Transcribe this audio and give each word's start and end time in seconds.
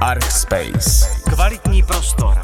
Archspace. 0.00 1.06
Kvalitní 1.30 1.82
prostor. 1.82 2.40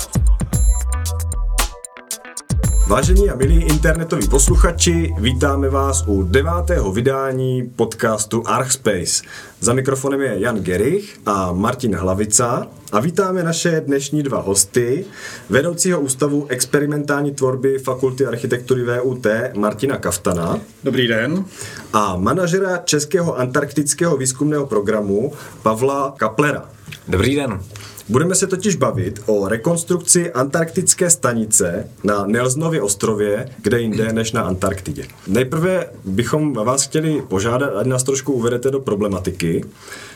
Vážení 2.87 3.31
a 3.31 3.37
milí 3.37 3.63
internetoví 3.63 4.29
posluchači, 4.29 5.15
vítáme 5.19 5.69
vás 5.69 6.05
u 6.07 6.23
devátého 6.23 6.93
vydání 6.93 7.73
podcastu 7.77 8.43
Archspace. 8.47 9.23
Za 9.61 9.73
mikrofonem 9.73 10.21
je 10.21 10.41
Jan 10.41 10.61
Gerich 10.61 11.21
a 11.27 11.53
Martin 11.53 11.97
Hlavica 11.97 12.67
a 12.93 13.01
vítáme 13.01 13.43
naše 13.43 13.81
dnešní 13.81 14.23
dva 14.23 14.41
hosty, 14.41 15.05
vedoucího 15.49 16.01
ústavu 16.01 16.47
experimentální 16.49 17.35
tvorby 17.35 17.79
Fakulty 17.79 18.27
architektury 18.27 18.83
VUT 18.85 19.27
Martina 19.57 19.99
Kaftana. 19.99 20.61
Dobrý 20.85 21.09
den. 21.09 21.45
A 21.93 22.17
manažera 22.17 22.77
Českého 22.77 23.39
antarktického 23.39 24.17
výzkumného 24.17 24.67
programu 24.67 25.33
Pavla 25.63 26.15
Kaplera. 26.17 26.69
Dobrý 27.09 27.35
den. 27.37 27.61
Budeme 28.09 28.35
se 28.35 28.47
totiž 28.47 28.77
bavit 28.77 29.23
o 29.27 29.49
rekonstrukci 29.49 30.33
antarktické 30.33 31.11
stanice 31.11 31.89
na 32.05 32.27
Nelsonově 32.27 32.83
ostrově, 32.83 33.49
kde 33.63 33.81
jinde 33.81 34.13
než 34.13 34.33
na 34.33 34.43
Antarktidě. 34.43 35.05
Nejprve 35.27 35.87
bychom 36.05 36.53
vás 36.53 36.83
chtěli 36.83 37.23
požádat, 37.29 37.77
ať 37.77 37.87
nás 37.87 38.03
trošku 38.03 38.33
uvedete 38.33 38.71
do 38.71 38.81
problematiky. 38.81 39.65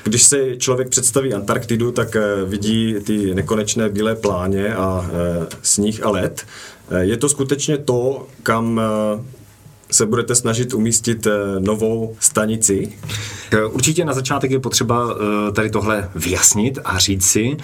Když 0.05 0.23
se 0.23 0.57
člověk 0.57 0.89
představí 0.89 1.35
Antarktidu, 1.35 1.93
tak 1.93 2.17
eh, 2.17 2.45
vidí 2.45 2.95
ty 3.07 3.35
nekonečné 3.35 3.89
bílé 3.89 4.17
pláně 4.17 4.75
a 4.75 5.11
e, 5.13 5.47
sníh 5.63 6.05
a 6.05 6.11
led. 6.11 6.43
E, 6.91 7.05
je 7.05 7.17
to 7.17 7.29
skutečně 7.29 7.79
to, 7.79 8.27
kam 8.43 8.81
se 9.91 10.07
budete 10.07 10.35
snažit 10.35 10.75
umístit 10.75 11.27
novou 11.59 12.17
stanici? 12.21 12.93
Určitě 13.71 14.05
na 14.05 14.13
začátek 14.13 14.51
je 14.51 14.61
potřeba 14.61 15.15
eh, 15.15 15.53
tady 15.53 15.71
tohle 15.71 16.11
vyjasnit 16.15 16.79
a 16.85 16.99
říct 16.99 17.27
si, 17.27 17.57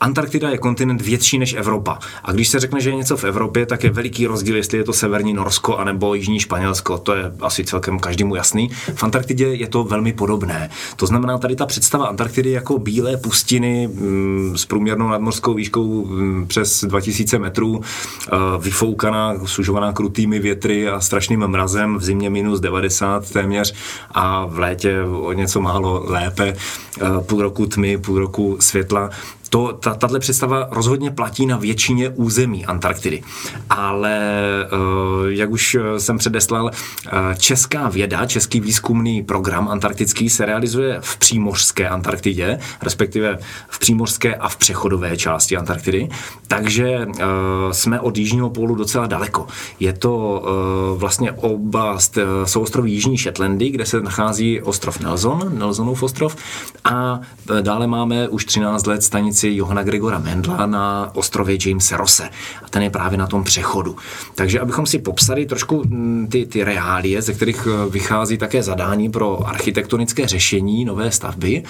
Antarktida 0.00 0.50
je 0.50 0.58
kontinent 0.58 1.02
větší 1.02 1.38
než 1.38 1.54
Evropa. 1.54 1.98
A 2.24 2.32
když 2.32 2.48
se 2.48 2.60
řekne, 2.60 2.80
že 2.80 2.90
je 2.90 2.96
něco 2.96 3.16
v 3.16 3.24
Evropě, 3.24 3.66
tak 3.66 3.84
je 3.84 3.90
veliký 3.90 4.26
rozdíl, 4.26 4.56
jestli 4.56 4.78
je 4.78 4.84
to 4.84 4.92
severní 4.92 5.32
Norsko 5.32 5.76
anebo 5.76 6.14
jižní 6.14 6.40
Španělsko. 6.40 6.98
To 6.98 7.14
je 7.14 7.32
asi 7.40 7.64
celkem 7.64 7.98
každému 7.98 8.34
jasný. 8.34 8.70
V 8.94 9.04
Antarktidě 9.04 9.46
je 9.46 9.68
to 9.68 9.84
velmi 9.84 10.12
podobné. 10.12 10.70
To 10.96 11.06
znamená, 11.06 11.38
tady 11.38 11.56
ta 11.56 11.66
představa 11.66 12.06
Antarktidy 12.06 12.50
jako 12.50 12.78
bílé 12.78 13.16
pustiny 13.16 13.86
mm, 13.86 14.58
s 14.58 14.66
průměrnou 14.66 15.08
nadmorskou 15.08 15.54
výškou 15.54 16.06
mm, 16.06 16.46
přes 16.46 16.84
2000 16.84 17.38
metrů, 17.38 17.80
eh, 17.80 18.36
vyfoukaná, 18.58 19.34
sužovaná 19.44 19.92
krutými 19.92 20.38
větry 20.38 20.88
a 20.88 21.00
strašným 21.00 21.46
mrazem, 21.46 21.73
v 21.98 22.04
zimě 22.04 22.30
minus 22.30 22.60
90 22.60 23.30
téměř 23.30 23.74
a 24.10 24.46
v 24.46 24.58
létě 24.58 25.02
o 25.02 25.32
něco 25.32 25.60
málo 25.60 26.04
lépe, 26.06 26.56
eh, 27.00 27.04
půl 27.26 27.42
roku 27.42 27.66
tmy, 27.66 27.98
půl 27.98 28.18
roku 28.18 28.56
světla 28.60 29.10
to, 29.54 29.72
ta, 29.72 29.94
tato 29.94 30.18
představa 30.18 30.68
rozhodně 30.70 31.10
platí 31.10 31.46
na 31.46 31.56
většině 31.56 32.08
území 32.08 32.66
Antarktidy. 32.66 33.22
Ale 33.70 34.18
eh, 34.64 34.68
jak 35.28 35.50
už 35.50 35.76
jsem 35.98 36.18
předeslal, 36.18 36.70
eh, 36.70 37.10
česká 37.38 37.88
věda, 37.88 38.26
český 38.26 38.60
výzkumný 38.60 39.22
program 39.22 39.68
antarktický 39.68 40.30
se 40.30 40.46
realizuje 40.46 40.98
v 41.00 41.16
přímořské 41.16 41.88
Antarktidě, 41.88 42.58
respektive 42.82 43.38
v 43.68 43.78
přímořské 43.78 44.34
a 44.34 44.48
v 44.48 44.56
přechodové 44.56 45.16
části 45.16 45.56
Antarktidy, 45.56 46.08
takže 46.48 46.88
eh, 46.88 47.24
jsme 47.70 48.00
od 48.00 48.16
jižního 48.16 48.50
pólu 48.50 48.74
docela 48.74 49.06
daleko. 49.06 49.46
Je 49.80 49.92
to 49.92 50.14
vlastně 50.96 51.32
oblast 51.32 52.18
souostroví 52.44 52.92
Jižní 52.92 53.18
Shetlandy, 53.18 53.70
kde 53.70 53.86
se 53.86 54.00
nachází 54.00 54.62
ostrov 54.62 55.00
Nelson, 55.00 55.58
Nelsonův 55.58 56.02
ostrov, 56.02 56.36
a 56.84 57.20
dále 57.60 57.86
máme 57.86 58.28
už 58.28 58.44
13 58.44 58.86
let 58.86 59.02
stanici 59.02 59.43
stanici 59.44 59.58
Johana 59.58 59.82
Gregora 59.82 60.18
Mendla 60.18 60.66
na 60.66 61.10
ostrově 61.14 61.58
Jamesa 61.66 61.96
Rosse. 61.96 62.28
A 62.62 62.68
ten 62.68 62.82
je 62.82 62.90
právě 62.90 63.18
na 63.18 63.26
tom 63.26 63.44
přechodu. 63.44 63.96
Takže 64.34 64.60
abychom 64.60 64.86
si 64.86 64.98
popsali 64.98 65.46
trošku 65.46 65.82
mm, 65.86 66.26
ty, 66.30 66.46
ty 66.46 66.64
reálie, 66.64 67.22
ze 67.22 67.32
kterých 67.32 67.66
eh, 67.66 67.90
vychází 67.90 68.38
také 68.38 68.62
zadání 68.62 69.10
pro 69.10 69.48
architektonické 69.48 70.28
řešení 70.28 70.84
nové 70.84 71.10
stavby, 71.10 71.62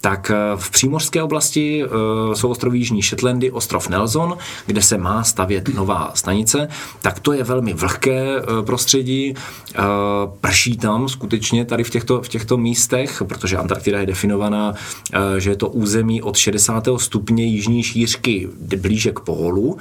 tak 0.00 0.30
eh, 0.30 0.56
v 0.56 0.70
přímořské 0.70 1.22
oblasti 1.22 1.84
eh, 1.84 1.88
jsou 2.36 2.48
ostroví 2.48 2.78
Jižní 2.78 3.02
Shetlandy, 3.02 3.50
ostrov 3.50 3.88
Nelson, 3.88 4.36
kde 4.66 4.82
se 4.82 4.98
má 4.98 5.24
stavět 5.24 5.74
nová 5.74 6.10
stanice, 6.14 6.68
tak 7.02 7.20
to 7.20 7.32
je 7.32 7.44
velmi 7.44 7.74
vlhké 7.74 8.42
prostředí, 8.66 9.34
prší 10.40 10.76
tam 10.76 11.08
skutečně 11.08 11.64
tady 11.64 11.84
v 11.84 11.90
těchto, 11.90 12.22
v 12.22 12.28
těchto 12.28 12.56
místech, 12.56 13.22
protože 13.28 13.56
Antarktida 13.56 14.00
je 14.00 14.06
definovaná, 14.06 14.74
že 15.38 15.50
je 15.50 15.56
to 15.56 15.68
území 15.68 16.22
od 16.22 16.36
60. 16.36 16.88
stupně 16.96 17.21
stupně 17.22 17.44
jižní 17.44 17.82
šířky 17.82 18.48
blíže 18.76 19.12
k 19.12 19.20
pólu. 19.20 19.76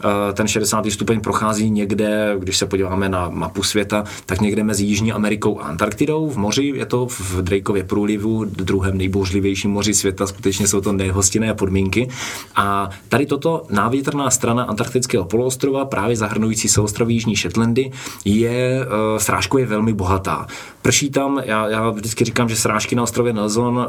Eh, 0.00 0.32
ten 0.32 0.48
60. 0.48 0.90
stupeň 0.90 1.20
prochází 1.20 1.70
někde, 1.70 2.36
když 2.38 2.56
se 2.56 2.66
podíváme 2.66 3.08
na 3.08 3.28
mapu 3.28 3.62
světa, 3.62 4.04
tak 4.26 4.40
někde 4.40 4.64
mezi 4.64 4.84
Jižní 4.84 5.12
Amerikou 5.12 5.60
a 5.60 5.64
Antarktidou. 5.64 6.30
V 6.30 6.36
moři 6.36 6.72
je 6.76 6.86
to 6.86 7.06
v 7.06 7.42
Drakeově 7.42 7.84
průlivu, 7.84 8.44
druhém 8.44 8.98
nejbouřlivějším 8.98 9.70
moři 9.70 9.94
světa, 9.94 10.26
skutečně 10.26 10.66
jsou 10.66 10.80
to 10.80 10.92
nehostinné 10.92 11.54
podmínky. 11.54 12.08
A 12.56 12.90
tady 13.08 13.26
toto 13.26 13.62
návětrná 13.70 14.30
strana 14.30 14.62
antarktického 14.62 15.24
poloostrova, 15.24 15.84
právě 15.84 16.16
zahrnující 16.16 16.68
souostroví 16.68 17.14
Jižní 17.14 17.36
Shetlandy, 17.36 17.90
je 18.24 18.86
uh, 18.86 19.18
srážkově 19.18 19.66
velmi 19.66 19.92
bohatá. 19.92 20.46
Prší 20.82 21.10
tam, 21.10 21.42
já, 21.44 21.68
já 21.68 21.90
vždycky 21.90 22.24
říkám, 22.24 22.48
že 22.48 22.56
srážky 22.56 22.94
na 22.94 23.02
ostrově 23.02 23.32
Nelson 23.32 23.76
uh, 23.76 23.84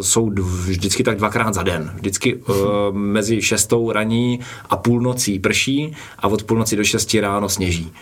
jsou 0.00 0.30
vždycky 0.66 1.02
tak 1.02 1.16
dvakrát 1.16 1.54
za 1.54 1.62
den. 1.62 1.92
Vždycky 1.94 2.33
uh, 2.36 2.56
mezi 2.92 3.42
šestou 3.42 3.92
raní 3.92 4.40
a 4.70 4.76
půlnocí 4.76 5.38
prší 5.38 5.96
a 6.18 6.28
od 6.28 6.42
půlnoci 6.42 6.76
do 6.76 6.84
šesti 6.84 7.20
ráno 7.20 7.48
sněží. 7.48 7.92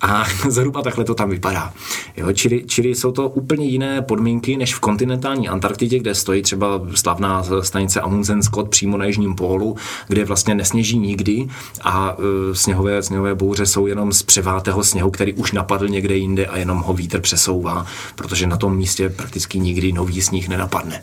A 0.00 0.24
zhruba 0.48 0.82
takhle 0.82 1.04
to 1.04 1.14
tam 1.14 1.30
vypadá. 1.30 1.72
Jo, 2.16 2.32
čili, 2.32 2.64
čili 2.66 2.94
jsou 2.94 3.12
to 3.12 3.28
úplně 3.28 3.66
jiné 3.66 4.02
podmínky 4.02 4.56
než 4.56 4.74
v 4.74 4.80
kontinentální 4.80 5.48
Antarktidě, 5.48 5.98
kde 5.98 6.14
stojí 6.14 6.42
třeba 6.42 6.80
slavná 6.94 7.44
stanice 7.60 8.00
Amundsen 8.00 8.42
Scott 8.42 8.68
přímo 8.68 8.96
na 8.96 9.04
jižním 9.04 9.34
pólu, 9.34 9.76
kde 10.08 10.24
vlastně 10.24 10.54
nesněží 10.54 10.98
nikdy 10.98 11.48
a 11.82 12.18
uh, 12.18 12.24
sněhové, 12.52 13.02
sněhové 13.02 13.34
bouře 13.34 13.66
jsou 13.66 13.86
jenom 13.86 14.12
z 14.12 14.22
převátého 14.22 14.84
sněhu, 14.84 15.10
který 15.10 15.32
už 15.32 15.52
napadl 15.52 15.88
někde 15.88 16.16
jinde 16.16 16.46
a 16.46 16.56
jenom 16.56 16.78
ho 16.78 16.94
vítr 16.94 17.20
přesouvá, 17.20 17.86
protože 18.14 18.46
na 18.46 18.56
tom 18.56 18.76
místě 18.76 19.08
prakticky 19.08 19.58
nikdy 19.58 19.92
nový 19.92 20.22
sníh 20.22 20.48
nenapadne. 20.48 21.02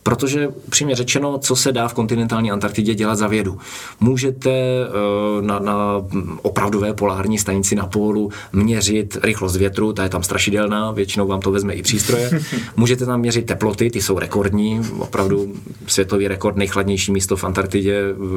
protože 0.04 0.48
upřímně 0.48 0.96
řečeno, 0.96 1.38
co 1.38 1.56
se 1.56 1.72
dá 1.72 1.88
v 1.88 1.94
kontinentální 1.94 2.52
Antarktidě 2.52 2.96
dělat 2.96 3.16
za 3.16 3.28
vědu. 3.28 3.58
Můžete 4.00 4.50
uh, 4.50 5.46
na, 5.46 5.60
na 5.60 6.06
opravdové 6.42 6.94
polární 6.94 7.38
stanici 7.38 7.76
na 7.76 7.86
pólu 7.86 8.32
měřit 8.54 9.18
rychlost 9.24 9.56
větru, 9.56 9.94
ta 9.94 10.04
je 10.04 10.10
tam 10.10 10.24
strašidelná, 10.24 10.92
většinou 10.92 11.28
vám 11.28 11.42
to 11.42 11.52
vezme 11.52 11.74
i 11.74 11.82
přístroje. 11.82 12.30
Můžete 12.78 13.06
tam 13.06 13.20
měřit 13.20 13.46
teploty, 13.46 13.90
ty 13.90 14.02
jsou 14.02 14.20
rekordní, 14.20 14.82
opravdu 14.98 15.54
světový 15.88 16.28
rekord, 16.28 16.58
nejchladnější 16.58 17.12
místo 17.12 17.36
v 17.36 17.44
Antarktidě 17.44 18.14
uh, 18.14 18.28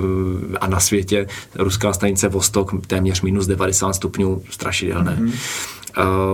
a 0.61 0.67
na 0.67 0.81
světě 0.81 1.24
je 1.25 1.65
ruská 1.65 1.93
stanice 1.93 2.29
Vostok, 2.29 2.87
téměř 2.87 3.23
minus 3.23 3.47
90 3.47 3.93
stupňů, 3.93 4.43
strašidelné. 4.51 5.19
Mm-hmm. 5.21 5.33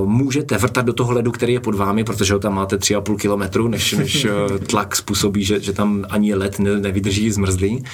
Uh, 0.01 0.09
můžete 0.09 0.59
vrtat 0.59 0.85
do 0.87 0.93
toho 0.93 1.13
ledu, 1.13 1.33
který 1.33 1.53
je 1.53 1.61
pod 1.61 1.75
vámi, 1.75 2.05
protože 2.05 2.33
ho 2.33 2.39
tam 2.39 2.55
máte 2.55 2.77
3,5 2.77 3.17
kilometru, 3.17 3.69
než, 3.69 3.93
než 3.93 4.25
uh, 4.25 4.59
tlak 4.59 4.97
způsobí, 4.97 5.45
že, 5.45 5.61
že 5.61 5.73
tam 5.73 6.05
ani 6.11 6.35
led 6.35 6.59
ne, 6.59 6.81
nevydrží 6.81 7.31
zmrzlý. 7.31 7.85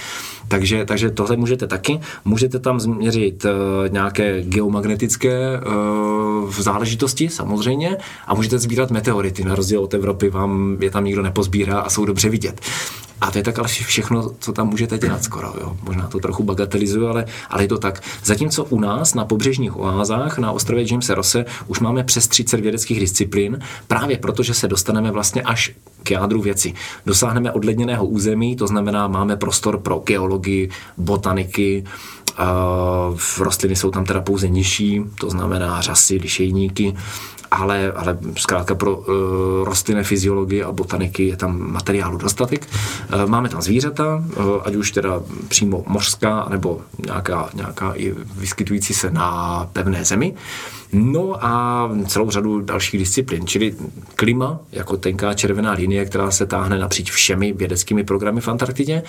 Takže, 0.49 0.85
takže 0.85 1.11
tohle 1.11 1.37
můžete 1.37 1.67
taky. 1.67 2.01
Můžete 2.25 2.59
tam 2.59 2.81
změřit 2.81 3.45
uh, 3.45 3.51
nějaké 3.93 4.43
geomagnetické 4.43 5.61
uh, 5.61 6.53
záležitosti, 6.53 7.29
samozřejmě, 7.29 7.97
a 8.27 8.35
můžete 8.35 8.59
sbírat 8.59 8.91
meteority. 8.91 9.45
Na 9.45 9.55
rozdíl 9.55 9.81
od 9.81 9.95
Evropy 9.95 10.31
vám 10.31 10.77
je 10.81 10.91
tam 10.91 11.05
nikdo 11.05 11.23
nepozbírá 11.23 11.79
a 11.79 11.91
jsou 11.91 12.05
dobře 12.05 12.29
vidět. 12.29 12.61
A 13.21 13.31
to 13.31 13.39
je 13.39 13.45
tak 13.45 13.59
ale 13.59 13.69
všechno, 13.69 14.31
co 14.39 14.53
tam 14.53 14.69
můžete 14.69 14.99
dělat 14.99 15.25
skoro. 15.25 15.53
Jo. 15.61 15.77
Možná 15.83 16.07
to 16.07 16.19
trochu 16.19 16.43
bagatelizuju, 16.43 17.07
ale, 17.07 17.25
ale 17.51 17.65
je 17.65 17.69
to 17.69 17.79
tak. 17.79 18.03
Zatímco 18.25 18.65
u 18.65 18.81
nás 18.81 19.15
na 19.15 19.25
pobřežních 19.25 19.77
oázách 19.79 20.39
na 20.39 20.53
ostrově 20.53 20.85
Jamesa 20.91 21.15
Rosse 21.15 21.45
už 21.67 21.81
máme 21.81 22.05
přes 22.05 22.29
30 22.29 22.61
vědeckých 22.61 23.01
disciplín, 23.01 23.59
právě 23.89 24.19
proto, 24.19 24.43
že 24.43 24.55
se 24.55 24.69
dostaneme 24.69 25.11
vlastně 25.11 25.43
až 25.43 25.73
k 26.03 26.11
jádru 26.11 26.43
věci. 26.43 26.75
Dosáhneme 27.07 27.53
odledněného 27.53 28.07
území, 28.07 28.57
to 28.57 28.67
znamená, 28.67 29.09
máme 29.09 29.37
prostor 29.37 29.79
pro 29.79 29.99
geologii, 29.99 30.71
botaniky, 30.97 31.85
v 33.17 33.41
rostliny 33.41 33.77
jsou 33.77 33.91
tam 33.91 34.05
teda 34.05 34.21
pouze 34.21 34.49
nižší, 34.49 35.01
to 35.21 35.31
znamená 35.31 35.81
řasy, 35.81 36.17
lišejníky, 36.17 36.95
ale, 37.51 37.93
ale 37.97 38.19
zkrátka 38.37 38.75
pro 38.75 38.97
uh, 38.97 39.05
rostlinné 39.65 40.05
fyziologii 40.05 40.63
a 40.63 40.73
botaniky 40.73 41.29
je 41.29 41.37
tam 41.37 41.71
materiálu 41.73 42.19
dostatek. 42.19 42.69
Uh, 43.15 43.27
máme 43.31 43.49
tam 43.49 43.63
zvířata, 43.63 44.17
uh, 44.17 44.45
ať 44.65 44.75
už 44.75 44.91
teda 44.91 45.21
přímo 45.49 45.85
mořská, 45.87 46.47
nebo 46.51 46.81
nějaká, 47.07 47.49
nějaká 47.55 47.93
i 47.95 48.15
vyskytující 48.37 48.95
se 48.95 49.11
na 49.11 49.69
pevné 49.73 50.05
zemi. 50.05 50.35
No 50.93 51.45
a 51.45 51.91
celou 52.09 52.31
řadu 52.31 52.61
dalších 52.61 53.01
disciplín, 53.01 53.47
čili 53.47 53.75
klima 54.17 54.61
jako 54.73 54.97
tenká 54.97 55.35
červená 55.35 55.73
linie, 55.73 56.05
která 56.05 56.31
se 56.31 56.47
táhne 56.47 56.79
napříč 56.79 57.11
všemi 57.11 57.53
vědeckými 57.53 58.05
programy 58.05 58.41
v 58.41 58.49
Antarktidě, 58.49 59.03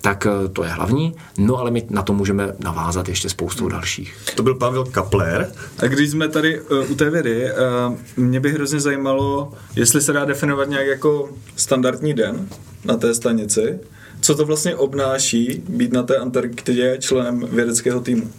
tak 0.00 0.26
to 0.52 0.64
je 0.64 0.70
hlavní, 0.70 1.14
no 1.38 1.56
ale 1.56 1.70
my 1.70 1.86
na 1.90 2.02
to 2.02 2.12
můžeme 2.12 2.52
navázat 2.58 3.08
ještě 3.08 3.28
spoustou 3.28 3.68
dalších. 3.68 4.16
To 4.34 4.42
byl 4.42 4.54
Pavel 4.54 4.84
Kapler. 4.84 5.52
A 5.78 5.86
když 5.86 6.10
jsme 6.10 6.28
tady 6.28 6.60
uh, 6.60 6.90
u 6.90 6.94
té 6.94 7.10
vědy, 7.10 7.44
uh, 7.44 7.96
mě 8.16 8.40
by 8.40 8.52
hrozně 8.52 8.80
zajímalo, 8.80 9.52
jestli 9.76 10.00
se 10.00 10.12
dá 10.12 10.24
definovat 10.24 10.68
nějak 10.68 10.86
jako 10.86 11.30
standardní 11.56 12.14
den 12.14 12.48
na 12.84 12.96
té 12.96 13.14
stanici, 13.14 13.78
co 14.22 14.34
to 14.34 14.46
vlastně 14.46 14.76
obnáší 14.76 15.62
být 15.68 15.92
na 15.92 16.02
té 16.02 16.16
Antarktidě 16.16 16.96
členem 17.00 17.48
vědeckého 17.50 18.00
týmu? 18.00 18.30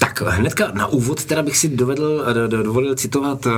Tak 0.00 0.20
hnedka 0.20 0.70
na 0.74 0.86
úvod 0.86 1.24
teda 1.24 1.42
bych 1.42 1.56
si 1.56 1.68
dovedl, 1.68 2.24
dovolil 2.46 2.94
citovat 2.94 3.46
uh, 3.46 3.52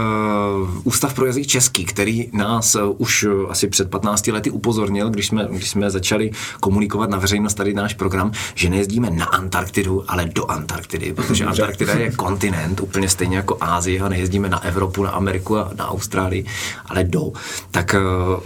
Ústav 0.84 1.14
pro 1.14 1.26
jazyk 1.26 1.46
český, 1.46 1.84
který 1.84 2.30
nás 2.32 2.74
uh, 2.74 2.94
už 2.98 3.24
uh, 3.24 3.50
asi 3.50 3.68
před 3.68 3.90
15 3.90 4.26
lety 4.26 4.50
upozornil, 4.50 5.10
když 5.10 5.26
jsme, 5.26 5.48
když 5.50 5.70
jsme 5.70 5.90
začali 5.90 6.30
komunikovat 6.60 7.10
na 7.10 7.18
veřejnost 7.18 7.54
tady 7.54 7.74
náš 7.74 7.94
program, 7.94 8.32
že 8.54 8.70
nejezdíme 8.70 9.10
na 9.10 9.24
Antarktidu, 9.24 10.04
ale 10.08 10.24
do 10.24 10.50
Antarktidy, 10.50 11.12
protože 11.12 11.44
Antarktida 11.46 11.94
je 11.94 12.10
kontinent, 12.10 12.80
úplně 12.80 13.08
stejně 13.08 13.36
jako 13.36 13.56
Ázie 13.60 14.00
a 14.00 14.08
nejezdíme 14.08 14.48
na 14.48 14.64
Evropu, 14.64 15.02
na 15.02 15.10
Ameriku 15.10 15.56
a 15.56 15.70
na 15.76 15.88
Austrálii, 15.88 16.46
ale 16.86 17.04
do. 17.04 17.32
Tak 17.70 17.94
uh, 17.94 18.42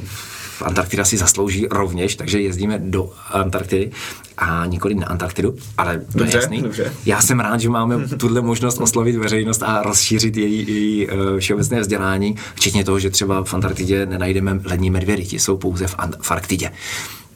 Antarktida 0.63 1.05
si 1.05 1.17
zaslouží 1.17 1.67
rovněž, 1.71 2.17
takže 2.17 2.41
jezdíme 2.41 2.79
do 2.79 3.11
Antarktidy 3.31 3.91
a 4.39 4.67
nikoli 4.67 4.95
na 4.95 5.07
Antarktidu, 5.07 5.57
ale 5.79 5.99
to 5.99 6.19
dobře, 6.19 6.39
je 6.39 6.41
jasný. 6.41 6.63
Dobře. 6.63 6.93
Já 7.07 7.21
jsem 7.21 7.41
rád, 7.41 7.61
že 7.61 7.69
máme 7.69 8.09
tuhle 8.17 8.41
možnost 8.41 8.79
oslovit 8.79 9.17
veřejnost 9.17 9.63
a 9.63 9.83
rozšířit 9.83 10.37
její, 10.37 10.69
její 10.69 11.09
uh, 11.09 11.15
všeobecné 11.39 11.81
vzdělání, 11.81 12.37
včetně 12.55 12.85
toho, 12.85 12.99
že 12.99 13.11
třeba 13.11 13.45
v 13.45 13.55
Antarktidě 13.55 14.07
nenajdeme 14.07 14.61
lední 14.65 14.91
medvědy, 14.91 15.25
ti 15.25 15.39
jsou 15.39 15.57
pouze 15.57 15.87
v 15.87 15.95
Antarktidě. 15.99 16.71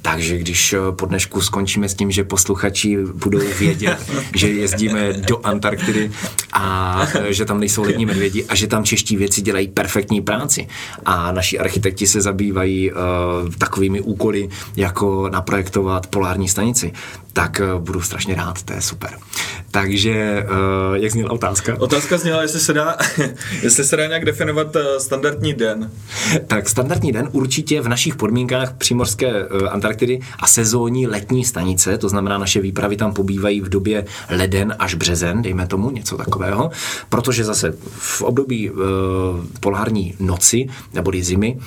Takže 0.03 0.39
když 0.39 0.73
eh, 0.73 0.79
po 0.93 1.07
dnešku 1.07 1.41
skončíme 1.41 1.89
s 1.89 1.95
tím, 1.95 2.11
že 2.11 2.25
posluchači 2.25 2.97
budou 3.15 3.41
vědět, 3.59 3.99
že 4.37 4.49
jezdíme 4.49 5.13
do 5.13 5.47
Antarktidy 5.47 6.11
a 6.53 7.07
eh, 7.15 7.33
že 7.33 7.45
tam 7.45 7.61
nejsou 7.61 7.83
lední 7.83 8.07
medvědi 8.07 8.45
a 8.45 8.55
že 8.55 8.67
tam 8.67 8.85
čeští 8.85 9.17
věci 9.17 9.43
dělají 9.43 9.69
perfektní 9.69 10.21
práci. 10.21 10.69
A 11.05 11.33
naši 11.33 11.59
architekti 11.59 12.07
se 12.07 12.21
zabývají 12.21 12.93
uh, 12.93 12.99
takovými 13.59 14.01
úkoly, 14.01 14.49
jako 14.77 15.29
naprojektovat 15.29 16.07
polární 16.07 16.49
stanici, 16.49 16.93
tak 17.33 17.61
uh, 17.75 17.81
budu 17.81 18.01
strašně 18.01 18.35
rád, 18.35 18.63
to 18.63 18.73
je 18.73 18.83
super. 18.83 19.11
Takže, 19.71 20.47
uh, 20.91 20.97
jak 20.97 21.13
zněla 21.13 21.31
otázka? 21.31 21.77
Otázka 21.79 22.19
zněla, 22.19 22.43
jestli 22.43 22.61
se 22.61 22.73
dá, 22.73 22.97
jestli 23.63 23.85
se 23.85 23.97
dá 23.97 24.07
nějak 24.07 24.25
definovat 24.25 24.77
uh, 24.77 24.83
standardní 24.99 25.55
den. 25.55 25.91
Tak 26.47 26.69
standardní 26.69 27.13
den 27.13 27.29
určitě 27.33 27.81
v 27.81 27.89
našich 27.89 28.15
podmínkách 28.17 28.73
přímorské 28.73 29.47
uh, 29.47 29.69
Antarktidy 29.71 30.21
a 30.39 30.47
sezónní 30.47 31.07
letní 31.07 31.45
stanice, 31.45 31.99
to 31.99 32.09
znamená 32.09 32.39
naše 32.39 32.61
výpravy 32.61 32.97
tam 32.97 33.15
pobývají 33.15 33.61
v 33.61 33.69
době 33.69 34.05
leden 34.31 34.75
až 34.79 34.95
březen, 34.95 35.43
dejme 35.43 35.67
tomu 35.67 35.91
něco 35.91 36.17
takového, 36.17 36.71
protože 37.09 37.45
zase 37.45 37.75
v 37.99 38.23
období 38.23 38.71
uh, 38.71 38.79
polární 39.61 40.15
noci 40.21 40.69
nebo 40.95 41.11
zimy 41.21 41.59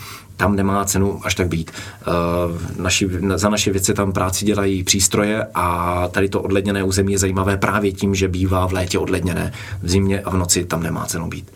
tam 0.44 0.56
nemá 0.56 0.86
cenu 0.86 1.20
až 1.24 1.36
tak 1.36 1.48
být. 1.48 1.72
Uh, 2.08 2.84
naši, 2.84 3.10
za 3.36 3.50
naše 3.50 3.72
věci 3.72 3.94
tam 3.94 4.12
práci 4.12 4.46
dělají 4.46 4.84
přístroje 4.84 5.48
a 5.56 6.08
tady 6.12 6.30
to 6.30 6.42
odledněné 6.42 6.84
území 6.84 7.12
je 7.12 7.18
zajímavé 7.18 7.58
právě 7.58 7.92
tím, 7.92 8.16
že 8.16 8.28
bývá 8.28 8.68
v 8.68 8.74
létě 8.74 9.00
odledněné. 9.00 9.54
V 9.82 9.90
zimě 9.90 10.22
a 10.22 10.30
v 10.30 10.38
noci 10.38 10.66
tam 10.66 10.84
nemá 10.84 11.06
cenu 11.06 11.28
být. 11.28 11.52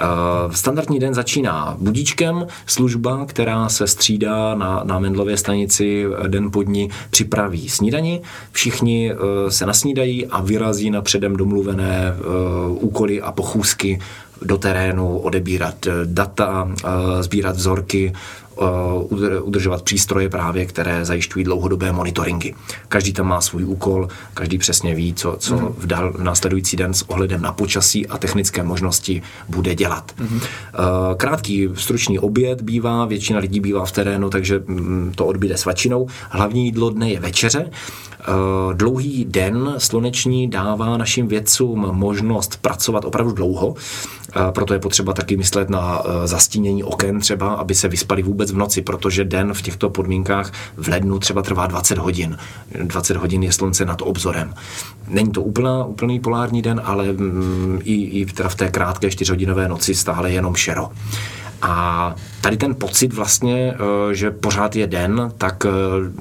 Uh, 0.00 0.52
standardní 0.52 0.98
den 0.98 1.14
začíná 1.14 1.76
budíčkem, 1.78 2.46
služba, 2.66 3.24
která 3.26 3.68
se 3.68 3.86
střídá 3.86 4.54
na, 4.54 4.80
na 4.84 4.98
Mendlově 4.98 5.36
stanici 5.36 6.06
den 6.28 6.50
po 6.50 6.62
dní, 6.62 6.90
připraví 7.10 7.68
snídani. 7.68 8.20
Všichni 8.52 9.12
se 9.48 9.66
nasnídají 9.66 10.26
a 10.26 10.40
vyrazí 10.40 10.90
na 10.90 11.02
předem 11.02 11.36
domluvené 11.36 12.14
úkoly 12.68 13.22
a 13.22 13.32
pochůzky 13.32 13.98
do 14.44 14.58
terénu, 14.58 15.18
odebírat 15.18 15.86
eh, 15.86 15.92
data, 16.04 16.68
eh, 16.68 17.22
sbírat 17.22 17.56
vzorky, 17.56 18.12
udržovat 19.42 19.82
přístroje 19.82 20.28
právě, 20.28 20.66
které 20.66 21.04
zajišťují 21.04 21.44
dlouhodobé 21.44 21.92
monitoringy. 21.92 22.54
Každý 22.88 23.12
tam 23.12 23.26
má 23.26 23.40
svůj 23.40 23.64
úkol, 23.64 24.08
každý 24.34 24.58
přesně 24.58 24.94
ví, 24.94 25.14
co, 25.14 25.36
co 25.38 25.56
mm. 25.56 25.74
v, 25.78 25.86
dal, 25.86 26.12
v 26.12 26.22
následující 26.22 26.76
den 26.76 26.94
s 26.94 27.02
ohledem 27.02 27.42
na 27.42 27.52
počasí 27.52 28.06
a 28.06 28.18
technické 28.18 28.62
možnosti 28.62 29.22
bude 29.48 29.74
dělat. 29.74 30.12
Mm. 30.18 30.40
Krátký 31.16 31.68
stručný 31.74 32.18
oběd 32.18 32.62
bývá, 32.62 33.04
většina 33.04 33.38
lidí 33.38 33.60
bývá 33.60 33.84
v 33.84 33.92
terénu, 33.92 34.30
takže 34.30 34.62
mm, 34.66 35.12
to 35.14 35.26
odbyde 35.26 35.56
svačinou. 35.56 36.06
Hlavní 36.30 36.64
jídlo 36.64 36.90
dne 36.90 37.10
je 37.10 37.20
večeře. 37.20 37.70
Dlouhý 38.72 39.24
den 39.24 39.74
sluneční 39.78 40.50
dává 40.50 40.96
našim 40.96 41.28
vědcům 41.28 41.88
možnost 41.92 42.58
pracovat 42.62 43.04
opravdu 43.04 43.32
dlouho. 43.32 43.74
Proto 44.50 44.74
je 44.74 44.80
potřeba 44.80 45.12
taky 45.12 45.36
myslet 45.36 45.70
na 45.70 46.02
zastínění 46.24 46.84
oken 46.84 47.20
třeba, 47.20 47.54
aby 47.54 47.74
se 47.74 47.88
vyspali 47.88 48.22
vůbec 48.22 48.41
v 48.50 48.56
noci, 48.56 48.82
protože 48.82 49.24
den 49.24 49.54
v 49.54 49.62
těchto 49.62 49.90
podmínkách 49.90 50.52
v 50.76 50.88
lednu 50.88 51.18
třeba 51.18 51.42
trvá 51.42 51.66
20 51.66 51.98
hodin. 51.98 52.38
20 52.82 53.16
hodin 53.16 53.42
je 53.42 53.52
slunce 53.52 53.84
nad 53.84 54.02
obzorem. 54.02 54.54
Není 55.08 55.32
to 55.32 55.42
úplná, 55.42 55.84
úplný 55.84 56.20
polární 56.20 56.62
den, 56.62 56.80
ale 56.84 57.12
mm, 57.12 57.80
i, 57.84 57.94
i 57.94 58.26
teda 58.26 58.48
v 58.48 58.54
té 58.54 58.68
krátké 58.68 59.10
čtyřhodinové 59.10 59.68
noci 59.68 59.94
stále 59.94 60.30
jenom 60.30 60.54
šero. 60.54 60.90
A 61.62 62.14
tady 62.40 62.56
ten 62.56 62.74
pocit 62.74 63.12
vlastně, 63.12 63.74
eh, 63.74 64.14
že 64.14 64.30
pořád 64.30 64.76
je 64.76 64.86
den, 64.86 65.32
tak 65.38 65.66
eh, 65.66 65.70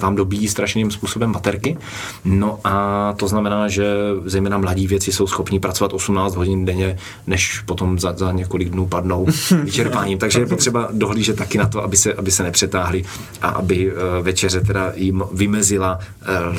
vám 0.01 0.15
dobíjí 0.15 0.47
strašným 0.47 0.91
způsobem 0.91 1.31
baterky. 1.31 1.77
No 2.25 2.59
a 2.63 3.13
to 3.17 3.27
znamená, 3.27 3.67
že 3.67 3.85
zejména 4.25 4.57
mladí 4.57 4.87
věci 4.87 5.11
jsou 5.11 5.27
schopni 5.27 5.59
pracovat 5.59 5.93
18 5.93 6.35
hodin 6.35 6.65
denně, 6.65 6.97
než 7.27 7.59
potom 7.59 7.99
za, 7.99 8.13
za 8.17 8.31
několik 8.31 8.69
dnů 8.69 8.87
padnou 8.87 9.27
vyčerpáním. 9.63 10.17
Takže 10.17 10.39
je 10.39 10.45
potřeba 10.45 10.89
dohlížet 10.91 11.37
taky 11.37 11.57
na 11.57 11.67
to, 11.67 11.83
aby 11.83 11.97
se, 11.97 12.13
aby 12.13 12.31
se 12.31 12.43
nepřetáhli 12.43 13.03
a 13.41 13.47
aby 13.47 13.91
eh, 13.91 14.21
večeře 14.21 14.61
teda 14.61 14.91
jim 14.95 15.23
vymezila 15.31 15.99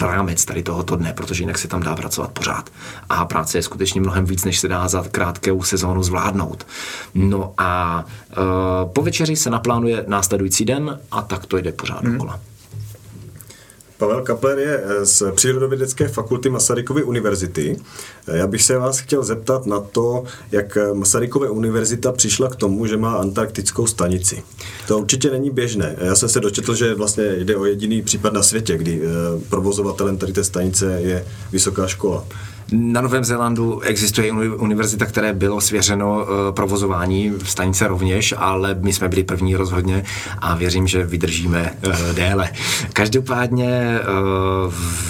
rámec 0.00 0.44
tady 0.44 0.62
tohoto 0.62 0.96
dne, 0.96 1.12
protože 1.12 1.42
jinak 1.42 1.58
se 1.58 1.68
tam 1.68 1.82
dá 1.82 1.96
pracovat 1.96 2.30
pořád. 2.30 2.70
A 3.08 3.24
práce 3.24 3.58
je 3.58 3.62
skutečně 3.62 4.00
mnohem 4.00 4.24
víc, 4.24 4.44
než 4.44 4.58
se 4.58 4.68
dá 4.68 4.88
za 4.88 5.04
krátkou 5.10 5.62
sezónu 5.62 6.02
zvládnout. 6.02 6.66
No 7.14 7.54
a 7.58 8.04
po 8.92 9.02
večeři 9.02 9.36
se 9.36 9.50
naplánuje 9.50 10.04
následující 10.08 10.64
den 10.64 11.00
a 11.10 11.22
tak 11.22 11.46
to 11.46 11.56
jde 11.56 11.72
pořád 11.72 12.04
hmm. 12.04 12.12
dokola. 12.12 12.40
Pavel 14.02 14.22
Kapler 14.22 14.58
je 14.58 14.82
eh, 14.84 15.06
z 15.06 15.22
Přírodovědecké 15.34 16.08
fakulty 16.08 16.50
Masarykovy 16.50 17.02
univerzity. 17.02 17.76
Eh, 18.28 18.36
já 18.36 18.46
bych 18.46 18.62
se 18.62 18.78
vás 18.78 18.98
chtěl 18.98 19.24
zeptat 19.24 19.66
na 19.66 19.80
to, 19.80 20.24
jak 20.52 20.78
Masarykova 20.92 21.50
univerzita 21.50 22.12
přišla 22.12 22.48
k 22.48 22.56
tomu, 22.56 22.86
že 22.86 22.96
má 22.96 23.14
antarktickou 23.14 23.86
stanici. 23.86 24.42
To 24.88 24.98
určitě 24.98 25.30
není 25.30 25.50
běžné. 25.50 25.96
Já 25.98 26.14
jsem 26.14 26.28
se 26.28 26.40
dočetl, 26.40 26.74
že 26.74 26.94
vlastně 26.94 27.24
jde 27.24 27.56
o 27.56 27.64
jediný 27.64 28.02
případ 28.02 28.32
na 28.32 28.42
světě, 28.42 28.76
kdy 28.78 29.02
provozovatelem 29.48 30.18
tady 30.18 30.32
té 30.32 30.44
stanice 30.44 31.00
je 31.00 31.26
vysoká 31.52 31.86
škola. 31.86 32.24
Na 32.72 33.00
Novém 33.00 33.24
Zélandu 33.24 33.80
existuje 33.80 34.32
univerzita, 34.32 35.06
které 35.06 35.32
bylo 35.32 35.60
svěřeno 35.60 36.26
eh, 36.26 36.52
provozování 36.52 37.32
stanice 37.44 37.88
rovněž, 37.88 38.34
ale 38.36 38.76
my 38.80 38.92
jsme 38.92 39.08
byli 39.08 39.24
první 39.24 39.56
rozhodně 39.56 40.04
a 40.38 40.56
věřím, 40.56 40.86
že 40.86 41.06
vydržíme 41.06 41.70
eh, 41.82 42.12
déle. 42.12 42.50
Každopádně 42.92 43.68
eh, 43.68 44.04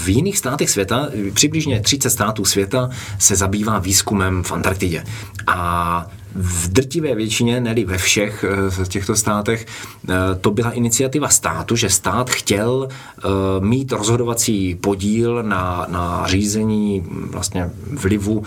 v 0.04 0.08
jiných 0.08 0.38
státech 0.38 0.70
světa, 0.70 1.08
přibližně 1.34 1.80
30 1.80 2.10
států 2.10 2.44
světa, 2.44 2.90
se 3.18 3.36
zabývá 3.36 3.78
výzkumem 3.78 4.42
v 4.42 4.52
Antarktidě. 4.52 5.04
A 5.46 6.06
v 6.34 6.68
drtivé 6.68 7.14
většině, 7.14 7.60
neli 7.60 7.84
ve 7.84 7.98
všech 7.98 8.44
eh, 8.82 8.86
těchto 8.86 9.16
státech, 9.16 9.66
eh, 10.08 10.14
to 10.40 10.50
byla 10.50 10.70
iniciativa 10.70 11.28
státu, 11.28 11.76
že 11.76 11.90
stát 11.90 12.30
chtěl 12.30 12.88
eh, 12.88 13.28
mít 13.60 13.92
rozhodovací 13.92 14.74
podíl 14.74 15.42
na, 15.42 15.86
na 15.88 16.26
řízení 16.26 17.04
vlastně 17.06 17.70
vlivu 17.90 18.42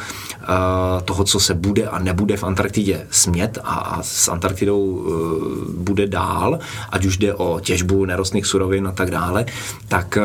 toho, 1.06 1.24
co 1.24 1.40
se 1.40 1.54
bude 1.54 1.88
a 1.88 2.00
nebude 2.00 2.38
v 2.38 2.44
Antarktidě 2.44 3.08
smět 3.12 3.58
a, 3.64 3.74
a 3.74 4.04
s 4.04 4.28
Antarktidou 4.28 5.06
bude 5.78 6.08
dál, 6.08 6.60
ať 6.90 7.06
už 7.06 7.18
jde 7.18 7.34
o 7.34 7.60
těžbu 7.60 8.06
nerostných 8.06 8.46
surovin 8.46 8.88
a 8.88 8.92
tak 8.92 9.12
dále, 9.12 9.46
tak 9.88 10.18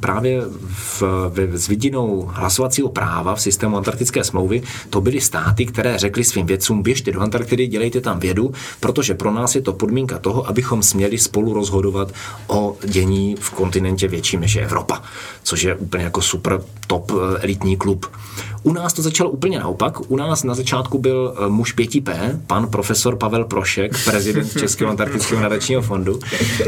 právě 0.00 0.42
v, 0.66 1.02
v, 1.28 1.58
s 1.58 1.68
vidinou 1.68 2.30
hlasovacího 2.34 2.88
práva 2.88 3.34
v 3.34 3.40
systému 3.40 3.76
Antarktické 3.76 4.24
smlouvy 4.24 4.62
to 4.90 5.00
byly 5.00 5.20
státy, 5.20 5.66
které 5.66 5.98
řekly 5.98 6.24
svým 6.24 6.46
vědcům, 6.46 6.75
vědcům, 6.76 6.82
běžte 6.82 7.12
do 7.12 7.20
Antarktidy, 7.20 7.66
dělejte 7.66 8.00
tam 8.00 8.20
vědu, 8.20 8.52
protože 8.80 9.14
pro 9.14 9.30
nás 9.30 9.54
je 9.54 9.62
to 9.62 9.72
podmínka 9.72 10.18
toho, 10.18 10.48
abychom 10.48 10.82
směli 10.82 11.18
spolu 11.18 11.54
rozhodovat 11.54 12.12
o 12.46 12.76
dění 12.84 13.36
v 13.40 13.50
kontinentě 13.50 14.08
větším 14.08 14.40
než 14.40 14.54
je 14.54 14.62
Evropa, 14.62 15.02
což 15.42 15.62
je 15.62 15.74
úplně 15.74 16.04
jako 16.04 16.22
super 16.22 16.60
top 16.86 17.12
eh, 17.12 17.38
elitní 17.42 17.76
klub. 17.76 18.06
U 18.66 18.72
nás 18.72 18.92
to 18.92 19.02
začalo 19.02 19.30
úplně 19.30 19.58
naopak. 19.58 20.10
U 20.10 20.16
nás 20.16 20.44
na 20.44 20.54
začátku 20.54 20.98
byl 20.98 21.34
eh, 21.36 21.48
muž 21.48 21.76
5P, 21.76 22.40
pan 22.46 22.66
profesor 22.66 23.16
Pavel 23.16 23.44
Prošek, 23.44 24.04
prezident 24.04 24.52
Českého 24.60 24.90
antarktického 24.90 25.42
nadačního 25.42 25.82
fondu, 25.82 26.20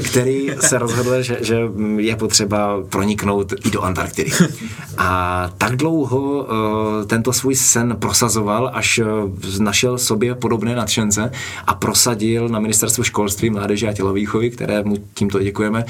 který 0.05 0.51
se 0.61 0.79
rozhodl, 0.79 1.23
že, 1.23 1.39
že 1.41 1.61
je 1.97 2.17
potřeba 2.17 2.83
proniknout 2.89 3.53
i 3.65 3.71
do 3.71 3.83
Antarktidy. 3.83 4.31
A 4.99 5.51
tak 5.59 5.77
dlouho 5.77 6.21
uh, 6.21 6.47
tento 7.07 7.33
svůj 7.33 7.55
sen 7.55 7.97
prosazoval, 7.99 8.71
až 8.75 8.99
uh, 8.99 9.07
našel 9.59 9.99
sobě 9.99 10.35
podobné 10.35 10.77
nadšence 10.77 11.31
a 11.67 11.75
prosadil 11.75 12.49
na 12.49 12.61
ministerstvu 12.61 13.05
školství, 13.05 13.51
mládeže 13.51 13.89
a 13.89 13.93
tělovýchovy, 13.93 14.51
které 14.51 14.83
mu 14.83 14.97
tímto 15.15 15.43
děkujeme, 15.43 15.85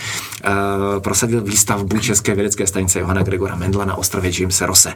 prosadil 0.99 1.41
výstavbu 1.41 1.99
České 1.99 2.35
vědecké 2.35 2.67
stanice 2.67 2.99
Johana 2.99 3.23
Gregora 3.23 3.57
Mendla 3.57 3.85
na 3.85 3.97
ostrově 3.97 4.31
Jamesa 4.41 4.67
Rose. 4.67 4.95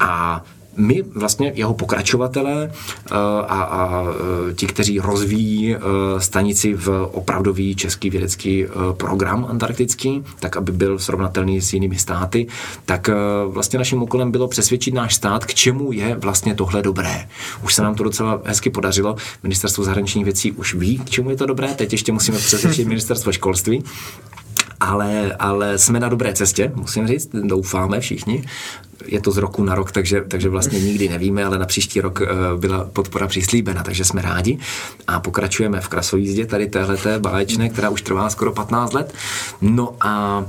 A 0.00 0.37
my 0.78 1.02
vlastně 1.14 1.52
jeho 1.54 1.74
pokračovatelé 1.74 2.70
eh, 2.72 3.14
a, 3.48 3.62
a 3.62 4.04
eh, 4.04 4.54
ti, 4.54 4.66
kteří 4.66 4.98
rozvíjí 4.98 5.74
eh, 5.74 5.78
stanici 6.18 6.74
v 6.74 7.08
opravdový 7.12 7.74
český 7.74 8.10
vědecký 8.10 8.66
program 8.92 9.46
antarktický, 9.50 10.24
tak 10.40 10.56
aby 10.56 10.72
byl 10.72 10.98
srovnatelný 10.98 11.60
s 11.60 11.72
jinými 11.72 11.98
státy, 11.98 12.46
tak 12.84 13.10
vlastně 13.46 13.78
naším 13.78 14.02
úkolem 14.02 14.30
bylo 14.30 14.48
přesvědčit 14.48 14.94
náš 14.94 15.14
stát, 15.14 15.44
k 15.44 15.54
čemu 15.54 15.92
je 15.92 16.14
vlastně 16.14 16.54
tohle 16.54 16.82
dobré. 16.82 17.28
Už 17.64 17.74
se 17.74 17.82
nám 17.82 17.94
to 17.94 18.04
docela 18.04 18.40
hezky 18.44 18.70
podařilo. 18.70 19.16
Ministerstvo 19.42 19.84
zahraničních 19.84 20.24
věcí 20.24 20.52
už 20.52 20.74
ví, 20.74 20.98
k 20.98 21.10
čemu 21.10 21.30
je 21.30 21.36
to 21.36 21.46
dobré, 21.46 21.68
teď 21.68 21.92
ještě 21.92 22.12
musíme 22.12 22.38
přesvědčit 22.38 22.88
ministerstvo 22.88 23.32
školství 23.32 23.84
ale, 24.80 25.36
ale 25.38 25.78
jsme 25.78 26.00
na 26.00 26.08
dobré 26.08 26.32
cestě, 26.32 26.72
musím 26.74 27.06
říct, 27.06 27.30
doufáme 27.32 28.00
všichni 28.00 28.44
je 29.06 29.20
to 29.20 29.30
z 29.30 29.36
roku 29.36 29.64
na 29.64 29.74
rok, 29.74 29.92
takže, 29.92 30.24
takže 30.28 30.48
vlastně 30.48 30.80
nikdy 30.80 31.08
nevíme, 31.08 31.44
ale 31.44 31.58
na 31.58 31.66
příští 31.66 32.00
rok 32.00 32.20
eh, 32.22 32.26
byla 32.56 32.84
podpora 32.84 33.26
přislíbena, 33.26 33.82
takže 33.82 34.04
jsme 34.04 34.22
rádi 34.22 34.58
a 35.06 35.20
pokračujeme 35.20 35.80
v 35.80 35.88
krasojízdě 35.88 36.46
tady 36.46 36.66
téhleté 36.66 37.18
báječné, 37.18 37.68
která 37.68 37.90
už 37.90 38.02
trvá 38.02 38.30
skoro 38.30 38.52
15 38.52 38.92
let. 38.92 39.14
No 39.60 39.94
a 40.00 40.44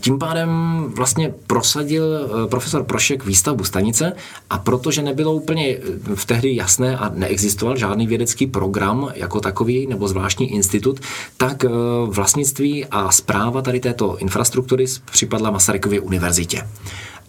tím 0.00 0.18
pádem 0.18 0.84
vlastně 0.96 1.34
prosadil 1.46 2.04
eh, 2.04 2.48
profesor 2.48 2.84
Prošek 2.84 3.24
výstavbu 3.24 3.64
stanice 3.64 4.12
a 4.50 4.58
protože 4.58 5.02
nebylo 5.02 5.32
úplně 5.32 5.76
v 6.14 6.24
tehdy 6.26 6.56
jasné 6.56 6.96
a 6.96 7.08
neexistoval 7.14 7.76
žádný 7.76 8.06
vědecký 8.06 8.46
program 8.46 9.08
jako 9.14 9.40
takový 9.40 9.86
nebo 9.86 10.08
zvláštní 10.08 10.52
institut, 10.54 11.00
tak 11.36 11.64
vlastnictví 12.06 12.86
a 12.86 13.10
zpráva 13.12 13.62
tady 13.62 13.80
této 13.80 14.16
infrastruktury 14.16 14.84
připadla 15.10 15.50
Masarykově 15.50 16.00
univerzitě. 16.00 16.68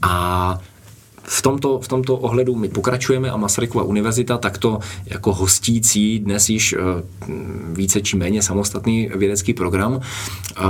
A 0.01 0.59
v 1.27 1.41
tomto, 1.41 1.79
v 1.79 1.87
tomto 1.87 2.17
ohledu 2.17 2.55
my 2.55 2.69
pokračujeme 2.69 3.31
a 3.31 3.37
Masarykova 3.37 3.83
univerzita 3.83 4.37
takto 4.37 4.79
jako 5.05 5.33
hostící 5.33 6.19
dnes 6.19 6.49
již 6.49 6.73
eh, 6.73 6.77
více 7.73 8.01
či 8.01 8.17
méně 8.17 8.41
samostatný 8.41 9.09
vědecký 9.15 9.53
program 9.53 9.99
eh, 10.57 10.63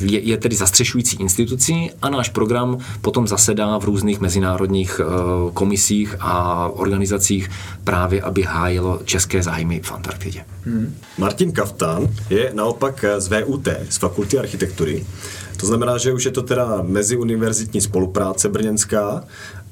je, 0.00 0.20
je 0.20 0.36
tedy 0.36 0.56
zastřešující 0.56 1.16
institucí 1.16 1.90
a 2.02 2.10
náš 2.10 2.28
program 2.28 2.78
potom 3.00 3.26
zasedá 3.26 3.78
v 3.78 3.84
různých 3.84 4.20
mezinárodních 4.20 5.00
eh, 5.00 5.04
komisích 5.52 6.16
a 6.20 6.68
organizacích 6.68 7.50
právě, 7.84 8.22
aby 8.22 8.42
hájilo 8.42 9.00
české 9.04 9.42
zájmy 9.42 9.80
v 9.84 9.92
Antarktidě. 9.92 10.44
Hmm. 10.64 10.94
Martin 11.18 11.52
Kaftan 11.52 12.08
je 12.30 12.50
naopak 12.54 13.04
z 13.18 13.28
VUT, 13.28 13.68
z 13.88 13.96
Fakulty 13.96 14.38
architektury. 14.38 15.06
To 15.56 15.66
znamená, 15.66 15.98
že 15.98 16.12
už 16.12 16.24
je 16.24 16.30
to 16.30 16.42
teda 16.42 16.82
meziuniverzitní 16.82 17.80
spolupráce 17.80 18.48
brněnská 18.48 19.24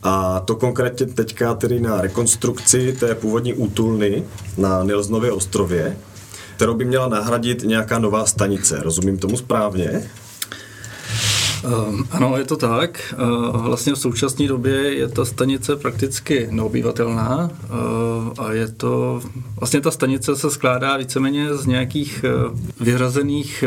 a 0.02 0.40
to 0.40 0.56
konkrétně 0.56 1.06
teďka 1.06 1.54
tedy 1.54 1.80
na 1.80 2.00
rekonstrukci 2.00 2.96
té 3.00 3.14
původní 3.14 3.54
útulny 3.54 4.24
na 4.58 4.82
Nilsnově 4.82 5.32
ostrově, 5.32 5.96
kterou 6.56 6.74
by 6.74 6.84
měla 6.84 7.08
nahradit 7.08 7.62
nějaká 7.62 7.98
nová 7.98 8.26
stanice. 8.26 8.80
Rozumím 8.82 9.18
tomu 9.18 9.36
správně? 9.36 10.10
Um, 11.64 12.06
ano, 12.10 12.36
je 12.36 12.44
to 12.44 12.56
tak. 12.56 13.14
Uh, 13.22 13.66
vlastně 13.66 13.92
v 13.92 13.98
současné 13.98 14.48
době 14.48 14.74
je 14.74 15.08
ta 15.08 15.24
stanice 15.24 15.76
prakticky 15.76 16.48
neobyvatelná 16.50 17.50
uh, 17.50 18.46
a 18.46 18.52
je 18.52 18.68
to, 18.68 19.20
vlastně 19.60 19.80
ta 19.80 19.90
stanice 19.90 20.36
se 20.36 20.50
skládá 20.50 20.96
víceméně 20.96 21.54
z 21.54 21.66
nějakých 21.66 22.24
vyhrazených 22.80 23.64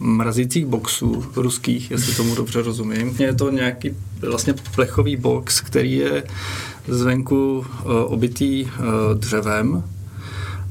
mrazících 0.00 0.66
boxů 0.66 1.24
ruských, 1.36 1.90
jestli 1.90 2.14
tomu 2.14 2.34
dobře 2.34 2.62
rozumím. 2.62 3.16
Je 3.18 3.34
to 3.34 3.50
nějaký 3.50 3.96
vlastně 4.28 4.54
plechový 4.74 5.16
box, 5.16 5.60
který 5.60 5.96
je 5.96 6.24
zvenku 6.88 7.66
obytý 8.06 8.68
dřevem 9.14 9.84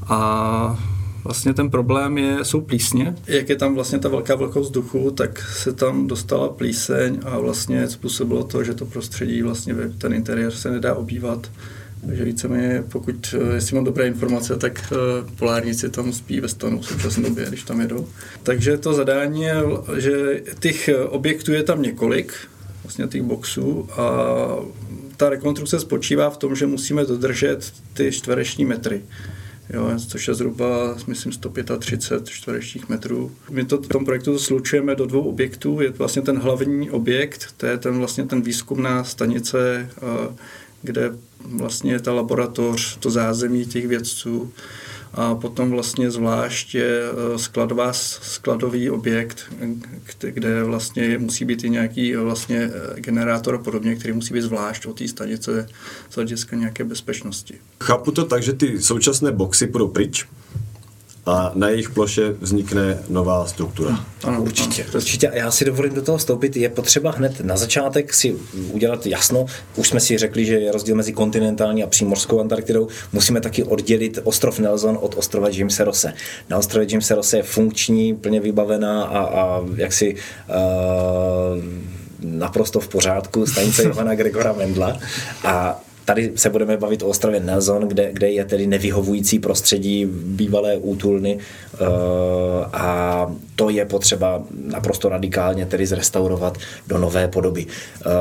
a 0.08 0.78
Vlastně 1.24 1.54
ten 1.54 1.70
problém 1.70 2.18
je, 2.18 2.44
jsou 2.44 2.60
plísně. 2.60 3.14
Jak 3.26 3.48
je 3.48 3.56
tam 3.56 3.74
vlastně 3.74 3.98
ta 3.98 4.08
velká 4.08 4.34
vlhkost 4.34 4.66
vzduchu, 4.66 5.10
tak 5.10 5.42
se 5.42 5.72
tam 5.72 6.06
dostala 6.06 6.48
plíseň 6.48 7.20
a 7.24 7.38
vlastně 7.38 7.88
způsobilo 7.88 8.44
to, 8.44 8.64
že 8.64 8.74
to 8.74 8.86
prostředí, 8.86 9.42
vlastně 9.42 9.74
ten 9.98 10.12
interiér 10.12 10.50
se 10.50 10.70
nedá 10.70 10.94
obývat. 10.94 11.50
Takže 12.06 12.24
víceméně, 12.24 12.84
pokud, 12.92 13.34
eh, 13.34 13.54
jestli 13.54 13.74
mám 13.74 13.84
dobré 13.84 14.06
informace, 14.06 14.56
tak 14.56 14.92
eh, 14.92 14.96
polárníci 15.38 15.90
tam 15.90 16.12
spí 16.12 16.40
ve 16.40 16.48
stanu 16.48 16.80
v 16.80 16.86
současné 16.86 17.28
době, 17.28 17.46
když 17.48 17.62
tam 17.62 17.80
jedou. 17.80 18.08
Takže 18.42 18.78
to 18.78 18.92
zadání 18.94 19.42
je, 19.42 19.54
že 19.96 20.42
těch 20.58 20.90
objektů 21.08 21.52
je 21.52 21.62
tam 21.62 21.82
několik, 21.82 22.32
vlastně 22.82 23.06
těch 23.06 23.22
boxů 23.22 23.88
a 23.92 24.06
ta 25.16 25.28
rekonstrukce 25.28 25.80
spočívá 25.80 26.30
v 26.30 26.36
tom, 26.36 26.56
že 26.56 26.66
musíme 26.66 27.04
dodržet 27.04 27.72
ty 27.94 28.12
čtvereční 28.12 28.64
metry 28.64 29.02
jo, 29.70 29.90
což 30.08 30.28
je 30.28 30.34
zhruba, 30.34 30.96
myslím, 31.06 31.32
135 31.32 32.28
čtverečních 32.28 32.88
metrů. 32.88 33.32
My 33.50 33.64
to 33.64 33.76
v 33.76 33.88
tom 33.88 34.04
projektu 34.04 34.38
slučujeme 34.38 34.94
do 34.94 35.06
dvou 35.06 35.22
objektů. 35.22 35.80
Je 35.80 35.90
to 35.90 35.98
vlastně 35.98 36.22
ten 36.22 36.38
hlavní 36.38 36.90
objekt, 36.90 37.54
to 37.56 37.66
je 37.66 37.78
ten 37.78 37.98
vlastně 37.98 38.24
ten 38.24 38.42
výzkumná 38.42 39.04
stanice, 39.04 39.90
kde 40.82 41.10
vlastně 41.44 41.92
je 41.92 42.00
ta 42.00 42.12
laboratoř, 42.12 42.96
to 42.96 43.10
zázemí 43.10 43.66
těch 43.66 43.86
vědců 43.86 44.52
a 45.14 45.34
potom 45.34 45.70
vlastně 45.70 46.10
zvlášť 46.10 46.74
je 46.74 47.00
e, 47.00 47.38
skladová, 47.38 47.92
skladový 47.92 48.90
objekt, 48.90 49.52
kde 50.20 50.64
vlastně 50.64 51.18
musí 51.18 51.44
být 51.44 51.64
i 51.64 51.70
nějaký 51.70 52.16
vlastně 52.16 52.70
e, 52.96 53.00
generátor 53.00 53.54
a 53.54 53.58
podobně, 53.58 53.94
který 53.94 54.14
musí 54.14 54.34
být 54.34 54.42
zvlášť 54.42 54.86
od 54.86 54.98
té 54.98 55.08
stanice 55.08 55.66
z 56.10 56.14
hlediska 56.14 56.56
nějaké 56.56 56.84
bezpečnosti. 56.84 57.54
Chápu 57.84 58.10
to 58.10 58.24
tak, 58.24 58.42
že 58.42 58.52
ty 58.52 58.82
současné 58.82 59.32
boxy 59.32 59.66
půjdou 59.66 59.88
pryč 59.88 60.26
a 61.28 61.52
na 61.54 61.68
jejich 61.68 61.90
ploše 61.90 62.32
vznikne 62.40 62.98
nová 63.08 63.46
struktura. 63.46 64.04
Ano, 64.24 64.42
určitě, 64.42 64.86
určitě. 64.94 65.28
A 65.28 65.36
já 65.36 65.50
si 65.50 65.64
dovolím 65.64 65.94
do 65.94 66.02
toho 66.02 66.18
vstoupit. 66.18 66.56
Je 66.56 66.68
potřeba 66.68 67.10
hned 67.10 67.40
na 67.40 67.56
začátek 67.56 68.14
si 68.14 68.36
udělat 68.70 69.06
jasno. 69.06 69.46
Už 69.76 69.88
jsme 69.88 70.00
si 70.00 70.18
řekli, 70.18 70.44
že 70.44 70.54
je 70.54 70.72
rozdíl 70.72 70.94
mezi 70.94 71.12
kontinentální 71.12 71.82
a 71.82 71.86
přímořskou 71.86 72.40
Antarktidou. 72.40 72.88
Musíme 73.12 73.40
taky 73.40 73.64
oddělit 73.64 74.18
ostrov 74.24 74.58
Nelson 74.58 74.98
od 75.00 75.14
ostrova 75.18 75.48
Jimse 75.48 75.84
Rosse. 75.84 76.12
Na 76.48 76.58
ostrově 76.58 76.88
Jimse 76.90 77.14
Rosse 77.14 77.36
je 77.36 77.42
funkční, 77.42 78.14
plně 78.16 78.40
vybavená 78.40 79.04
a, 79.04 79.18
a 79.18 79.64
jaksi 79.76 80.14
uh, 80.14 81.64
naprosto 82.22 82.80
v 82.80 82.88
pořádku 82.88 83.46
stanice 83.46 83.82
Johana 83.88 84.14
Gregora 84.14 84.52
Mendla 84.52 84.98
a 85.44 85.80
Tady 86.08 86.32
se 86.34 86.50
budeme 86.50 86.76
bavit 86.76 87.02
o 87.02 87.06
ostrově 87.06 87.40
Nelson, 87.40 87.88
kde, 87.88 88.12
kde 88.12 88.30
je 88.30 88.44
tedy 88.44 88.66
nevyhovující 88.66 89.38
prostředí 89.38 90.06
bývalé 90.10 90.76
útulny 90.76 91.36
uh, 91.36 91.86
a 92.72 93.26
to 93.56 93.70
je 93.70 93.84
potřeba 93.84 94.42
naprosto 94.64 95.08
radikálně 95.08 95.66
tedy 95.66 95.86
zrestaurovat 95.86 96.58
do 96.86 96.98
nové 96.98 97.28
podoby. 97.28 97.66
Uh, 97.66 98.12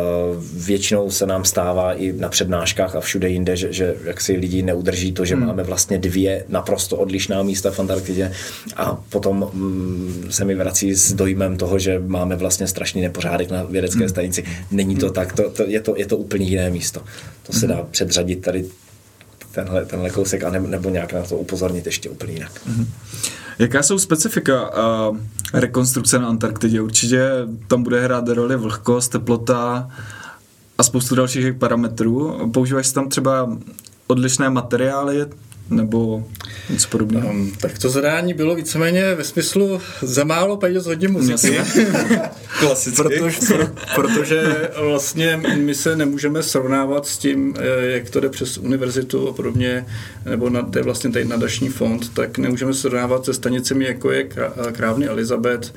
většinou 0.65 1.11
se 1.11 1.25
nám 1.25 1.45
stává 1.45 1.93
i 1.93 2.13
na 2.13 2.29
přednáškách 2.29 2.95
a 2.95 2.99
všude 2.99 3.29
jinde, 3.29 3.55
že, 3.55 3.73
že 3.73 3.95
jak 4.03 4.21
si 4.21 4.33
lidi 4.33 4.63
neudrží 4.63 5.11
to, 5.11 5.25
že 5.25 5.35
hmm. 5.35 5.47
máme 5.47 5.63
vlastně 5.63 5.97
dvě 5.97 6.43
naprosto 6.49 6.97
odlišná 6.97 7.43
místa 7.43 7.71
v 7.71 7.79
Antarktidě 7.79 8.31
a 8.75 9.03
potom 9.09 9.49
mm, 9.53 10.27
se 10.29 10.45
mi 10.45 10.55
vrací 10.55 10.95
s 10.95 11.13
dojmem 11.13 11.57
toho, 11.57 11.79
že 11.79 12.01
máme 12.07 12.35
vlastně 12.35 12.67
strašný 12.67 13.01
nepořádek 13.01 13.51
na 13.51 13.63
vědecké 13.63 13.99
hmm. 13.99 14.09
stanici. 14.09 14.43
Není 14.71 14.95
to 14.95 15.09
tak, 15.09 15.33
to, 15.33 15.49
to, 15.49 15.63
je, 15.63 15.81
to, 15.81 15.97
je 15.97 16.05
to 16.05 16.17
úplně 16.17 16.45
jiné 16.45 16.69
místo. 16.69 17.01
To 17.47 17.53
se 17.53 17.67
dá 17.67 17.87
předřadit 17.91 18.35
tady 18.35 18.65
tenhle, 19.51 19.85
tenhle 19.85 20.09
kousek 20.09 20.43
a 20.43 20.49
ne, 20.49 20.59
nebo 20.59 20.89
nějak 20.89 21.13
na 21.13 21.21
to 21.21 21.37
upozornit 21.37 21.85
ještě 21.85 22.09
úplně 22.09 22.33
jinak. 22.33 22.51
Mm-hmm. 22.67 22.85
Jaká 23.59 23.83
jsou 23.83 23.99
specifika 23.99 24.71
uh, 25.09 25.17
rekonstrukce 25.53 26.19
na 26.19 26.27
Antarktidě? 26.27 26.81
Určitě 26.81 27.29
tam 27.67 27.83
bude 27.83 28.03
hrát 28.03 28.27
roli 28.27 28.55
vlhkost, 28.55 29.11
teplota 29.11 29.89
a 30.77 30.83
spoustu 30.83 31.15
dalších 31.15 31.53
parametrů. 31.53 32.49
Používáš 32.53 32.91
tam 32.91 33.09
třeba 33.09 33.57
odlišné 34.07 34.49
materiály, 34.49 35.25
nebo 35.69 36.23
něco 36.69 36.87
podobného? 36.89 37.29
Um, 37.29 37.51
tak 37.61 37.79
to 37.79 37.89
zadání 37.89 38.33
bylo 38.33 38.55
víceméně 38.55 39.15
ve 39.15 39.23
smyslu 39.23 39.81
za 40.01 40.23
málo 40.23 40.57
peněz 40.57 40.85
hodně 40.85 41.07
muziky. 41.07 41.57
Klasicky. 42.59 43.03
protože, 43.03 43.39
pro, 43.47 43.67
protože 43.95 44.69
vlastně 44.81 45.41
my 45.55 45.75
se 45.75 45.95
nemůžeme 45.95 46.43
srovnávat 46.43 47.07
s 47.07 47.17
tím, 47.17 47.53
eh, 47.57 47.85
jak 47.85 48.09
to 48.09 48.19
jde 48.19 48.29
přes 48.29 48.57
univerzitu 48.57 49.29
a 49.29 49.33
podobně, 49.33 49.85
nebo 50.25 50.49
na, 50.49 50.61
to 50.61 50.79
je 50.79 50.83
vlastně 50.83 51.09
tady 51.09 51.25
nadační 51.25 51.69
fond, 51.69 52.13
tak 52.13 52.37
nemůžeme 52.37 52.73
srovnávat 52.73 53.25
se 53.25 53.33
stanicemi, 53.33 53.85
jako 53.85 54.11
je 54.11 54.29
Krávny 54.71 55.07
Elizabeth, 55.07 55.73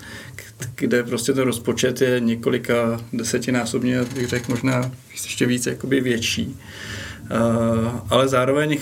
kde 0.75 1.03
prostě 1.03 1.33
ten 1.33 1.45
rozpočet 1.45 2.01
je 2.01 2.21
několika 2.21 3.01
desetinásobně, 3.13 4.01
bych 4.15 4.29
řekl 4.29 4.45
možná 4.49 4.91
ještě 5.13 5.47
víc 5.47 5.67
jakoby 5.67 6.01
větší. 6.01 6.57
Eh, 7.31 8.01
ale 8.11 8.29
zároveň 8.29 8.79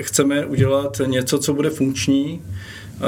chceme 0.00 0.46
udělat 0.46 1.00
něco, 1.06 1.38
co 1.38 1.54
bude 1.54 1.70
funkční, 1.70 2.42
eh, 2.42 3.00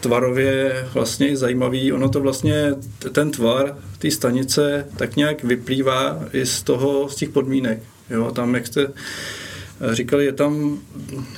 tvarově 0.00 0.86
vlastně 0.94 1.36
zajímavý. 1.36 1.92
Ono 1.92 2.08
to 2.08 2.20
vlastně, 2.20 2.74
ten 3.12 3.30
tvar 3.30 3.78
té 3.98 4.10
stanice 4.10 4.88
tak 4.96 5.16
nějak 5.16 5.44
vyplývá 5.44 6.20
i 6.32 6.46
z 6.46 6.62
toho, 6.62 7.08
z 7.08 7.14
těch 7.14 7.28
podmínek. 7.28 7.82
Jo, 8.10 8.30
tam, 8.30 8.54
jak 8.54 8.66
jste 8.66 8.86
eh, 8.86 9.94
říkali, 9.94 10.24
je 10.24 10.32
tam 10.32 10.78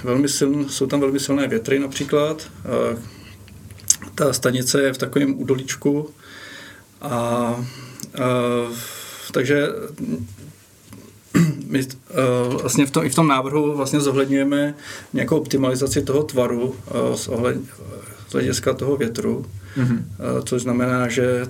velmi 0.05 0.29
siln, 0.29 0.69
jsou 0.69 0.87
tam 0.87 1.01
velmi 1.01 1.21
silné 1.21 1.49
větry 1.49 1.79
například. 1.79 2.51
Ta 4.15 4.33
stanice 4.33 4.83
je 4.83 4.93
v 4.93 4.99
takovém 4.99 5.41
údolíčku 5.41 6.11
a, 7.01 7.11
a 7.11 7.65
takže 9.33 9.67
my 11.67 11.81
uh, 11.81 12.61
vlastně 12.61 12.87
v 12.87 12.91
tom, 12.91 13.05
i 13.05 13.09
v 13.09 13.15
tom 13.15 13.29
návrhu 13.29 13.77
vlastně 13.77 14.01
zohledňujeme 14.01 14.75
nějakou 15.13 15.37
optimalizaci 15.37 16.03
toho 16.03 16.23
tvaru 16.23 16.63
uh, 16.65 17.15
z, 17.15 17.29
ohled, 17.29 17.57
z 18.29 18.33
hlediska 18.33 18.75
toho 18.75 18.97
větru, 18.97 19.47
mm-hmm. 19.77 19.99
uh, 19.99 20.45
což 20.45 20.63
znamená, 20.63 21.09
že 21.09 21.47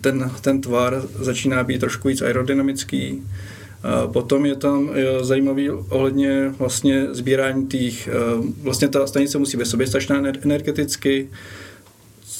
ten, 0.00 0.30
ten 0.40 0.60
tvar 0.60 1.02
začíná 1.20 1.64
být 1.64 1.80
trošku 1.80 2.08
víc 2.08 2.22
aerodynamický. 2.22 3.12
Uh, 3.22 4.12
potom 4.12 4.46
je 4.46 4.56
tam 4.56 4.82
uh, 4.82 4.94
zajímavý 5.22 5.70
ohledně 5.70 6.54
vlastně 6.58 7.06
sbírání 7.12 7.66
těch, 7.66 8.08
uh, 8.38 8.46
vlastně 8.62 8.88
ta 8.88 9.06
stanice 9.06 9.38
musí 9.38 9.56
být 9.56 9.66
soběstačná 9.66 10.22
energeticky, 10.42 11.28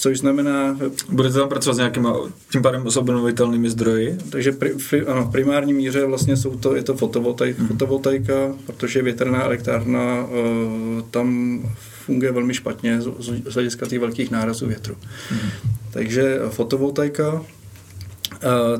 což 0.02 0.18
znamená... 0.18 0.78
Budete 1.08 1.38
tam 1.38 1.48
pracovat 1.48 1.74
s 1.74 1.78
nějakými 1.78 2.08
tím 2.52 2.62
pádem 2.62 2.90
s 2.90 2.96
obnovitelnými 2.96 3.70
zdroji? 3.70 4.18
Takže 4.30 4.52
pri, 4.52 4.74
pri, 4.90 5.06
ano, 5.06 5.24
v 5.24 5.30
primární 5.30 5.72
míře 5.72 6.06
vlastně 6.06 6.36
jsou 6.36 6.56
to, 6.56 6.76
je 6.76 6.82
to 6.82 6.94
fotovoltaik, 6.96 7.58
hmm. 7.58 7.68
fotovoltaika, 7.68 8.54
protože 8.66 9.02
větrná 9.02 9.42
elektrárna 9.42 10.24
uh, 10.24 11.02
tam 11.10 11.58
funguje 12.04 12.32
velmi 12.32 12.54
špatně 12.54 13.00
z, 13.00 13.10
z 13.46 13.54
hlediska 13.54 13.86
těch 13.86 14.00
velkých 14.00 14.30
nárazů 14.30 14.66
větru. 14.66 14.96
Hmm. 15.28 15.50
Takže 15.90 16.38
fotovoltaika, 16.48 17.32
uh, 17.32 17.42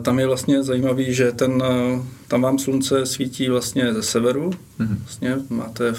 tam 0.02 0.18
je 0.18 0.26
vlastně 0.26 0.62
zajímavý, 0.62 1.14
že 1.14 1.32
ten, 1.32 1.52
uh, 1.52 2.04
tam 2.28 2.42
vám 2.42 2.58
slunce 2.58 3.06
svítí 3.06 3.48
vlastně 3.48 3.94
ze 3.94 4.02
severu, 4.02 4.50
hmm. 4.78 4.98
vlastně 5.02 5.36
máte, 5.50 5.94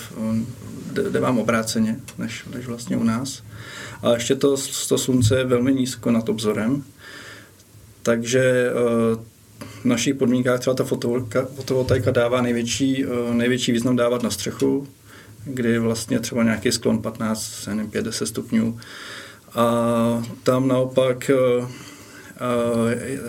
jde, 0.93 1.19
vám 1.19 1.39
obráceně, 1.39 1.99
než, 2.17 2.45
než 2.56 2.67
vlastně 2.67 2.97
u 2.97 3.03
nás 3.03 3.43
a 4.03 4.13
ještě 4.13 4.36
to, 4.36 4.56
to 4.89 4.97
slunce 4.97 5.38
je 5.38 5.43
velmi 5.43 5.73
nízko 5.73 6.12
nad 6.12 6.29
obzorem, 6.29 6.84
takže 8.03 8.71
eh, 8.71 9.34
v 9.82 9.86
našich 9.86 10.15
podmínkách 10.15 10.60
třeba 10.60 10.73
ta 10.73 10.84
fotovoltaika 11.56 12.12
dává 12.12 12.41
největší, 12.41 13.06
eh, 13.06 13.34
největší 13.34 13.71
význam 13.71 13.95
dávat 13.95 14.23
na 14.23 14.29
střechu, 14.29 14.88
kdy 15.45 15.79
vlastně 15.79 16.19
třeba 16.19 16.43
nějaký 16.43 16.71
sklon 16.71 17.01
15, 17.01 17.67
nevím, 17.67 17.91
50 17.91 18.25
stupňů. 18.25 18.79
A 19.56 20.23
tam 20.43 20.67
naopak 20.67 21.29
eh, 21.29 21.67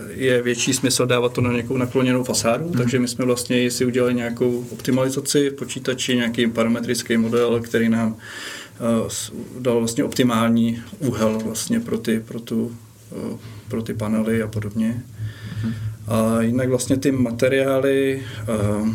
je 0.08 0.42
větší 0.42 0.72
smysl 0.72 1.06
dávat 1.06 1.32
to 1.32 1.40
na 1.40 1.52
nějakou 1.52 1.76
nakloněnou 1.76 2.24
fasádu, 2.24 2.64
mm. 2.64 2.72
takže 2.72 2.98
my 2.98 3.08
jsme 3.08 3.24
vlastně 3.24 3.70
si 3.70 3.84
udělali 3.84 4.14
nějakou 4.14 4.66
optimalizaci 4.70 5.50
v 5.50 5.54
počítači, 5.54 6.16
nějaký 6.16 6.46
parametrický 6.46 7.16
model, 7.16 7.60
který 7.60 7.88
nám 7.88 8.16
Eh, 8.80 9.08
dal 9.60 9.78
vlastně 9.78 10.04
optimální 10.04 10.82
úhel 10.98 11.38
vlastně 11.38 11.80
pro 11.80 11.98
ty, 11.98 12.20
pro 12.20 12.40
tu, 12.40 12.76
eh, 13.12 13.36
pro 13.68 13.82
ty 13.82 13.94
panely 13.94 14.42
a 14.42 14.48
podobně. 14.48 15.02
Mhm. 15.62 15.74
A 16.08 16.42
jinak 16.42 16.68
vlastně 16.68 16.96
ty 16.96 17.12
materiály 17.12 18.22
eh, 18.40 18.94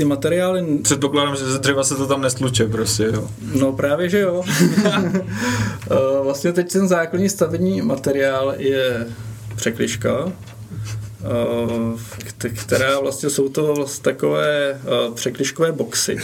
ty 0.00 0.04
materiály... 0.04 0.78
Předpokládám, 0.82 1.36
že 1.36 1.44
ze 1.44 1.58
dřeva 1.58 1.84
se 1.84 1.96
to 1.96 2.06
tam 2.06 2.22
nestluče 2.22 2.66
prostě, 2.66 3.02
jo. 3.02 3.30
No 3.58 3.72
právě, 3.72 4.08
že 4.08 4.20
jo. 4.20 4.42
vlastně 6.22 6.52
teď 6.52 6.72
ten 6.72 6.88
základní 6.88 7.28
stavební 7.28 7.82
materiál 7.82 8.54
je 8.56 9.06
překliška, 9.56 10.32
Eh, 12.44 12.48
která 12.64 13.00
vlastně 13.00 13.30
jsou 13.30 13.48
to 13.48 13.74
vlastně 13.74 14.02
takové 14.02 14.80
uh, 15.08 15.14
překliškové 15.14 15.72
boxy, 15.72 16.16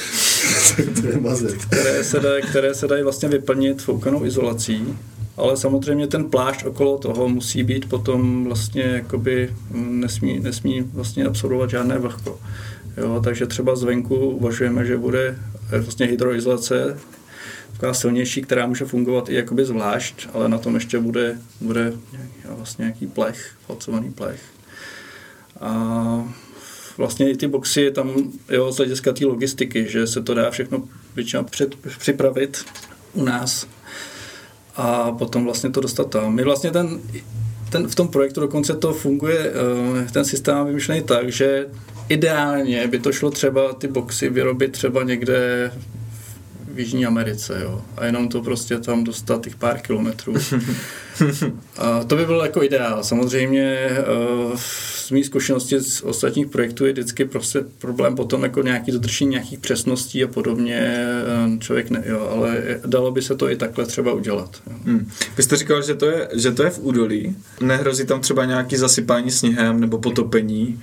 které, 1.66 2.04
se 2.04 2.20
dají, 2.20 2.42
které 2.42 2.74
se 2.74 2.88
dají 2.88 3.02
vlastně 3.02 3.28
vyplnit 3.28 3.82
foukanou 3.82 4.24
izolací, 4.24 4.98
ale 5.36 5.56
samozřejmě 5.56 6.06
ten 6.06 6.24
plášť 6.24 6.64
okolo 6.64 6.98
toho 6.98 7.28
musí 7.28 7.62
být 7.62 7.88
potom 7.88 8.44
vlastně 8.44 8.82
jakoby 8.82 9.54
mm, 9.70 10.00
nesmí, 10.00 10.40
nesmí 10.40 10.80
vlastně 10.80 11.24
absorbovat 11.24 11.70
žádné 11.70 11.98
vlhko. 11.98 12.40
Jo, 12.96 13.20
takže 13.24 13.46
třeba 13.46 13.76
zvenku 13.76 14.16
uvažujeme, 14.16 14.86
že 14.86 14.96
bude 14.96 15.38
vlastně 15.70 16.06
hydroizolace 16.06 16.98
taková 17.72 17.94
silnější, 17.94 18.42
která 18.42 18.66
může 18.66 18.84
fungovat 18.84 19.28
i 19.28 19.34
jakoby 19.34 19.64
zvlášť, 19.64 20.28
ale 20.32 20.48
na 20.48 20.58
tom 20.58 20.74
ještě 20.74 20.98
bude, 20.98 21.38
bude 21.60 21.92
vlastně 22.48 22.82
nějaký 22.82 23.06
plech, 23.06 23.50
falcovaný 23.66 24.12
plech. 24.12 24.40
A 25.60 26.28
vlastně 26.96 27.30
i 27.30 27.36
ty 27.36 27.46
boxy 27.46 27.90
tam, 27.90 28.32
jo, 28.48 28.72
z 28.72 28.76
hlediska 28.76 29.12
té 29.12 29.26
logistiky, 29.26 29.88
že 29.88 30.06
se 30.06 30.22
to 30.22 30.34
dá 30.34 30.50
všechno 30.50 30.82
většinou 31.16 31.44
před, 31.44 31.74
připravit 31.98 32.64
u 33.12 33.24
nás 33.24 33.66
a 34.76 35.12
potom 35.12 35.44
vlastně 35.44 35.70
to 35.70 35.80
dostat 35.80 36.10
tam. 36.10 36.34
My 36.34 36.44
vlastně 36.44 36.70
ten, 36.70 37.00
ten, 37.70 37.88
v 37.88 37.94
tom 37.94 38.08
projektu 38.08 38.40
dokonce 38.40 38.74
to 38.74 38.92
funguje, 38.92 39.52
eh, 39.52 40.12
ten 40.12 40.24
systém 40.24 40.66
vymyšlený 40.66 41.02
tak, 41.02 41.32
že 41.32 41.66
ideálně 42.08 42.88
by 42.88 42.98
to 42.98 43.12
šlo 43.12 43.30
třeba 43.30 43.72
ty 43.72 43.88
boxy 43.88 44.28
vyrobit 44.28 44.72
třeba 44.72 45.02
někde 45.02 45.70
v 46.76 46.78
Jižní 46.78 47.06
Americe, 47.06 47.60
jo. 47.62 47.82
A 47.96 48.06
jenom 48.06 48.28
to 48.28 48.42
prostě 48.42 48.78
tam 48.78 49.04
dostat 49.04 49.42
těch 49.42 49.56
pár 49.56 49.78
kilometrů. 49.78 50.34
A 51.78 52.04
to 52.04 52.16
by 52.16 52.26
byl 52.26 52.40
jako 52.40 52.62
ideál. 52.62 53.04
Samozřejmě 53.04 53.88
uh, 54.50 54.56
z 54.56 55.10
mých 55.10 55.26
zkušeností 55.26 55.78
z 55.78 56.02
ostatních 56.02 56.46
projektů 56.46 56.86
je 56.86 56.92
vždycky 56.92 57.24
prostě 57.24 57.64
problém 57.78 58.16
potom 58.16 58.42
jako 58.42 58.62
nějaký 58.62 58.92
dodržení 58.92 59.30
nějakých 59.30 59.58
přesností 59.58 60.24
a 60.24 60.26
podobně. 60.26 61.06
Uh, 61.46 61.58
člověk 61.58 61.90
ne, 61.90 62.02
jo, 62.06 62.28
ale 62.32 62.80
dalo 62.86 63.10
by 63.10 63.22
se 63.22 63.36
to 63.36 63.50
i 63.50 63.56
takhle 63.56 63.86
třeba 63.86 64.12
udělat. 64.12 64.62
Jo. 64.66 64.76
Hmm. 64.84 65.10
Vy 65.36 65.42
jste 65.42 65.56
říkal, 65.56 65.82
že 65.82 65.94
to, 65.94 66.06
je, 66.06 66.28
že 66.34 66.52
to 66.52 66.62
je 66.62 66.70
v 66.70 66.78
údolí. 66.78 67.36
Nehrozí 67.60 68.06
tam 68.06 68.20
třeba 68.20 68.44
nějaký 68.44 68.76
zasypání 68.76 69.30
sněhem 69.30 69.80
nebo 69.80 69.98
potopení? 69.98 70.80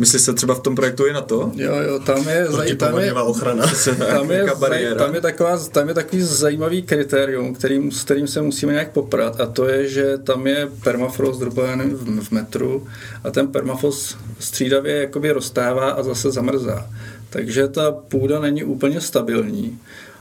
Myslíš 0.00 0.22
se 0.22 0.32
třeba 0.32 0.54
v 0.54 0.60
tom 0.60 0.74
projektu 0.74 1.06
i 1.06 1.12
na 1.12 1.20
to? 1.20 1.52
Jo, 1.54 1.74
jo, 1.88 1.98
tam 1.98 2.28
je, 2.28 2.46
zaj, 2.46 2.74
tam 2.74 2.98
je, 2.98 3.12
ochrana. 3.12 3.66
tam 4.10 4.30
je, 4.30 4.46
zaj, 4.58 4.94
tam 4.94 5.14
je, 5.14 5.20
taková, 5.20 5.58
tam 5.58 5.88
je 5.88 5.94
takový 5.94 6.22
zajímavý 6.22 6.82
kritérium, 6.82 7.54
kterým, 7.54 7.92
s 7.92 8.04
kterým 8.04 8.28
se 8.28 8.42
musíme 8.42 8.72
nějak 8.72 8.90
poprat 8.92 9.40
a 9.40 9.46
to 9.46 9.68
je, 9.68 9.88
že 9.88 10.18
tam 10.18 10.46
je 10.46 10.68
permafrost 10.84 11.38
zhruba 11.38 11.76
v, 11.76 12.20
v 12.20 12.30
metru 12.30 12.86
a 13.24 13.30
ten 13.30 13.48
permafrost 13.48 14.18
střídavě 14.38 14.96
jakoby 14.96 15.30
roztává 15.30 15.90
a 15.90 16.02
zase 16.02 16.30
zamrzá. 16.30 16.86
Takže 17.30 17.68
ta 17.68 17.90
půda 17.92 18.40
není 18.40 18.64
úplně 18.64 19.00
stabilní 19.00 19.78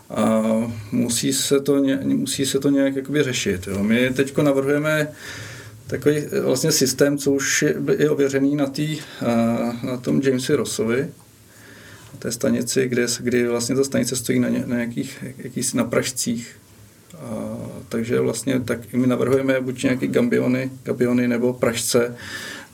a 0.10 0.44
musí 0.92 1.34
se 1.34 1.60
to, 1.60 1.78
ně, 1.78 2.00
musí 2.04 2.46
se 2.46 2.60
to 2.60 2.70
nějak 2.70 2.96
jakoby 2.96 3.24
řešit. 3.24 3.68
Jo. 3.68 3.84
My 3.84 4.12
teď 4.16 4.38
navrhujeme 4.38 5.08
takový 5.90 6.18
eh, 6.18 6.42
vlastně 6.42 6.72
systém, 6.72 7.18
co 7.18 7.32
už 7.32 7.62
je, 7.62 7.76
je 7.98 8.10
ověřený 8.10 8.56
na, 8.56 8.66
tý, 8.66 9.00
na 9.84 9.98
tom 9.98 10.22
Jamesi 10.22 10.56
Rossovi, 10.56 11.02
na 12.14 12.20
té 12.20 12.32
stanici, 12.32 12.88
kde, 12.88 13.06
kdy 13.20 13.48
vlastně 13.48 13.76
ta 13.76 13.84
stanice 13.84 14.16
stojí 14.16 14.40
na, 14.40 14.50
ně, 14.50 14.64
na 14.66 14.76
nějakých 14.76 15.24
jakých, 15.38 15.74
na 15.74 15.84
pražcích. 15.84 16.56
A, 17.18 17.58
takže 17.90 18.20
vlastně 18.20 18.60
tak 18.60 18.94
my 18.94 19.08
navrhujeme 19.08 19.62
buď 19.62 19.84
nějaké 19.84 20.08
gambiony, 20.08 20.72
gambiony 20.84 21.28
nebo 21.28 21.54
pražce, 21.54 22.16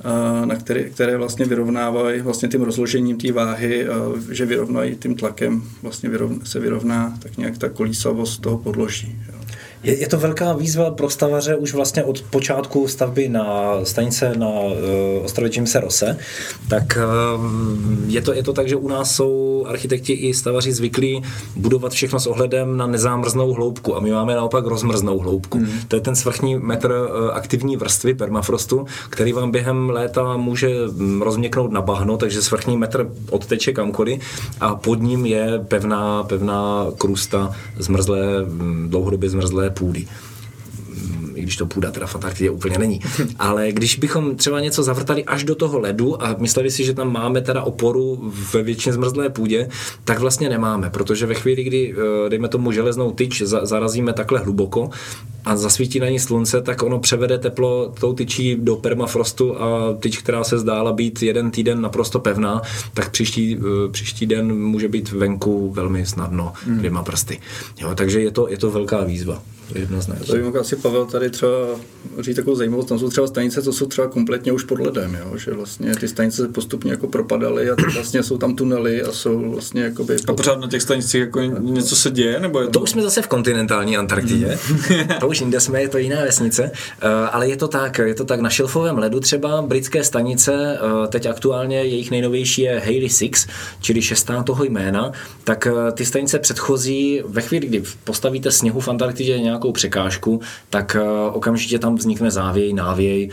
a, 0.04 0.45
na 0.45 0.56
které, 0.56 0.84
které 0.84 1.17
vlastně 1.17 1.45
vyrovnávají 1.45 2.21
vlastně 2.21 2.49
tím 2.49 2.62
rozložením 2.62 3.17
té 3.17 3.32
váhy, 3.32 3.88
a, 3.88 3.93
že 4.32 4.45
vyrovnají 4.45 4.95
tím 4.95 5.15
tlakem, 5.15 5.63
vlastně 5.82 6.10
vyrovna, 6.10 6.45
se 6.45 6.60
vyrovná 6.60 7.17
tak 7.21 7.38
nějak 7.38 7.58
ta 7.58 7.69
kolísavost 7.69 8.41
toho 8.41 8.58
podloží. 8.58 9.15
Jo. 9.28 9.36
Je, 9.85 10.01
je 10.01 10.07
to 10.07 10.17
velká 10.17 10.53
výzva 10.53 10.91
pro 10.91 11.09
stavaře 11.09 11.55
už 11.55 11.73
vlastně 11.73 12.03
od 12.03 12.21
počátku 12.21 12.87
stavby 12.87 13.29
na 13.29 13.75
stanice 13.83 14.33
na 14.37 14.49
uh, 14.49 14.73
ostrově 15.23 15.51
Jimse 15.53 15.79
Rose. 15.79 16.17
Tak 16.69 16.97
uh, 17.37 17.45
je, 18.07 18.21
to, 18.21 18.33
je 18.33 18.43
to 18.43 18.53
tak, 18.53 18.67
že 18.67 18.75
u 18.75 18.87
nás 18.87 19.15
jsou 19.15 19.65
architekti 19.67 20.13
i 20.13 20.33
stavaři 20.33 20.73
zvyklí 20.73 21.23
budovat 21.55 21.91
všechno 21.91 22.19
s 22.19 22.27
ohledem 22.27 22.77
na 22.77 22.87
nezámrznou 22.87 23.53
hloubku 23.53 23.95
a 23.95 23.99
my 23.99 24.11
máme 24.11 24.35
naopak 24.35 24.65
rozmrznou 24.65 25.19
hloubku. 25.19 25.57
Hmm. 25.57 25.79
To 25.87 25.95
je 25.95 26.01
ten 26.01 26.15
svrchní 26.15 26.55
metr 26.55 26.91
uh, 26.91 27.29
aktivní 27.33 27.77
vrstvy 27.77 28.13
permafrostu, 28.13 28.85
který 29.09 29.33
vám 29.33 29.51
během 29.51 29.89
léta 29.89 30.37
může 30.37 30.69
hm, 30.87 31.21
rozměknout 31.21 31.71
na 31.71 31.81
bahno, 31.81 32.17
takže 32.17 32.41
svrchní 32.41 32.77
metr 32.77 33.11
odteče 33.29 33.73
kamkoliv 33.73 34.21
a 34.59 34.75
pod 34.75 35.01
ním 35.01 35.25
je 35.25 35.65
pevná, 35.67 36.23
pevná 36.23 36.85
krusta 36.97 37.55
zmrzlé, 37.77 38.21
hm, 38.45 38.87
dlouhodobě 38.89 39.29
zmrzlé 39.29 39.69
půdy 39.79 40.07
i 41.35 41.41
když 41.41 41.57
to 41.57 41.65
půda 41.65 41.91
teda 41.91 42.07
v 42.07 42.15
Antarktidě 42.15 42.49
úplně 42.49 42.77
není. 42.77 42.99
Ale 43.39 43.71
když 43.71 43.95
bychom 43.95 44.35
třeba 44.35 44.59
něco 44.59 44.83
zavrtali 44.83 45.23
až 45.25 45.43
do 45.43 45.55
toho 45.55 45.79
ledu 45.79 46.23
a 46.23 46.35
mysleli 46.39 46.71
si, 46.71 46.85
že 46.85 46.93
tam 46.93 47.13
máme 47.13 47.41
teda 47.41 47.63
oporu 47.63 48.31
ve 48.53 48.63
většině 48.63 48.93
zmrzlé 48.93 49.29
půdě, 49.29 49.69
tak 50.03 50.19
vlastně 50.19 50.49
nemáme, 50.49 50.89
protože 50.89 51.25
ve 51.25 51.33
chvíli, 51.33 51.63
kdy, 51.63 51.95
eh, 52.25 52.29
dejme 52.29 52.47
tomu 52.47 52.71
železnou 52.71 53.11
tyč, 53.11 53.41
zarazíme 53.41 54.13
takhle 54.13 54.39
hluboko 54.39 54.89
a 55.45 55.58
zasvítí 55.58 55.99
na 55.99 56.10
ní 56.10 56.19
slunce, 56.19 56.62
tak 56.62 56.84
ono 56.84 56.99
převede 56.99 57.38
teplo 57.38 57.93
tou 57.99 58.13
tyčí 58.13 58.55
do 58.55 58.75
permafrostu 58.75 59.62
a 59.62 59.93
tyč, 59.99 60.17
která 60.17 60.43
se 60.43 60.60
zdála 60.60 60.93
být 60.93 61.23
jeden 61.23 61.51
týden 61.51 61.81
naprosto 61.81 62.19
pevná, 62.19 62.62
tak 62.93 63.10
příští, 63.12 63.58
eh, 63.58 63.91
příští 63.91 64.25
den 64.25 64.55
může 64.60 64.88
být 64.88 65.12
venku 65.12 65.71
velmi 65.71 66.05
snadno 66.05 66.53
hmm. 66.65 66.77
dvěma 66.77 67.03
prsty. 67.03 67.39
Jo, 67.81 67.95
takže 67.95 68.21
je 68.21 68.31
to, 68.31 68.49
je 68.49 68.58
to 68.58 68.71
velká 68.71 69.03
výzva 69.03 69.41
jednoznačně. 69.73 70.25
To 70.25 70.51
by 70.51 70.60
asi 70.60 70.75
Pavel 70.75 71.05
tady 71.05 71.29
třeba 71.29 71.58
říct 72.19 72.36
takovou 72.36 72.55
zajímavost, 72.55 72.86
tam 72.86 72.99
jsou 72.99 73.10
třeba 73.10 73.27
stanice, 73.27 73.62
co 73.62 73.73
jsou 73.73 73.86
třeba 73.86 74.08
kompletně 74.08 74.51
už 74.51 74.63
pod 74.63 74.79
ledem, 74.79 75.15
jo? 75.15 75.38
že 75.38 75.53
vlastně 75.53 75.95
ty 75.95 76.08
stanice 76.08 76.38
se 76.38 76.47
postupně 76.47 76.91
jako 76.91 77.08
propadaly 77.08 77.69
a 77.69 77.75
vlastně 77.93 78.23
jsou 78.23 78.38
tam 78.38 78.55
tunely 78.55 79.01
a 79.01 79.12
jsou 79.12 79.51
vlastně 79.51 79.81
jakoby... 79.81 80.15
Pod... 80.15 80.29
A 80.29 80.34
pořád 80.34 80.60
na 80.60 80.67
těch 80.67 80.81
stanicích 80.81 81.21
jako 81.21 81.41
něco 81.41 81.95
se 81.95 82.12
děje? 82.12 82.39
Nebo 82.39 82.60
je 82.62 82.65
to... 82.65 82.71
to 82.71 82.79
už 82.79 82.89
jsme 82.89 83.01
zase 83.01 83.21
v 83.21 83.27
kontinentální 83.27 83.97
Antarktidě, 83.97 84.58
hmm. 84.88 85.08
to 85.19 85.27
už 85.27 85.34
jinde 85.41 85.59
jsme, 85.59 85.81
je 85.81 85.89
to 85.89 85.97
jiná 85.97 86.21
vesnice, 86.21 86.63
uh, 86.63 87.09
ale 87.31 87.47
je 87.47 87.57
to 87.57 87.67
tak, 87.67 87.97
je 87.97 88.15
to 88.15 88.25
tak 88.25 88.39
na 88.39 88.49
šelfovém 88.49 88.97
ledu 88.97 89.19
třeba. 89.19 89.61
Britské 89.61 90.03
stanice, 90.03 90.51
uh, 90.51 91.07
teď 91.07 91.25
aktuálně 91.25 91.77
jejich 91.77 92.11
nejnovější 92.11 92.61
je 92.61 92.79
Haley 92.79 93.09
6, 93.09 93.47
čili 93.81 94.01
šestá 94.01 94.43
toho 94.43 94.63
jména, 94.63 95.11
tak 95.43 95.67
uh, 95.71 95.91
ty 95.91 96.05
stanice 96.05 96.39
předchozí, 96.39 97.21
ve 97.25 97.41
chvíli, 97.41 97.67
kdy 97.67 97.83
postavíte 98.03 98.51
sněhu 98.51 98.79
v 98.79 98.87
Antarktidě 98.87 99.39
nějakou 99.39 99.71
překážku, 99.71 100.41
tak 100.69 100.97
okamžitě 101.33 101.79
tam 101.79 101.95
vznikne 101.95 102.31
závěj, 102.31 102.73
návěj 102.73 103.29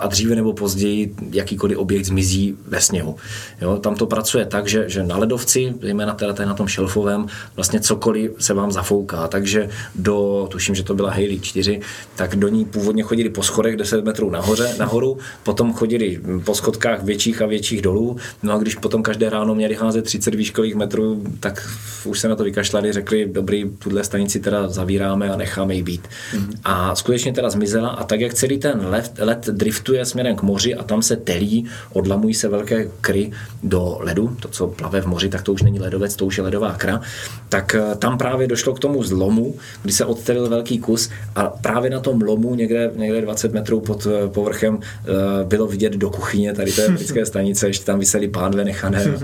a 0.00 0.06
dříve 0.06 0.34
nebo 0.34 0.52
později 0.52 1.14
jakýkoliv 1.32 1.78
objekt 1.78 2.04
zmizí 2.04 2.56
ve 2.66 2.80
sněhu. 2.80 3.16
Jo, 3.60 3.76
tam 3.76 3.94
to 3.94 4.06
pracuje 4.06 4.46
tak, 4.46 4.68
že, 4.68 4.88
že 4.88 5.02
na 5.02 5.16
ledovci, 5.16 5.74
zejména 5.82 6.14
teda 6.14 6.44
na 6.44 6.54
tom 6.54 6.68
šelfovém, 6.68 7.26
vlastně 7.56 7.80
cokoliv 7.80 8.30
se 8.38 8.54
vám 8.54 8.72
zafouká, 8.72 9.28
takže 9.28 9.68
do, 9.94 10.48
tuším, 10.50 10.74
že 10.74 10.82
to 10.82 10.89
byla 10.94 11.10
Haley 11.10 11.40
4, 11.40 11.80
tak 12.16 12.36
do 12.36 12.48
ní 12.48 12.64
původně 12.64 13.02
chodili 13.02 13.30
po 13.30 13.42
schodech 13.42 13.76
10 13.76 14.04
metrů 14.04 14.30
nahoře, 14.30 14.74
nahoru, 14.78 15.18
potom 15.42 15.72
chodili 15.72 16.20
po 16.44 16.54
schodkách 16.54 17.02
větších 17.02 17.42
a 17.42 17.46
větších 17.46 17.82
dolů, 17.82 18.16
no 18.42 18.52
a 18.52 18.58
když 18.58 18.74
potom 18.74 19.02
každé 19.02 19.30
ráno 19.30 19.54
měli 19.54 19.74
házet 19.74 20.02
30 20.02 20.34
výškových 20.34 20.74
metrů, 20.74 21.22
tak 21.40 21.68
už 22.04 22.18
se 22.18 22.28
na 22.28 22.36
to 22.36 22.44
vykašlali, 22.44 22.92
řekli, 22.92 23.28
dobrý, 23.32 23.70
tuhle 23.78 24.04
stanici 24.04 24.40
teda 24.40 24.68
zavírá 24.68 25.10
necháme 25.16 25.34
a 25.34 25.36
necháme 25.36 25.74
ji 25.74 25.82
být. 25.82 26.08
Mm. 26.34 26.50
A 26.64 26.94
skutečně 26.94 27.32
teda 27.32 27.50
zmizela 27.50 27.88
a 27.88 28.04
tak, 28.04 28.20
jak 28.20 28.34
celý 28.34 28.58
ten 28.58 28.86
let, 28.86 29.12
let 29.18 29.46
driftuje 29.46 30.04
směrem 30.04 30.36
k 30.36 30.42
moři 30.42 30.74
a 30.74 30.82
tam 30.82 31.02
se 31.02 31.16
telí, 31.16 31.66
odlamují 31.92 32.34
se 32.34 32.48
velké 32.48 32.88
kry 33.00 33.30
do 33.62 33.98
ledu, 34.00 34.36
to, 34.40 34.48
co 34.48 34.66
plave 34.66 35.00
v 35.00 35.06
moři, 35.06 35.28
tak 35.28 35.42
to 35.42 35.52
už 35.52 35.62
není 35.62 35.80
ledovec, 35.80 36.16
to 36.16 36.26
už 36.26 36.38
je 36.38 36.44
ledová 36.44 36.74
kra, 36.74 37.00
tak 37.48 37.74
eh, 37.74 37.94
tam 37.98 38.18
právě 38.18 38.46
došlo 38.46 38.74
k 38.74 38.78
tomu 38.78 39.02
zlomu, 39.02 39.54
kdy 39.82 39.92
se 39.92 40.04
odtelil 40.04 40.48
velký 40.48 40.78
kus 40.80 41.10
a 41.34 41.44
právě 41.44 41.90
na 41.90 42.00
tom 42.00 42.22
lomu 42.22 42.54
někde, 42.54 42.90
někde 42.96 43.20
20 43.20 43.52
metrů 43.52 43.80
pod 43.80 44.06
eh, 44.06 44.28
povrchem 44.28 44.78
eh, 44.82 45.44
bylo 45.44 45.66
vidět 45.66 45.92
do 45.92 46.10
kuchyně 46.10 46.54
tady 46.54 46.72
té 46.72 46.88
britské 46.88 47.26
stanice, 47.32 47.66
ještě 47.66 47.84
tam 47.84 47.98
vysely 47.98 48.28
pánve 48.28 48.64
nechané 48.64 49.04
a, 49.04 49.18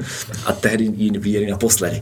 a 0.47 0.53
tehdy 0.53 0.85
ji 0.97 1.11
viděli 1.19 1.47
naposledy. 1.47 2.01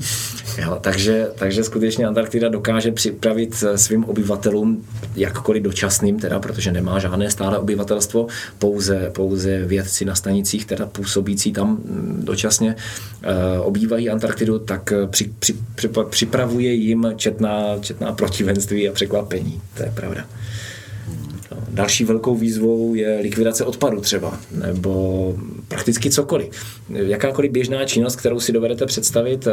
Jo, 0.63 0.79
takže, 0.81 1.29
takže 1.35 1.65
skutečně 1.65 2.07
Antarktida 2.07 2.49
dokáže 2.49 2.93
připravit 2.93 3.65
svým 3.77 4.05
obyvatelům, 4.05 4.85
jakkoliv 5.17 5.63
dočasným, 5.63 6.19
teda, 6.19 6.41
protože 6.41 6.73
nemá 6.73 6.99
žádné 6.99 7.31
stále 7.31 7.59
obyvatelstvo, 7.59 8.27
pouze, 8.59 9.11
pouze 9.15 9.65
vědci 9.65 10.05
na 10.05 10.15
stanicích, 10.15 10.67
teda 10.67 10.87
působící 10.87 11.53
tam 11.53 11.71
mm, 11.71 12.21
dočasně, 12.25 12.77
obývají 13.61 14.11
Antarktidu, 14.11 14.59
tak 14.59 14.93
při, 15.11 15.33
při, 15.39 15.55
při, 15.75 15.89
připravuje 16.11 16.73
jim 16.73 17.13
četná, 17.17 17.79
četná 17.81 18.13
protivenství 18.13 18.89
a 18.89 18.93
překvapení. 18.93 19.44
To 19.75 19.83
je 19.83 19.93
pravda. 19.95 20.25
Další 21.75 22.05
velkou 22.05 22.35
výzvou 22.35 22.95
je 22.95 23.19
likvidace 23.23 23.65
odpadu 23.65 24.01
třeba, 24.01 24.39
nebo 24.51 25.35
prakticky 25.69 26.11
cokoliv. 26.11 26.49
Jakákoliv 26.89 27.53
běžná 27.53 27.85
činnost, 27.85 28.17
kterou 28.17 28.41
si 28.41 28.53
dovedete 28.53 28.87
představit 28.87 29.47
eh, 29.47 29.53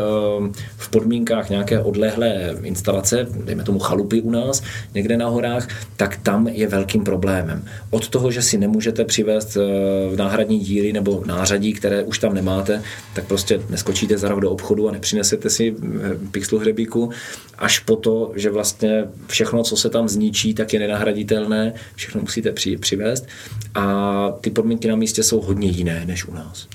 v 0.77 0.89
podmínkách 0.89 1.49
nějaké 1.49 1.79
odlehlé 1.79 2.55
instalace, 2.63 3.27
dejme 3.43 3.63
tomu 3.63 3.79
chalupy 3.79 4.21
u 4.21 4.31
nás, 4.31 4.63
někde 4.93 5.17
na 5.17 5.27
horách, 5.27 5.67
tak 5.97 6.17
tam 6.17 6.47
je 6.47 6.67
velkým 6.67 7.03
problémem. 7.03 7.65
Od 7.89 8.09
toho, 8.09 8.31
že 8.31 8.41
si 8.41 8.57
nemůžete 8.57 9.05
přivést 9.05 9.57
eh, 9.57 10.17
náhradní 10.17 10.59
díly 10.59 10.93
nebo 10.93 11.23
nářadí, 11.25 11.73
které 11.73 12.03
už 12.03 12.19
tam 12.19 12.33
nemáte, 12.33 12.83
tak 13.13 13.25
prostě 13.25 13.61
neskočíte 13.69 14.17
za 14.17 14.31
do 14.31 14.51
obchodu 14.51 14.89
a 14.89 14.91
nepřinesete 14.91 15.49
si 15.49 15.75
eh, 15.75 16.17
pixlu 16.31 16.59
hrebíku, 16.59 17.09
až 17.57 17.79
po 17.79 17.95
to, 17.95 18.31
že 18.35 18.49
vlastně 18.49 19.05
všechno, 19.27 19.63
co 19.63 19.77
se 19.77 19.89
tam 19.89 20.09
zničí, 20.09 20.53
tak 20.53 20.73
je 20.73 20.79
nenahraditelné, 20.79 21.73
musíte 22.19 22.51
při, 22.51 22.77
přivést 22.77 23.27
a 23.75 24.29
ty 24.41 24.49
podmínky 24.49 24.87
na 24.87 24.95
místě 24.95 25.23
jsou 25.23 25.41
hodně 25.41 25.69
jiné 25.69 26.05
než 26.05 26.25
u 26.25 26.33
nás. 26.33 26.67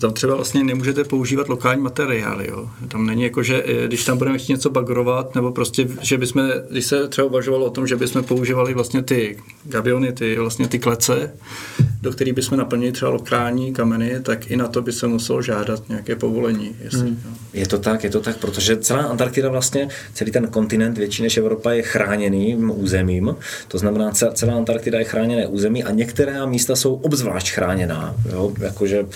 Tam 0.00 0.12
třeba 0.12 0.34
vlastně 0.34 0.64
nemůžete 0.64 1.04
používat 1.04 1.48
lokální 1.48 1.82
materiály. 1.82 2.48
Jo. 2.48 2.70
Tam 2.88 3.06
není 3.06 3.22
jako, 3.22 3.42
že 3.42 3.62
eh, 3.66 3.86
když 3.86 4.04
tam 4.04 4.18
budeme 4.18 4.38
chtít 4.38 4.52
něco 4.52 4.70
bagrovat, 4.70 5.34
nebo 5.34 5.52
prostě, 5.52 5.88
že 6.00 6.18
bychom, 6.18 6.50
když 6.70 6.86
se 6.86 7.08
třeba 7.08 7.26
uvažovalo 7.26 7.66
o 7.66 7.70
tom, 7.70 7.86
že 7.86 7.96
bychom 7.96 8.24
používali 8.24 8.74
vlastně 8.74 9.02
ty 9.02 9.36
gabiony, 9.64 10.12
ty, 10.12 10.38
vlastně 10.38 10.68
ty 10.68 10.78
klece, 10.78 11.32
do 12.02 12.12
který 12.12 12.32
bychom 12.32 12.58
naplnili 12.58 12.92
třeba 12.92 13.10
lokální 13.10 13.72
kameny, 13.72 14.20
tak 14.22 14.50
i 14.50 14.56
na 14.56 14.68
to 14.68 14.82
by 14.82 14.92
se 14.92 15.06
muselo 15.06 15.42
žádat 15.42 15.88
nějaké 15.88 16.16
povolení. 16.16 16.76
Jestli, 16.84 17.00
hmm. 17.00 17.36
Je 17.52 17.66
to 17.66 17.78
tak, 17.78 18.04
je 18.04 18.10
to 18.10 18.20
tak, 18.20 18.36
protože 18.36 18.76
celá 18.76 19.02
Antarktida 19.02 19.48
vlastně, 19.48 19.88
celý 20.14 20.32
ten 20.32 20.46
kontinent 20.46 20.98
větší 20.98 21.22
než 21.22 21.36
Evropa 21.36 21.72
je 21.72 21.82
chráněným 21.82 22.72
územím. 22.74 23.36
To 23.68 23.78
znamená, 23.78 24.10
celá 24.10 24.54
Antarktida 24.54 24.98
je 24.98 25.04
chráněné 25.04 25.46
území 25.46 25.84
a 25.84 25.90
některá 25.90 26.46
místa 26.46 26.76
jsou 26.76 26.94
obzvlášť 26.94 27.52
chráněná. 27.52 28.14
Jo? 28.32 28.52
Jakože 28.60 29.06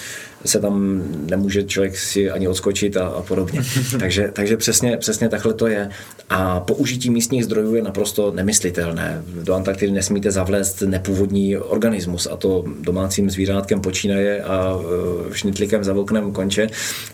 se 0.47 0.61
tam 0.61 1.03
nemůže 1.31 1.63
člověk 1.63 1.97
si 1.97 2.31
ani 2.31 2.49
odskočit 2.49 2.97
a, 2.97 3.07
a 3.07 3.23
podobně. 3.23 3.63
takže, 3.99 4.31
takže 4.33 4.57
přesně, 4.57 4.97
přesně 4.97 5.29
takhle 5.29 5.55
to 5.55 5.67
je. 5.67 5.91
A 6.31 6.61
použití 6.61 7.11
místních 7.11 7.45
zdrojů 7.45 7.75
je 7.75 7.83
naprosto 7.83 8.33
nemyslitelné. 8.33 9.23
Do 9.43 9.55
Antarktidy 9.55 9.93
nesmíte 9.93 10.31
zavlézt 10.31 10.83
nepůvodní 10.83 11.57
organismus 11.57 12.29
a 12.31 12.37
to 12.37 12.65
domácím 12.81 13.31
zvířátkem 13.31 13.81
počínaje 13.81 14.43
a 14.43 14.79
e, 15.31 15.35
šnitlikem 15.35 15.85
za 15.85 15.95
oknem 15.95 16.33
konče, 16.33 16.67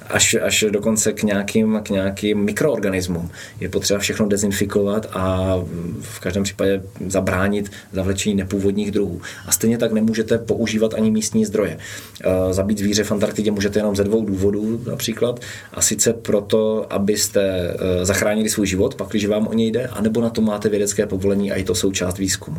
až, 0.09 0.37
až 0.43 0.65
dokonce 0.71 1.13
k 1.13 1.23
nějakým, 1.23 1.81
k 1.83 1.91
nějakým 1.91 2.45
mikroorganismům. 2.45 3.31
Je 3.61 3.69
potřeba 3.69 4.01
všechno 4.01 4.29
dezinfikovat 4.29 5.07
a 5.13 5.55
v 6.01 6.21
každém 6.21 6.43
případě 6.43 6.83
zabránit 7.07 7.71
zavlečení 7.93 8.35
nepůvodních 8.35 8.91
druhů. 8.91 9.21
A 9.47 9.53
stejně 9.53 9.79
tak 9.79 9.93
nemůžete 9.93 10.39
používat 10.39 10.95
ani 10.95 11.11
místní 11.11 11.45
zdroje. 11.45 11.79
E, 12.25 12.55
zabít 12.55 12.79
zvíře 12.79 13.05
v 13.05 13.13
Antarktidě 13.21 13.51
můžete 13.51 13.79
jenom 13.79 13.97
ze 13.97 14.05
dvou 14.05 14.25
důvodů 14.25 14.81
například. 14.87 15.41
A 15.75 15.83
sice 15.83 16.13
proto, 16.13 16.87
abyste 16.93 17.43
e, 17.43 18.05
zachránili 18.05 18.49
svůj 18.49 18.67
život, 18.67 18.95
pak 18.95 19.09
když 19.09 19.27
vám 19.27 19.47
o 19.47 19.53
něj 19.53 19.71
jde, 19.71 19.87
anebo 19.87 20.21
na 20.21 20.31
to 20.31 20.41
máte 20.41 20.69
vědecké 20.69 21.07
povolení 21.07 21.53
a 21.53 21.57
je 21.57 21.65
to 21.65 21.75
součást 21.75 22.19
výzkumu. 22.19 22.57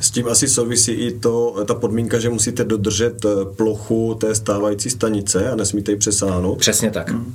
S 0.00 0.10
tím 0.10 0.28
asi 0.28 0.48
souvisí 0.48 0.92
i 0.92 1.18
to, 1.18 1.64
ta 1.66 1.74
podmínka, 1.74 2.18
že 2.18 2.30
musíte 2.30 2.64
dodržet 2.64 3.24
eh, 3.24 3.28
plochu 3.56 4.14
té 4.14 4.34
stávající 4.34 4.90
stanice 4.90 5.50
a 5.50 5.56
nesmíte 5.56 5.92
ji 5.92 5.96
přesáhnout. 5.96 6.58
Přesně 6.58 6.90
tak. 6.90 7.12
Mm. 7.12 7.34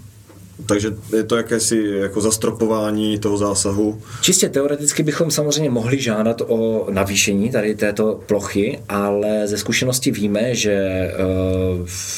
Takže 0.65 0.93
je 1.15 1.23
to 1.23 1.35
jakési 1.35 1.91
jako 1.95 2.21
zastropování 2.21 3.19
toho 3.19 3.37
zásahu. 3.37 4.01
Čistě 4.21 4.49
teoreticky 4.49 5.03
bychom 5.03 5.31
samozřejmě 5.31 5.69
mohli 5.69 6.01
žádat 6.01 6.41
o 6.47 6.87
navýšení 6.91 7.51
tady 7.51 7.75
této 7.75 8.19
plochy, 8.25 8.79
ale 8.89 9.47
ze 9.47 9.57
zkušenosti 9.57 10.11
víme, 10.11 10.55
že 10.55 11.07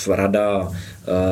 uh, 0.07 0.15
rada 0.15 0.71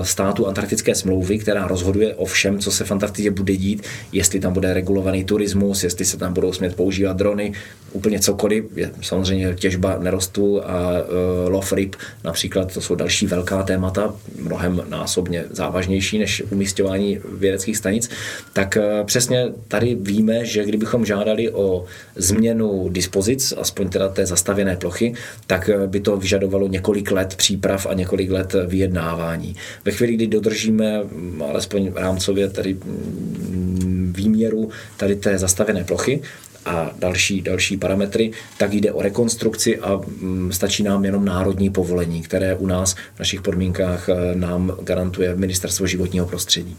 státu 0.01 0.47
Antarktické 0.47 0.95
smlouvy, 0.95 1.39
která 1.39 1.67
rozhoduje 1.67 2.15
o 2.15 2.25
všem, 2.25 2.59
co 2.59 2.71
se 2.71 2.83
v 2.83 2.91
Antarktidě 2.91 3.31
bude 3.31 3.55
dít, 3.55 3.83
jestli 4.11 4.39
tam 4.39 4.53
bude 4.53 4.73
regulovaný 4.73 5.23
turismus, 5.23 5.83
jestli 5.83 6.05
se 6.05 6.17
tam 6.17 6.33
budou 6.33 6.53
smět 6.53 6.75
používat 6.75 7.17
drony, 7.17 7.53
úplně 7.91 8.19
cokoliv. 8.19 8.65
Je 8.75 8.91
samozřejmě 9.01 9.53
těžba 9.53 9.97
nerostů 9.99 10.65
a 10.65 10.91
uh, 10.91 11.51
lov 11.51 11.73
ryb 11.73 11.95
například, 12.23 12.73
to 12.73 12.81
jsou 12.81 12.95
další 12.95 13.27
velká 13.27 13.63
témata, 13.63 14.15
mnohem 14.39 14.81
násobně 14.89 15.45
závažnější 15.49 16.19
než 16.19 16.43
umístěvání 16.49 17.19
vědeckých 17.37 17.77
stanic. 17.77 18.09
Tak 18.53 18.77
uh, 18.77 19.05
přesně 19.05 19.47
tady 19.67 19.95
víme, 19.95 20.45
že 20.45 20.65
kdybychom 20.65 21.05
žádali 21.05 21.51
o 21.51 21.85
změnu 22.15 22.89
dispozic, 22.89 23.53
aspoň 23.57 23.89
teda 23.89 24.09
té 24.09 24.25
zastavěné 24.25 24.75
plochy, 24.75 25.13
tak 25.47 25.69
by 25.87 25.99
to 25.99 26.17
vyžadovalo 26.17 26.67
několik 26.67 27.11
let 27.11 27.35
příprav 27.35 27.85
a 27.85 27.93
několik 27.93 28.31
let 28.31 28.55
vyjednávání. 28.67 29.55
Ve 29.85 29.91
chvíli, 29.91 30.13
kdy 30.13 30.27
dodržíme 30.27 31.03
mm, 31.03 31.41
alespoň 31.49 31.91
rámcově 31.95 32.49
tady 32.49 32.73
mm, 32.73 34.13
výměru 34.17 34.69
tady 34.97 35.15
té 35.15 35.37
zastavené 35.37 35.83
plochy, 35.83 36.21
a 36.65 36.91
další, 36.99 37.41
další 37.41 37.77
parametry, 37.77 38.31
tak 38.57 38.73
jde 38.73 38.91
o 38.91 39.01
rekonstrukci 39.01 39.79
a 39.79 39.95
mm, 39.95 40.51
stačí 40.51 40.83
nám 40.83 41.05
jenom 41.05 41.25
národní 41.25 41.69
povolení, 41.69 42.21
které 42.21 42.55
u 42.55 42.67
nás 42.67 42.93
v 42.93 43.19
našich 43.19 43.41
podmínkách 43.41 44.09
eh, 44.09 44.35
nám 44.35 44.77
garantuje 44.83 45.35
Ministerstvo 45.35 45.87
životního 45.87 46.25
prostředí. 46.25 46.77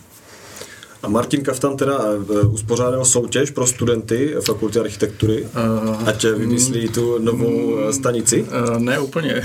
A 1.04 1.08
Martin 1.08 1.42
Kaftan 1.42 1.76
teda 1.76 1.98
uh, 1.98 2.54
uspořádal 2.54 3.04
soutěž 3.04 3.50
pro 3.50 3.66
studenty 3.66 4.34
Fakulty 4.40 4.78
architektury, 4.78 5.42
uh, 5.42 6.08
ať 6.08 6.24
vymyslí 6.24 6.88
tu 6.88 7.18
novou 7.18 7.72
uh, 7.72 7.90
stanici? 7.90 8.42
Uh, 8.42 8.78
ne 8.78 8.98
úplně. 8.98 9.42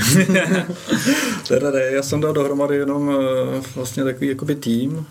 teda 1.48 1.72
ne, 1.72 1.82
já 1.82 2.04
jsem 2.04 2.22
dal 2.22 2.34
dohromady 2.34 2.76
jenom 2.76 3.08
uh, 3.08 3.15
vlastně 3.76 4.04
takový 4.04 4.28
jakoby 4.28 4.56
tým, 4.56 4.91
uh, 4.91 5.06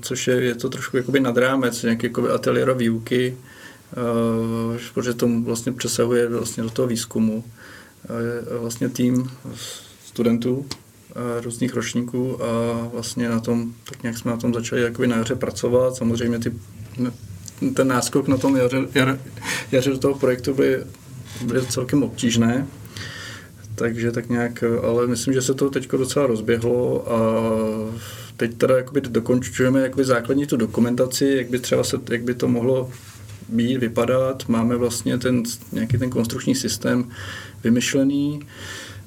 což 0.00 0.28
je, 0.28 0.34
je 0.34 0.54
to 0.54 0.68
trošku 0.68 0.96
jakoby 0.96 1.20
nad 1.20 1.36
rámec, 1.36 1.82
nějaký 1.82 2.06
jakoby 2.06 2.28
ateliéro 2.28 2.74
výuky, 2.74 3.36
uh, 3.96 4.76
protože 4.94 5.14
to 5.14 5.28
vlastně 5.44 5.72
přesahuje 5.72 6.28
vlastně 6.28 6.62
do 6.62 6.70
toho 6.70 6.88
výzkumu. 6.88 7.44
Uh, 8.10 8.60
vlastně 8.60 8.88
tým 8.88 9.30
studentů, 10.06 10.66
různých 11.42 11.74
ročníků 11.74 12.44
a 12.44 12.46
vlastně 12.92 13.28
na 13.28 13.40
tom, 13.40 13.72
tak 13.84 14.02
nějak 14.02 14.18
jsme 14.18 14.30
na 14.30 14.36
tom 14.36 14.54
začali 14.54 14.82
jakoby 14.82 15.08
na 15.08 15.16
jaře 15.16 15.34
pracovat. 15.34 15.96
Samozřejmě 15.96 16.38
ty, 16.38 16.52
ten 17.74 17.88
náskok 17.88 18.28
na 18.28 18.36
tom 18.36 18.56
jaře, 18.56 18.78
jaře, 18.94 19.20
jaře 19.72 19.90
do 19.90 19.98
toho 19.98 20.14
projektu 20.14 20.54
by, 20.54 20.78
by 21.44 21.66
celkem 21.68 22.02
obtížné. 22.02 22.66
Takže 23.74 24.12
tak 24.12 24.28
nějak, 24.28 24.64
ale 24.82 25.06
myslím, 25.06 25.34
že 25.34 25.42
se 25.42 25.54
to 25.54 25.70
teď 25.70 25.90
docela 25.90 26.26
rozběhlo 26.26 27.12
a 27.12 27.42
teď 28.36 28.54
teda 28.54 28.76
jakoby 28.76 29.00
dokončujeme 29.00 29.80
jakoby 29.80 30.04
základní 30.04 30.46
tu 30.46 30.56
dokumentaci, 30.56 31.34
jak 31.36 31.50
by 31.50 31.58
třeba 31.58 31.84
se, 31.84 31.96
jak 32.10 32.22
by 32.22 32.34
to 32.34 32.48
mohlo 32.48 32.90
být, 33.48 33.76
vypadat. 33.78 34.48
Máme 34.48 34.76
vlastně 34.76 35.18
ten, 35.18 35.42
nějaký 35.72 35.98
ten 35.98 36.10
konstrukční 36.10 36.54
systém 36.54 37.10
vymyšlený. 37.64 38.40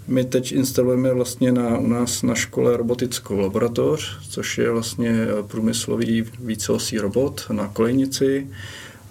My 0.08 0.24
teď 0.26 0.52
instalujeme 0.52 1.13
vlastně 1.13 1.52
na, 1.52 1.78
u 1.78 1.88
nás 1.88 2.24
na 2.24 2.36
škole 2.36 2.78
robotickou 2.78 3.38
laboratoř, 3.39 4.17
což 4.30 4.58
je 4.58 4.72
vlastně 4.72 5.28
průmyslový 5.48 6.26
víceosý 6.39 6.98
robot 6.98 7.46
na 7.52 7.67
kolejnici 7.67 8.48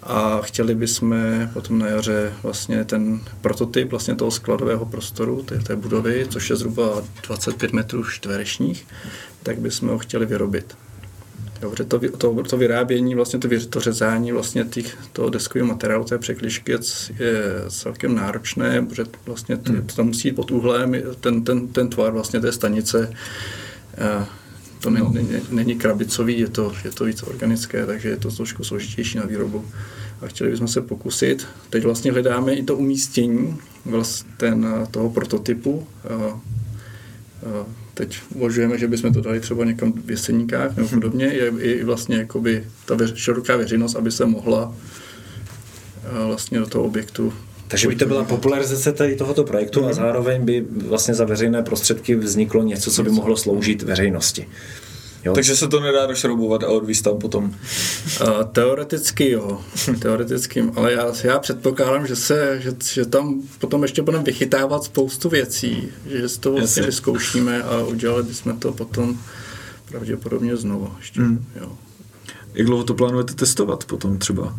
a 0.03 0.41
chtěli 0.41 0.75
bychom 0.75 1.15
potom 1.53 1.79
na 1.79 1.87
jaře 1.87 2.33
vlastně 2.43 2.85
ten 2.85 3.21
prototyp 3.41 3.91
vlastně 3.91 4.15
toho 4.15 4.31
skladového 4.31 4.85
prostoru, 4.85 5.43
té, 5.43 5.59
té 5.59 5.75
budovy, 5.75 6.27
což 6.29 6.49
je 6.49 6.55
zhruba 6.55 7.03
25 7.27 7.73
metrů 7.73 8.03
čtverečních, 8.03 8.87
tak 9.43 9.59
bychom 9.59 9.89
ho 9.89 9.97
chtěli 9.97 10.25
vyrobit. 10.25 10.77
Dobře, 11.61 11.83
to, 11.83 11.99
to, 12.17 12.43
to 12.43 12.57
vyrábění, 12.57 13.15
vlastně 13.15 13.39
to, 13.39 13.47
to 13.69 13.79
řezání 13.79 14.31
vlastně 14.31 14.65
těch, 14.65 14.97
toho 15.13 15.29
deskového 15.29 15.67
materiálu, 15.67 16.03
té 16.03 16.17
překližky 16.17 16.71
je, 16.71 16.79
je 17.19 17.41
celkem 17.69 18.15
náročné, 18.15 18.81
protože 18.81 19.03
vlastně 19.25 19.57
to, 19.57 19.73
hmm. 19.73 19.87
to 19.87 19.95
tam 19.95 20.05
musí 20.05 20.27
jít 20.27 20.33
pod 20.33 20.51
úhlem, 20.51 20.95
ten, 21.19 21.43
ten, 21.43 21.67
ten 21.67 21.89
tvar 21.89 22.13
vlastně 22.13 22.39
té 22.39 22.51
stanice, 22.51 23.13
to 24.79 24.89
není, 24.89 25.05
no. 25.05 25.13
není, 25.13 25.29
není 25.49 25.75
krabicový, 25.75 26.39
je 26.39 26.47
to, 26.47 26.73
je 26.83 26.91
to 26.91 27.05
víc 27.05 27.23
organické, 27.23 27.85
takže 27.85 28.09
je 28.09 28.17
to 28.17 28.31
trošku 28.31 28.63
složitější 28.63 29.17
na 29.17 29.25
výrobu. 29.25 29.65
A 30.21 30.27
chtěli 30.27 30.51
bychom 30.51 30.67
se 30.67 30.81
pokusit. 30.81 31.47
Teď 31.69 31.83
vlastně 31.83 32.11
hledáme 32.11 32.53
i 32.53 32.63
to 32.63 32.75
umístění 32.75 33.57
vlastně 33.85 34.31
ten, 34.37 34.87
toho 34.91 35.09
prototypu. 35.09 35.87
Teď 37.97 38.19
uvažujeme, 38.35 38.77
že 38.77 38.87
bychom 38.87 39.13
to 39.13 39.21
dali 39.21 39.39
třeba 39.39 39.65
někam 39.65 39.93
v 39.93 40.11
Jeseníkách 40.11 40.75
nebo 40.77 40.89
podobně, 40.89 41.25
je 41.25 41.47
i 41.59 41.83
vlastně 41.83 42.17
jakoby 42.17 42.63
ta 42.85 42.95
veř, 42.95 43.15
široká 43.15 43.57
veřejnost, 43.57 43.95
aby 43.95 44.11
se 44.11 44.25
mohla 44.25 44.75
vlastně 46.25 46.59
do 46.59 46.67
toho 46.67 46.83
objektu 46.83 47.33
takže 47.67 47.87
by 47.87 47.95
to 47.95 48.05
byla 48.05 48.23
popularizace 48.23 48.91
tady 48.91 49.15
tohoto 49.15 49.43
projektu 49.43 49.83
a 49.83 49.87
mhm. 49.87 49.93
zároveň 49.93 50.45
by 50.45 50.65
vlastně 50.87 51.13
za 51.13 51.25
veřejné 51.25 51.63
prostředky 51.63 52.15
vzniklo 52.15 52.63
něco, 52.63 52.91
co 52.91 53.03
by 53.03 53.09
mohlo 53.09 53.37
sloužit 53.37 53.83
veřejnosti. 53.83 54.47
Jo? 55.27 55.33
Takže 55.33 55.55
se 55.55 55.67
to 55.67 55.79
nedá 55.79 56.05
došroubovat 56.05 56.63
a 56.63 56.67
odvíst 56.67 57.03
tam 57.03 57.17
potom? 57.17 57.43
Uh, 57.43 58.43
teoreticky 58.51 59.31
jo, 59.31 59.61
teoreticky, 59.99 60.63
ale 60.75 60.93
já, 60.93 61.13
já 61.23 61.39
předpokládám, 61.39 62.07
že, 62.07 62.15
se, 62.15 62.61
že, 62.61 62.71
že 62.93 63.05
tam 63.05 63.41
potom 63.59 63.83
ještě 63.83 64.01
budeme 64.01 64.23
vychytávat 64.23 64.83
spoustu 64.83 65.29
věcí, 65.29 65.89
že 66.05 66.29
si 66.29 66.39
to 66.39 66.51
vlastně 66.51 66.83
vyzkoušíme 66.83 67.63
a 67.63 67.83
udělali 67.83 68.23
bychom 68.23 68.59
to 68.59 68.71
potom 68.71 69.19
pravděpodobně 69.89 70.57
znovu. 70.57 70.93
Ještě, 70.97 71.21
mm. 71.21 71.45
jo. 71.61 71.71
Jak 72.53 72.67
dlouho 72.67 72.83
to 72.83 72.93
plánujete 72.93 73.33
testovat 73.33 73.85
potom 73.85 74.17
třeba? 74.17 74.55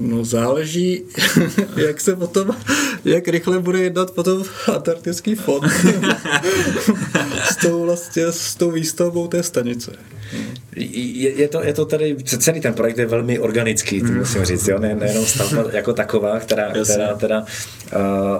No 0.00 0.24
záleží, 0.24 1.02
jak 1.76 2.00
se 2.00 2.16
potom, 2.16 2.56
jak 3.04 3.28
rychle 3.28 3.58
bude 3.58 3.78
jednat 3.78 4.10
potom 4.10 4.44
Antarktický 4.74 5.34
fond 5.34 5.64
s 7.50 7.56
tou 7.56 7.82
vlastně, 7.82 8.26
s 8.26 8.54
tou 8.54 8.70
výstavbou 8.70 9.28
té 9.28 9.42
stanice. 9.42 9.92
Je, 10.76 11.30
je, 11.40 11.48
to, 11.48 11.62
je 11.62 11.74
to 11.74 11.84
tady, 11.84 12.16
celý 12.24 12.60
ten 12.60 12.74
projekt 12.74 12.98
je 12.98 13.06
velmi 13.06 13.38
organický, 13.38 14.00
to 14.00 14.06
mm. 14.06 14.18
musím 14.18 14.44
říct, 14.44 14.68
jo? 14.68 14.78
Ne, 14.78 14.94
nejenom 14.94 15.26
stavba 15.26 15.64
jako 15.72 15.92
taková, 15.92 16.40
která, 16.40 16.72
která, 16.84 17.14
která 17.14 17.40
uh, 17.40 17.46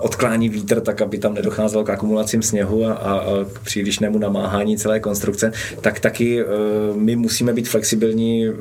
odklání 0.00 0.48
vítr 0.48 0.81
tak, 0.81 1.03
aby 1.03 1.18
tam 1.18 1.35
nedocházelo 1.35 1.85
k 1.85 1.90
akumulacím 1.90 2.42
sněhu 2.42 2.85
a, 2.85 2.92
a, 2.92 3.12
a 3.12 3.44
k 3.53 3.59
přílišnému 3.59 4.18
namáhání 4.18 4.79
celé 4.79 5.00
konstrukce, 5.00 5.53
tak 5.81 6.00
taky 6.00 6.44
uh, 6.44 6.50
my 6.96 7.16
musíme 7.16 7.53
být 7.53 7.68
flexibilní 7.68 8.48
uh, 8.48 8.55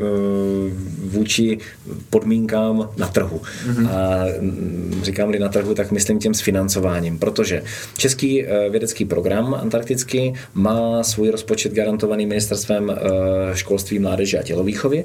vůči 1.03 1.57
podmínkám 2.09 2.89
na 2.97 3.07
trhu. 3.07 3.41
Mm. 3.77 3.87
A 3.87 4.25
mm, 4.39 5.01
říkám-li 5.03 5.39
na 5.39 5.49
trhu, 5.49 5.73
tak 5.73 5.91
myslím 5.91 6.19
tím 6.19 6.33
s 6.33 6.41
financováním, 6.41 7.19
protože 7.19 7.63
Český 7.97 8.43
uh, 8.43 8.49
vědecký 8.69 9.05
program 9.05 9.53
antarktický 9.53 10.33
má 10.53 11.03
svůj 11.03 11.29
rozpočet 11.29 11.73
garantovaný 11.73 12.25
ministerstvem 12.25 12.89
uh, 12.89 12.95
školství, 13.53 13.99
mládeže 13.99 14.39
a 14.39 14.43
tělovýchovy. 14.43 15.03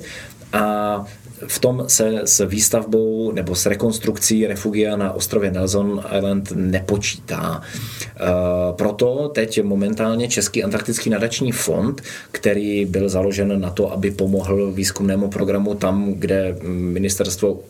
A 0.53 1.07
v 1.47 1.59
tom 1.59 1.85
se 1.87 2.20
s 2.25 2.47
výstavbou 2.47 3.33
nebo 3.33 3.55
s 3.55 3.66
rekonstrukcí 3.66 4.47
refugia 4.47 4.97
na 4.97 5.12
ostrově 5.12 5.51
Nelson 5.51 6.05
Island 6.18 6.53
nepočítá. 6.55 7.62
E, 7.62 8.20
proto 8.73 9.29
teď 9.35 9.62
momentálně 9.62 10.29
Český 10.29 10.64
antarktický 10.64 11.11
nadační 11.11 11.53
fond, 11.53 12.03
který 12.33 12.85
byl 12.85 13.09
založen 13.09 13.61
na 13.61 13.70
to, 13.70 13.92
aby 13.92 14.11
pomohl 14.11 14.73
výzkumnému 14.73 15.29
programu 15.29 15.75
tam, 15.75 16.14
kde 16.14 16.57
ministerstvo, 16.62 17.61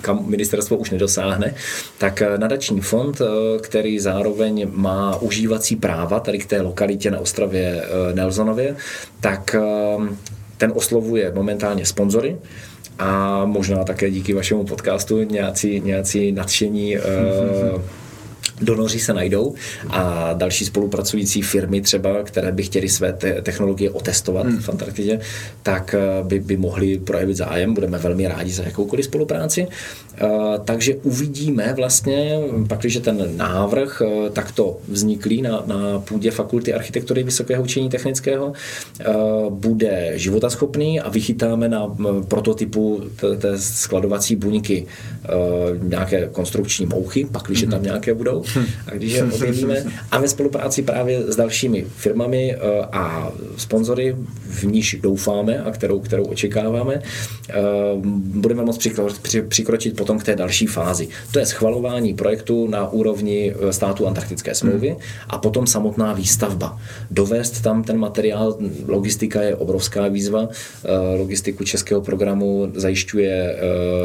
kam 0.00 0.30
ministerstvo 0.30 0.76
už 0.76 0.90
nedosáhne, 0.90 1.54
tak 1.98 2.22
nadační 2.36 2.80
fond, 2.80 3.20
e, 3.20 3.24
který 3.58 4.00
zároveň 4.00 4.68
má 4.72 5.16
užívací 5.16 5.76
práva 5.76 6.20
tady 6.20 6.38
k 6.38 6.46
té 6.46 6.60
lokalitě 6.60 7.10
na 7.10 7.18
ostrově 7.18 7.82
e, 7.82 8.14
Nelsonově, 8.14 8.76
tak 9.20 9.56
ten 10.58 10.72
oslovuje 10.74 11.32
momentálně 11.34 11.86
sponzory 11.86 12.36
a 13.00 13.44
možná 13.44 13.84
také 13.84 14.10
díky 14.10 14.34
vašemu 14.34 14.64
podcastu 14.64 15.22
nějací, 15.22 15.80
nějací 15.80 16.32
nadšení 16.32 16.96
mm-hmm 16.96 17.82
donoři 18.60 18.98
se 18.98 19.14
najdou 19.14 19.54
a 19.88 20.32
další 20.32 20.64
spolupracující 20.64 21.42
firmy 21.42 21.80
třeba, 21.80 22.22
které 22.22 22.52
by 22.52 22.62
chtěly 22.62 22.88
své 22.88 23.12
te- 23.12 23.42
technologie 23.42 23.90
otestovat 23.90 24.46
hmm. 24.46 24.60
v 24.60 24.68
Antarktidě, 24.68 25.20
tak 25.62 25.94
eh, 25.94 26.24
by, 26.24 26.40
by 26.40 26.56
mohli 26.56 26.98
projevit 26.98 27.36
zájem. 27.36 27.74
Budeme 27.74 27.98
velmi 27.98 28.28
rádi 28.28 28.52
za 28.52 28.62
jakoukoliv 28.62 29.04
spolupráci. 29.04 29.66
Uh, 30.22 30.58
takže 30.64 30.94
uvidíme 30.94 31.72
vlastně, 31.76 32.38
pak, 32.68 32.80
když 32.80 32.98
ten 33.02 33.36
návrh 33.36 34.02
uh, 34.04 34.28
takto 34.28 34.78
vzniklý 34.88 35.42
na, 35.42 35.62
na 35.66 35.98
půdě 35.98 36.30
Fakulty 36.30 36.74
architektury 36.74 37.22
Vysokého 37.22 37.62
učení 37.62 37.88
technického 37.88 38.46
uh, 38.46 39.52
bude 39.52 40.12
životaschopný 40.14 41.00
a 41.00 41.10
vychytáme 41.10 41.68
na 41.68 41.96
prototypu 42.28 43.02
té 43.38 43.58
skladovací 43.58 44.36
buňky 44.36 44.86
nějaké 45.82 46.28
konstrukční 46.32 46.86
mouchy, 46.86 47.26
pak, 47.32 47.42
když 47.46 47.60
tam 47.62 47.72
hmm. 47.72 47.82
nějaké 47.82 48.14
budou, 48.14 48.44
a 48.86 48.90
když 48.90 49.12
je 49.12 49.24
objevíme 49.34 49.84
a 50.10 50.18
ve 50.18 50.28
spolupráci 50.28 50.82
právě 50.82 51.22
s 51.32 51.36
dalšími 51.36 51.86
firmami 51.96 52.54
eh, 52.54 52.58
a 52.92 53.32
sponzory, 53.56 54.16
v 54.48 54.64
níž 54.64 54.96
doufáme 55.02 55.58
a 55.58 55.70
kterou, 55.70 56.00
kterou 56.00 56.24
očekáváme, 56.24 56.94
eh, 57.50 57.54
budeme 58.14 58.64
moct 58.64 58.88
přikročit 59.48 59.96
potom 59.96 60.09
k 60.18 60.24
té 60.24 60.36
další 60.36 60.66
fázi. 60.66 61.08
To 61.32 61.38
je 61.38 61.46
schvalování 61.46 62.14
projektu 62.14 62.66
na 62.66 62.92
úrovni 62.92 63.54
eh, 63.54 63.72
státu 63.72 64.06
Antarktické 64.06 64.54
smlouvy 64.54 64.88
hmm. 64.88 64.98
a 65.28 65.38
potom 65.38 65.66
samotná 65.66 66.12
výstavba. 66.12 66.78
Dovést 67.10 67.62
tam 67.62 67.82
ten 67.82 67.98
materiál, 67.98 68.56
logistika 68.86 69.42
je 69.42 69.56
obrovská 69.56 70.08
výzva. 70.08 70.48
Logistiku 71.18 71.64
českého 71.64 72.00
programu 72.00 72.72
zajišťuje 72.74 73.56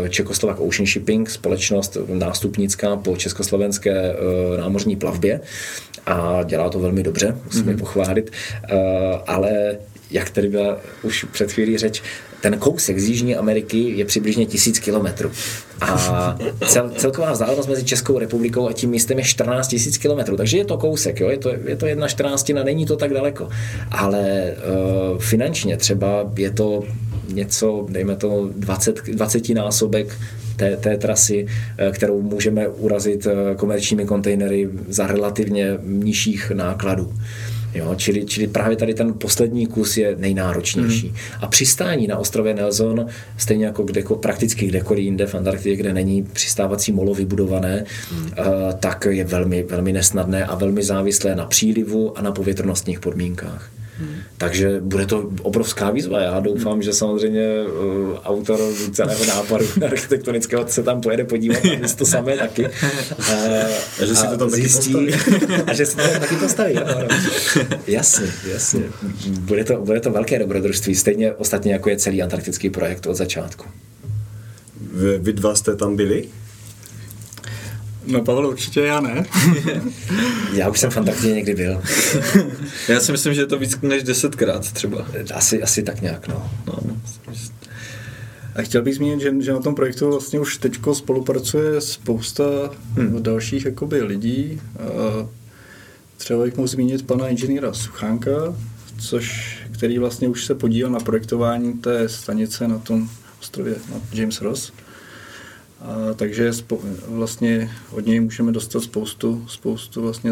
Čekoslovak 0.10 0.60
Ocean 0.60 0.86
Shipping, 0.86 1.30
společnost 1.30 1.98
nástupnická 2.08 2.96
po 2.96 3.18
československé 3.18 4.15
Eh, 4.26 4.58
námořní 4.58 4.96
plavbě 4.96 5.41
a 6.06 6.44
dělá 6.44 6.70
to 6.70 6.80
velmi 6.80 7.04
dobře, 7.04 7.38
musíme 7.46 7.74
mm-hmm. 7.74 7.80
pochválit, 7.80 8.32
eh, 8.70 8.76
ale 9.28 9.78
jak 10.12 10.30
tady 10.30 10.50
byla 10.50 10.78
už 11.04 11.26
před 11.32 11.52
chvílí 11.52 11.78
řeč, 11.78 12.02
ten 12.41 12.58
kousek 12.58 13.00
z 13.00 13.10
Jižní 13.10 13.36
Ameriky 13.36 13.78
je 13.78 14.06
přibližně 14.06 14.46
tisíc 14.46 14.80
kilometrů. 14.80 15.32
A 15.82 16.38
cel, 16.68 16.91
celková 16.98 17.32
vzdálenost 17.32 17.70
mezi 17.70 17.84
Českou 17.84 18.20
republikou 18.20 18.70
a 18.70 18.74
tím 18.74 18.89
místem 18.89 19.20
je 19.20 19.26
14 19.26 19.68
tisíc 19.68 19.98
kilometrů. 19.98 20.38
Takže 20.38 20.58
je 20.58 20.65
to 20.65 20.78
kousek, 20.78 21.20
jo? 21.20 21.30
Je, 21.30 21.38
to, 21.38 21.50
je 21.65 21.76
to 21.76 21.86
jedna 21.86 22.08
čtrnáctina, 22.08 22.63
není 22.63 22.86
to 22.86 22.96
tak 22.96 23.13
daleko. 23.13 23.50
Ale 23.91 24.54
uh, 24.54 25.20
finančně 25.20 25.78
třeba 25.78 26.32
je 26.38 26.52
to 26.52 26.84
něco, 27.34 27.86
dejme 27.89 28.15
to 28.15 28.50
20, 28.56 28.96
20 29.06 29.50
násobek 29.50 30.18
té, 30.56 30.78
té 30.78 30.98
trasy, 30.98 31.48
eh, 31.78 31.91
kterou 31.91 32.22
můžeme 32.22 32.68
urazit 32.68 33.28
eh, 33.28 33.56
komerčními 33.56 34.06
kontejnery 34.06 34.70
za 34.88 35.08
relativně 35.08 35.78
nižších 35.84 36.52
nákladů. 36.52 37.13
Jo, 37.76 37.96
čili, 37.96 38.26
čili 38.26 38.48
právě 38.48 38.78
tady 38.78 38.94
ten 38.94 39.14
poslední 39.14 39.68
kus 39.68 39.98
je 39.98 40.16
nejnáročnější. 40.16 41.08
Mm. 41.08 41.16
A 41.42 41.48
přistání 41.48 42.08
na 42.08 42.18
ostrově 42.18 42.54
Nelson, 42.54 43.06
stejně 43.38 43.66
jako 43.66 43.84
kde, 43.84 44.04
prakticky 44.22 44.68
kdekoliv 44.68 45.04
jinde 45.04 45.26
v 45.26 45.36
Antarktidě, 45.36 45.76
kde 45.76 45.94
není 45.94 46.24
přistávací 46.24 46.92
molo 46.92 47.14
vybudované, 47.14 47.86
mm. 48.12 48.26
uh, 48.26 48.32
tak 48.80 49.08
je 49.10 49.24
velmi, 49.24 49.64
velmi 49.64 49.94
nesnadné 49.94 50.46
a 50.46 50.56
velmi 50.56 50.84
závislé 50.84 51.36
na 51.36 51.46
přílivu 51.46 52.18
a 52.18 52.22
na 52.22 52.32
povětrnostních 52.32 53.00
podmínkách. 53.00 53.70
Hmm. 53.99 54.15
Takže 54.38 54.79
bude 54.79 55.05
to 55.05 55.29
obrovská 55.41 55.89
výzva. 55.89 56.21
Já 56.21 56.39
doufám, 56.39 56.73
hmm. 56.73 56.81
že 56.81 56.93
samozřejmě 56.93 57.63
uh, 57.63 58.17
autor 58.23 58.60
celého 58.91 59.25
nápadu 59.25 59.65
architektonického 59.86 60.67
se 60.67 60.84
tam 60.84 61.01
pojede 61.01 61.23
podívat 61.23 61.65
a 61.65 61.88
to 61.97 62.05
samé 62.05 62.38
taky. 62.38 62.65
Uh, 62.65 62.71
a 64.01 64.05
že 64.05 64.15
si 64.15 64.27
to 64.27 64.38
tam 64.38 64.49
zjistí, 64.49 64.93
taky 64.93 65.45
a 65.67 65.73
že 65.73 65.86
si 65.86 65.95
to 65.95 66.01
tam 66.01 66.19
taky 66.19 66.36
postaví. 66.36 66.77
Ano, 66.77 67.08
jasně, 67.88 68.27
jasně. 68.53 68.84
Bude 69.27 69.63
to, 69.63 69.81
bude 69.81 69.99
to 69.99 70.12
velké 70.12 70.39
dobrodružství, 70.39 70.95
stejně 70.95 71.34
ostatně 71.34 71.73
jako 71.73 71.89
je 71.89 71.97
celý 71.97 72.23
antarktický 72.23 72.69
projekt 72.69 73.08
od 73.08 73.15
začátku. 73.15 73.65
Vy, 74.93 75.17
vy 75.17 75.34
dva 75.34 75.55
jste 75.55 75.75
tam 75.75 75.95
byli? 75.95 76.27
No 78.08 78.22
Pavel, 78.22 78.48
určitě 78.48 78.82
já 78.82 79.02
ne. 79.02 79.26
já 80.54 80.70
už 80.70 80.80
jsem 80.80 80.91
v 80.91 80.98
Antarktidě 80.98 81.34
někdy 81.34 81.56
byl. 81.56 81.82
já 82.89 83.00
si 83.00 83.12
myslím, 83.12 83.34
že 83.34 83.41
je 83.41 83.48
to 83.48 83.58
víc 83.58 83.82
než 83.82 84.04
desetkrát 84.04 84.72
třeba. 84.72 85.08
Asi, 85.34 85.63
asi 85.63 85.84
tak 85.84 86.02
nějak, 86.02 86.28
no. 86.28 86.52
no. 86.68 86.78
A 88.56 88.62
chtěl 88.62 88.82
bych 88.82 88.96
zmínit, 88.96 89.22
že, 89.22 89.41
že 89.41 89.54
na 89.54 89.60
tom 89.60 89.76
projektu 89.76 90.10
vlastně 90.10 90.39
už 90.39 90.58
teď 90.58 90.78
spolupracuje 90.94 91.82
spousta 91.82 92.44
hmm. 92.94 93.24
dalších 93.24 93.65
jakoby, 93.65 94.04
lidí. 94.04 94.62
Třeba 96.18 96.44
bych 96.44 96.56
mohl 96.58 96.68
zmínit 96.68 97.08
pana 97.08 97.28
inženýra 97.28 97.74
Suchánka, 97.74 98.32
což, 99.00 99.58
který 99.72 100.00
vlastně 100.00 100.28
už 100.28 100.46
se 100.46 100.56
podílel 100.56 100.91
na 100.91 101.00
projektování 101.00 101.74
té 101.74 102.10
stanice 102.10 102.68
na 102.68 102.80
tom 102.80 103.10
ostrově 103.41 103.76
na 103.91 104.02
James 104.13 104.41
Ross. 104.41 104.72
A, 105.86 106.13
takže 106.13 106.54
spo, 106.54 106.80
vlastně 107.08 107.71
od 107.91 108.06
něj 108.06 108.19
můžeme 108.19 108.52
dostat 108.52 108.84
spoustu, 108.84 109.45
spoustu 109.48 110.02
vlastně 110.02 110.32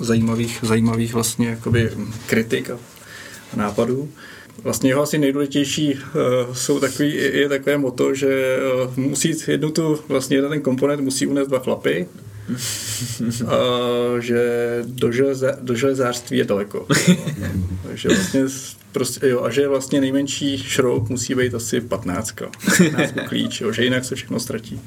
zajímavých, 0.00 0.58
zajímavých 0.62 1.14
vlastně 1.14 1.48
jakoby 1.48 1.90
kritik 2.26 2.70
a, 2.70 2.78
a 3.52 3.56
nápadů. 3.56 4.08
Vlastně 4.62 4.90
jeho 4.90 5.02
asi 5.02 5.18
nejdůležitější 5.18 5.94
uh, 5.94 6.00
jsou 6.54 6.80
takový, 6.80 7.14
je 7.14 7.48
takové 7.48 7.78
moto, 7.78 8.14
že 8.14 8.58
uh, 8.86 8.96
musí 8.96 9.34
jednu 9.46 9.70
tu, 9.70 9.98
vlastně 10.08 10.36
jeden 10.36 10.50
ten 10.50 10.60
komponent 10.60 11.00
musí 11.00 11.26
unést 11.26 11.48
dva 11.48 11.58
chlapy, 11.58 12.06
a 13.46 13.56
že 14.20 14.82
do, 14.84 15.12
železa, 15.12 15.56
do 15.60 15.74
železářství 15.74 16.38
je 16.38 16.44
daleko. 16.44 16.86
Takže 17.86 18.08
vlastně 18.08 18.44
prostě, 18.92 19.28
jo, 19.28 19.42
a 19.42 19.50
že 19.50 19.68
vlastně 19.68 20.00
nejmenší 20.00 20.58
šroub 20.58 21.08
musí 21.08 21.34
být 21.34 21.54
asi 21.54 21.80
15. 21.80 22.32
15 22.32 23.14
klíč, 23.28 23.60
jo, 23.60 23.72
že 23.72 23.84
jinak 23.84 24.04
se 24.04 24.14
všechno 24.14 24.40
ztratí. 24.40 24.80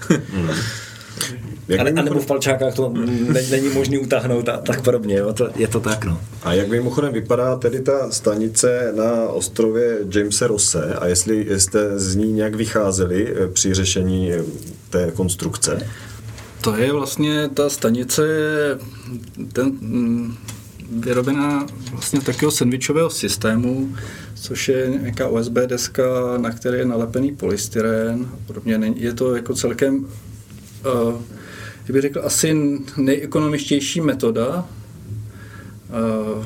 Jak 1.67 1.79
a, 1.79 1.83
a 1.83 2.03
nebo 2.03 2.19
v 2.19 2.25
palčákách 2.25 2.73
to 2.73 2.93
ne, 3.33 3.41
není 3.49 3.69
možné 3.69 3.99
utáhnout 3.99 4.49
a 4.49 4.57
tak 4.57 4.81
podobně, 4.81 5.17
jo? 5.17 5.33
To, 5.33 5.49
je 5.55 5.67
to 5.67 5.79
tak. 5.79 6.05
No. 6.05 6.21
A 6.43 6.53
jak 6.53 6.67
mimochodem 6.67 7.13
vypadá 7.13 7.55
tedy 7.55 7.81
ta 7.81 8.11
stanice 8.11 8.93
na 8.95 9.27
ostrově 9.27 9.97
Jamesa 10.15 10.47
Rosse 10.47 10.93
a 10.99 11.07
jestli 11.07 11.59
jste 11.59 11.99
z 11.99 12.15
ní 12.15 12.31
nějak 12.31 12.55
vycházeli 12.55 13.33
eh, 13.35 13.47
při 13.47 13.73
řešení 13.73 14.31
eh, 14.33 14.43
té 14.89 15.11
konstrukce? 15.11 15.87
To 16.61 16.75
je 16.75 16.93
vlastně 16.93 17.49
ta 17.53 17.69
stanice, 17.69 18.23
ten, 19.53 19.65
mm, 19.65 20.35
vyrobená 20.91 21.65
vlastně 21.91 22.21
takového 22.21 22.51
sandvičového 22.51 23.09
systému, 23.09 23.95
což 24.35 24.69
je 24.69 24.97
nějaká 25.01 25.27
USB 25.27 25.53
deska, 25.65 26.03
na 26.37 26.51
které 26.51 26.77
je 26.77 26.85
nalepený 26.85 27.35
polystyren 27.35 28.29
podobně. 28.47 28.93
Je 28.95 29.13
to 29.13 29.35
jako 29.35 29.53
celkem, 29.53 30.05
uh, 30.85 31.21
jak 31.79 31.91
bych 31.91 32.01
řekl, 32.01 32.21
asi 32.23 32.79
nejekonomičtější 32.97 34.01
metoda, 34.01 34.67
uh, 36.35 36.45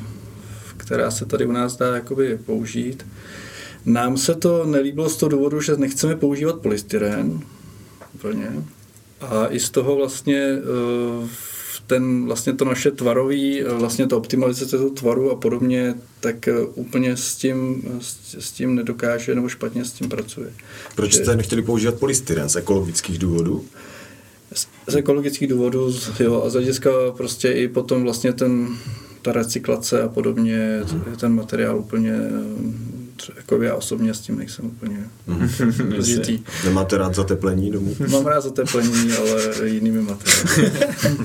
která 0.77 1.11
se 1.11 1.25
tady 1.25 1.45
u 1.45 1.51
nás 1.51 1.77
dá 1.77 1.95
jakoby 1.95 2.39
použít. 2.45 3.05
Nám 3.85 4.17
se 4.17 4.35
to 4.35 4.65
nelíbilo 4.65 5.09
z 5.09 5.17
toho 5.17 5.29
důvodu, 5.29 5.61
že 5.61 5.77
nechceme 5.77 6.15
používat 6.15 6.59
polystyren 6.59 7.39
úplně. 8.13 8.51
A 9.29 9.47
i 9.47 9.59
z 9.59 9.69
toho 9.69 9.95
vlastně 9.95 10.37
eh, 10.43 11.27
ten 11.87 12.25
vlastně 12.25 12.53
to 12.53 12.65
naše 12.65 12.91
tvarový, 12.91 13.61
eh, 13.61 13.73
vlastně 13.73 14.07
ta 14.07 14.17
optimalizace 14.17 14.77
toho 14.77 14.89
tvaru 14.89 15.31
a 15.31 15.35
podobně, 15.35 15.95
tak 16.19 16.47
eh, 16.47 16.53
úplně 16.75 17.17
s 17.17 17.35
tím, 17.35 17.83
s, 18.39 18.51
tím 18.51 18.75
nedokáže 18.75 19.35
nebo 19.35 19.49
špatně 19.49 19.85
s 19.85 19.91
tím 19.91 20.09
pracuje. 20.09 20.53
Proč 20.95 21.11
Že- 21.11 21.17
jste 21.23 21.35
nechtěli 21.35 21.61
používat 21.61 21.95
polystyren 21.95 22.49
z 22.49 22.55
ekologických 22.55 23.17
důvodů? 23.19 23.65
z- 24.53 24.67
z 24.87 24.95
ekologických 24.95 25.47
důvodů 25.47 25.93
jo, 26.19 26.43
a 26.45 26.49
z 26.49 26.53
hlediska 26.53 26.89
prostě 27.17 27.51
i 27.51 27.67
potom 27.67 28.03
vlastně 28.03 28.33
ten, 28.33 28.67
ta 29.21 29.31
recyklace 29.31 30.01
a 30.03 30.07
podobně, 30.07 30.81
t- 30.89 31.17
ten 31.17 31.33
materiál 31.35 31.77
úplně, 31.79 32.13
tře- 33.23 33.33
jako 33.37 33.61
já 33.61 33.75
osobně 33.75 34.13
s 34.13 34.19
tím 34.19 34.37
nejsem 34.37 34.65
úplně 34.65 34.97
rozjetý. 35.97 36.43
Nemáte 36.65 36.97
rád 36.97 37.15
zateplení 37.15 37.71
domů? 37.71 37.95
Mám 38.11 38.25
rád 38.25 38.41
zateplení, 38.41 39.11
ale 39.13 39.67
jinými 39.69 40.01
materiály. 40.01 40.71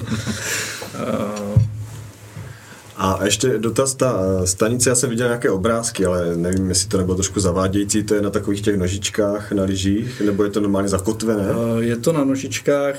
A 2.97 3.13
A 3.13 3.25
ještě 3.25 3.59
dotaz, 3.59 3.95
ta 3.95 4.21
eh, 4.43 4.47
stanice, 4.47 4.89
já 4.91 4.95
jsem 4.95 5.11
viděl 5.11 5.27
nějaké 5.27 5.51
obrázky, 5.51 6.07
ale 6.07 6.37
nevím, 6.37 6.69
jestli 6.69 6.89
to 6.89 6.99
nebylo 6.99 7.17
trošku 7.17 7.41
zavádějící, 7.41 8.03
to 8.03 8.15
je 8.15 8.23
na 8.23 8.31
takových 8.31 8.61
těch 8.63 8.77
nožičkách 8.77 9.53
na 9.53 9.63
lyžích, 9.65 10.21
nebo 10.21 10.45
je 10.45 10.51
to 10.51 10.61
normálně 10.61 10.89
zakotvené? 10.89 11.49
A 11.51 11.79
Je 11.79 11.97
to 11.97 12.13
na 12.13 12.25
nožičkách, 12.25 12.95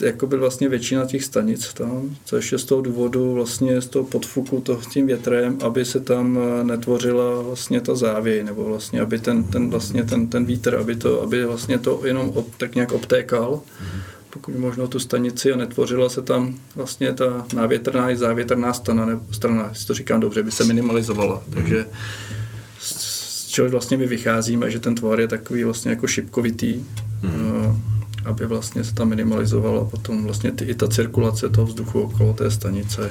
jako 0.00 0.26
by 0.26 0.36
vlastně 0.36 0.68
většina 0.68 1.04
těch 1.04 1.24
stanic 1.24 1.74
tam, 1.74 2.16
což 2.24 2.52
je 2.52 2.58
z 2.58 2.64
toho 2.64 2.80
důvodu 2.80 3.34
vlastně 3.34 3.80
z 3.80 3.86
toho 3.86 4.04
podfuku 4.04 4.60
to, 4.60 4.80
tím 4.92 5.06
větrem, 5.06 5.58
aby 5.62 5.84
se 5.84 6.00
tam 6.00 6.38
eh, 6.38 6.64
netvořila 6.64 7.42
vlastně 7.42 7.80
ta 7.80 7.94
závěj, 7.94 8.44
nebo 8.44 8.64
vlastně, 8.64 9.00
aby 9.00 9.18
ten, 9.18 9.44
ten, 9.44 9.70
vlastně 9.70 10.04
ten, 10.04 10.26
ten 10.26 10.44
vítr, 10.44 10.76
aby, 10.76 10.96
to, 10.96 11.22
aby 11.22 11.44
vlastně 11.44 11.78
to 11.78 12.00
jenom 12.04 12.28
ob, 12.28 12.46
tak 12.56 12.74
nějak 12.74 12.92
obtékal, 12.92 13.60
pokud 14.30 14.58
možno 14.58 14.88
tu 14.88 14.98
stanici 14.98 15.52
a 15.52 15.56
netvořila 15.56 16.08
se 16.08 16.22
tam 16.22 16.54
vlastně 16.74 17.12
ta 17.12 17.46
návětrná 17.54 18.10
i 18.10 18.16
závětrná 18.16 18.72
strana, 18.72 19.06
nebo 19.06 19.22
strana, 19.30 19.66
jestli 19.68 19.86
to 19.86 19.94
říkám 19.94 20.20
dobře, 20.20 20.42
by 20.42 20.50
se 20.50 20.64
minimalizovala. 20.64 21.42
Takže 21.50 21.86
z 22.78 23.18
z 23.48 23.50
čehož 23.50 23.70
vlastně 23.70 23.96
my 23.96 24.06
vycházíme, 24.06 24.70
že 24.70 24.78
ten 24.78 24.94
tvar 24.94 25.20
je 25.20 25.28
takový 25.28 25.64
vlastně 25.64 25.90
jako 25.90 26.06
šipkovitý, 26.06 26.84
eh, 27.24 27.28
aby 28.28 28.46
vlastně 28.46 28.84
se 28.84 28.94
tam 28.94 29.08
minimalizovala 29.08 29.84
potom 29.84 30.24
vlastně 30.24 30.52
ty, 30.52 30.64
i 30.64 30.74
ta 30.74 30.88
cirkulace 30.88 31.48
toho 31.48 31.66
vzduchu 31.66 32.00
okolo 32.00 32.32
té 32.32 32.50
stanice. 32.50 33.10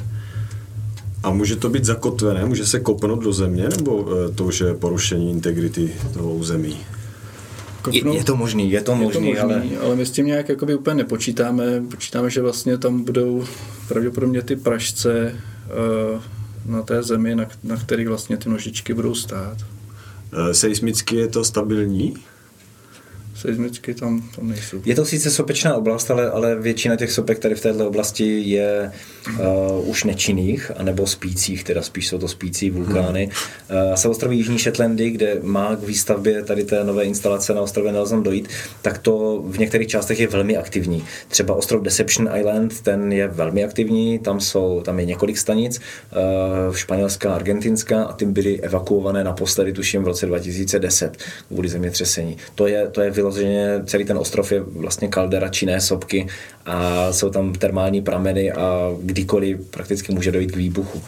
A 1.23 1.31
může 1.31 1.55
to 1.55 1.69
být 1.69 1.85
zakotvené, 1.85 2.45
může 2.45 2.65
se 2.65 2.79
kopnout 2.79 3.23
do 3.23 3.33
země, 3.33 3.69
nebo 3.69 4.07
eh, 4.11 4.31
to 4.31 4.45
už 4.45 4.59
je 4.59 4.73
porušení 4.73 5.31
integrity 5.31 5.93
toho 6.13 6.33
území? 6.33 6.77
Je, 7.91 8.13
je 8.13 8.23
to 8.23 8.35
možný, 8.35 8.71
je 8.71 8.81
to 8.81 8.91
Je 8.91 8.97
to 8.97 9.03
možný, 9.03 9.27
možný, 9.27 9.37
ale 9.37 9.63
ale... 9.81 9.95
my 9.95 10.05
s 10.05 10.11
tím 10.11 10.25
nějak 10.25 10.49
jakoby 10.49 10.75
úplně 10.75 10.95
nepočítáme. 10.95 11.83
Počítáme, 11.91 12.29
že 12.29 12.41
vlastně 12.41 12.77
tam 12.77 13.03
budou 13.03 13.43
pravděpodobně 13.87 14.41
ty 14.41 14.55
pražce 14.55 15.35
eh, 15.35 16.19
na 16.65 16.81
té 16.81 17.03
zemi, 17.03 17.35
na, 17.35 17.45
na 17.63 17.77
kterých 17.77 18.07
vlastně 18.07 18.37
ty 18.37 18.49
nožičky 18.49 18.93
budou 18.93 19.15
stát. 19.15 19.57
Eh, 20.33 20.53
Seismicky 20.53 21.15
je 21.15 21.27
to 21.27 21.43
stabilní? 21.43 22.13
Seismicky 23.41 23.93
tam, 23.93 24.21
tam 24.35 24.49
nejsou. 24.49 24.81
Je 24.85 24.95
to 24.95 25.05
sice 25.05 25.31
sopečná 25.31 25.75
oblast, 25.75 26.11
ale, 26.11 26.31
ale 26.31 26.55
většina 26.55 26.95
těch 26.95 27.11
sopek 27.11 27.39
tady 27.39 27.55
v 27.55 27.61
této 27.61 27.87
oblasti 27.87 28.39
je 28.39 28.91
uh, 29.29 29.89
už 29.89 30.03
nečinných, 30.03 30.71
anebo 30.77 31.07
spících, 31.07 31.63
teda 31.63 31.81
spíš 31.81 32.07
jsou 32.07 32.17
to 32.17 32.27
spící 32.27 32.69
vulkány. 32.69 33.29
Uh, 33.29 33.95
se 33.95 34.07
ostroví 34.07 34.37
Jižní 34.37 34.59
Shetlandy, 34.59 35.09
kde 35.09 35.37
má 35.43 35.75
k 35.75 35.83
výstavbě 35.83 36.43
tady 36.43 36.63
té 36.63 36.83
nové 36.83 37.03
instalace 37.03 37.53
na 37.53 37.61
ostrově 37.61 37.91
Nelson 37.91 38.23
dojít, 38.23 38.47
tak 38.81 38.97
to 38.97 39.43
v 39.47 39.57
některých 39.57 39.87
částech 39.87 40.19
je 40.19 40.27
velmi 40.27 40.57
aktivní. 40.57 41.03
Třeba 41.27 41.55
ostrov 41.55 41.83
Deception 41.83 42.29
Island, 42.37 42.81
ten 42.81 43.13
je 43.13 43.27
velmi 43.27 43.63
aktivní, 43.63 44.19
tam, 44.19 44.39
jsou, 44.39 44.81
tam 44.85 44.99
je 44.99 45.05
několik 45.05 45.37
stanic, 45.37 45.79
uh, 45.79 46.75
španělská, 46.75 47.33
argentinská, 47.33 48.03
a 48.03 48.13
ty 48.13 48.25
byly 48.25 48.61
evakuované 48.61 49.23
naposledy, 49.23 49.73
tuším, 49.73 50.03
v 50.03 50.07
roce 50.07 50.25
2010 50.25 51.17
kvůli 51.47 51.69
zemětřesení. 51.69 52.37
To 52.55 52.67
je, 52.67 52.87
to 52.87 53.01
je 53.01 53.11
vyloženě, 53.29 53.83
celý 53.85 54.05
ten 54.05 54.17
ostrov 54.17 54.51
je 54.51 54.59
vlastně 54.59 55.07
kaldera 55.07 55.49
činné 55.49 55.81
sopky 55.81 56.27
a 56.65 57.11
jsou 57.13 57.29
tam 57.29 57.53
termální 57.53 58.01
prameny 58.01 58.51
a 58.51 58.91
kdykoliv 59.01 59.57
prakticky 59.71 60.13
může 60.13 60.31
dojít 60.31 60.51
k 60.51 60.55
výbuchu. 60.55 61.01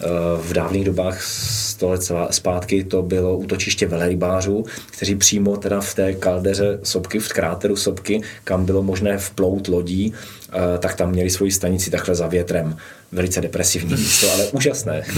Eh, 0.00 0.06
V 0.42 0.52
dávných 0.52 0.84
dobách 0.84 1.22
sto 1.22 1.88
let 1.88 2.00
zpátky 2.30 2.84
to 2.84 3.02
bylo 3.02 3.36
útočiště 3.36 3.86
velerybářů, 3.86 4.64
kteří 4.90 5.16
přímo 5.16 5.56
teda 5.56 5.80
v 5.80 5.94
té 5.94 6.12
kaldeře 6.12 6.78
sopky, 6.82 7.18
v 7.18 7.28
kráteru 7.28 7.76
sopky, 7.76 8.20
kam 8.44 8.64
bylo 8.64 8.82
možné 8.82 9.18
vplout 9.18 9.68
lodí, 9.68 10.12
eh, 10.12 10.78
tak 10.78 10.94
tam 10.94 11.10
měli 11.10 11.30
svoji 11.30 11.52
stanici 11.52 11.90
takhle 11.90 12.14
za 12.14 12.26
větrem. 12.26 12.76
Velice 13.12 13.40
depresivní 13.40 13.94
místo, 13.94 14.32
ale 14.32 14.46
úžasné. 14.46 15.02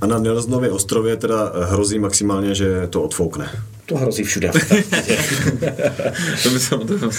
A 0.00 0.06
na 0.06 0.18
Nelsonově 0.18 0.70
ostrově 0.70 1.16
teda 1.16 1.52
hrozí 1.64 1.98
maximálně, 1.98 2.54
že 2.54 2.86
to 2.90 3.02
odfoukne. 3.02 3.50
To 3.90 3.96
hrozí 3.96 4.24
všude. 4.24 4.50
v 4.54 4.68
podstatě. 4.68 5.18
To 6.42 6.50
by 6.50 6.60
se 6.60 6.70
to 6.70 7.10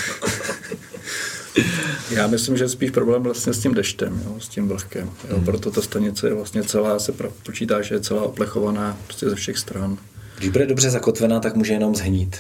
Já 2.11 2.27
myslím, 2.27 2.57
že 2.57 2.63
je 2.63 2.69
spíš 2.69 2.91
problém 2.91 3.23
vlastně 3.23 3.53
s 3.53 3.59
tím 3.59 3.73
deštem, 3.73 4.21
jo, 4.25 4.35
s 4.39 4.47
tím 4.47 4.67
vlhkem. 4.67 5.11
Jo, 5.29 5.35
Hmm. 5.35 5.45
Proto 5.45 5.71
ta 5.71 5.81
stanice 5.81 6.27
je 6.27 6.33
vlastně 6.33 6.63
celá, 6.63 6.99
se 6.99 7.11
počítá, 7.45 7.81
že 7.81 7.95
je 7.95 7.99
celá 7.99 8.21
oplechovaná 8.23 8.97
prostě 9.07 9.29
ze 9.29 9.35
všech 9.35 9.57
stran. 9.57 9.97
Když 10.37 10.49
bude 10.49 10.65
dobře 10.65 10.89
zakotvená, 10.89 11.39
tak 11.39 11.55
může 11.55 11.73
jenom 11.73 11.95
zhnít. 11.95 12.35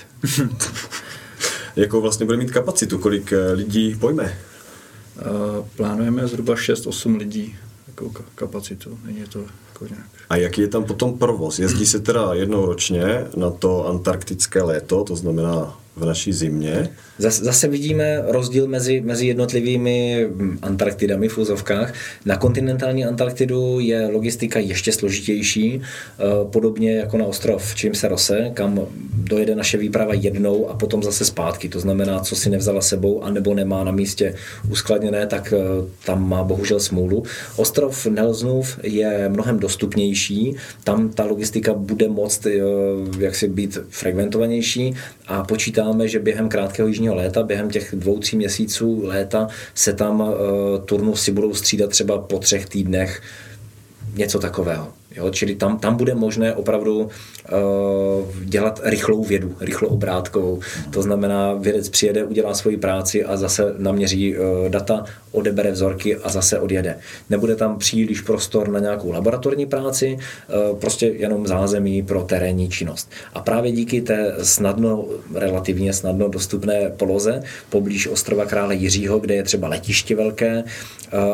Jakou 1.75 2.01
vlastně 2.01 2.25
bude 2.25 2.37
mít 2.37 2.51
kapacitu, 2.51 2.97
kolik 2.97 3.33
eh, 3.33 3.51
lidí 3.51 3.95
pojme? 3.99 4.37
A 5.19 5.63
plánujeme 5.75 6.27
zhruba 6.27 6.55
6-8 6.55 7.17
lidí 7.17 7.55
jako 7.91 8.05
ka- 8.09 8.23
kapacitu. 8.35 8.97
Není 9.05 9.25
to 9.29 9.39
jako 9.39 9.85
nějak. 9.85 10.05
A 10.29 10.35
jaký 10.35 10.61
je 10.61 10.67
tam 10.67 10.83
potom 10.83 11.17
provoz? 11.17 11.59
Jezdí 11.59 11.85
se 11.85 11.99
teda 11.99 12.33
jednou 12.33 12.65
ročně 12.65 13.25
na 13.37 13.49
to 13.51 13.87
antarktické 13.87 14.61
léto, 14.61 15.03
to 15.03 15.15
znamená 15.15 15.77
v 15.95 16.05
naší 16.05 16.33
zimě. 16.33 16.89
Zase, 17.21 17.67
vidíme 17.67 18.23
rozdíl 18.25 18.67
mezi, 18.67 19.01
mezi 19.01 19.27
jednotlivými 19.27 20.27
hm, 20.29 20.59
Antarktidami 20.61 21.27
v 21.27 21.37
úzovkách. 21.37 21.93
Na 22.25 22.37
kontinentální 22.37 23.05
Antarktidu 23.05 23.79
je 23.79 24.07
logistika 24.07 24.59
ještě 24.59 24.91
složitější, 24.91 25.81
eh, 25.81 26.23
podobně 26.51 26.95
jako 26.95 27.17
na 27.17 27.25
ostrov 27.25 27.75
Chimserose, 27.75 28.51
kam 28.53 28.79
dojede 29.13 29.55
naše 29.55 29.77
výprava 29.77 30.13
jednou 30.13 30.69
a 30.69 30.73
potom 30.73 31.03
zase 31.03 31.25
zpátky. 31.25 31.69
To 31.69 31.79
znamená, 31.79 32.19
co 32.19 32.35
si 32.35 32.49
nevzala 32.49 32.81
sebou, 32.81 33.23
anebo 33.23 33.53
nemá 33.53 33.83
na 33.83 33.91
místě 33.91 34.33
uskladněné, 34.71 35.27
tak 35.27 35.53
eh, 35.53 35.87
tam 36.05 36.29
má 36.29 36.43
bohužel 36.43 36.79
smůlu. 36.79 37.23
Ostrov 37.55 38.05
Nelsonův 38.05 38.79
je 38.83 39.29
mnohem 39.29 39.59
dostupnější, 39.59 40.55
tam 40.83 41.09
ta 41.09 41.25
logistika 41.25 41.73
bude 41.73 42.07
moct 42.07 42.45
eh, 42.45 42.51
jaksi 43.19 43.47
být 43.47 43.77
frekventovanější 43.89 44.95
a 45.27 45.43
počítáme, 45.43 46.07
že 46.07 46.19
během 46.19 46.49
krátkého 46.49 46.87
jižního 46.87 47.10
léta, 47.15 47.43
během 47.43 47.69
těch 47.69 47.95
dvou, 47.97 48.19
tří 48.19 48.37
měsíců 48.37 49.01
léta 49.03 49.47
se 49.75 49.93
tam 49.93 50.19
uh, 50.19 50.35
turnusy 50.85 51.31
budou 51.31 51.53
střídat 51.53 51.89
třeba 51.89 52.17
po 52.17 52.39
třech 52.39 52.65
týdnech 52.65 53.21
něco 54.15 54.39
takového. 54.39 54.87
Jo, 55.15 55.29
čili 55.29 55.55
tam, 55.55 55.79
tam 55.79 55.95
bude 55.95 56.15
možné 56.15 56.53
opravdu 56.53 57.09
dělat 58.43 58.79
rychlou 58.83 59.23
vědu, 59.23 59.55
rychlou 59.59 59.89
obrátkovou. 59.89 60.59
To 60.89 61.01
znamená, 61.01 61.53
vědec 61.53 61.89
přijede, 61.89 62.23
udělá 62.23 62.53
svoji 62.53 62.77
práci 62.77 63.23
a 63.23 63.37
zase 63.37 63.73
naměří 63.77 64.37
uh, 64.37 64.45
data, 64.69 65.03
odebere 65.31 65.71
vzorky 65.71 66.15
a 66.15 66.29
zase 66.29 66.59
odjede. 66.59 66.97
Nebude 67.29 67.55
tam 67.55 67.77
příliš 67.77 68.21
prostor 68.21 68.69
na 68.69 68.79
nějakou 68.79 69.11
laboratorní 69.11 69.65
práci, 69.65 70.17
uh, 70.17 70.77
prostě 70.79 71.07
jenom 71.07 71.47
zázemí 71.47 72.03
pro 72.03 72.23
terénní 72.23 72.69
činnost. 72.69 73.11
A 73.33 73.39
právě 73.39 73.71
díky 73.71 74.01
té 74.01 74.35
snadno, 74.41 75.05
relativně 75.33 75.93
snadno 75.93 76.27
dostupné 76.29 76.91
poloze 76.97 77.43
poblíž 77.69 78.07
ostrova 78.07 78.45
krále 78.45 78.75
Jiřího, 78.75 79.19
kde 79.19 79.35
je 79.35 79.43
třeba 79.43 79.67
letiště 79.67 80.15
velké 80.15 80.63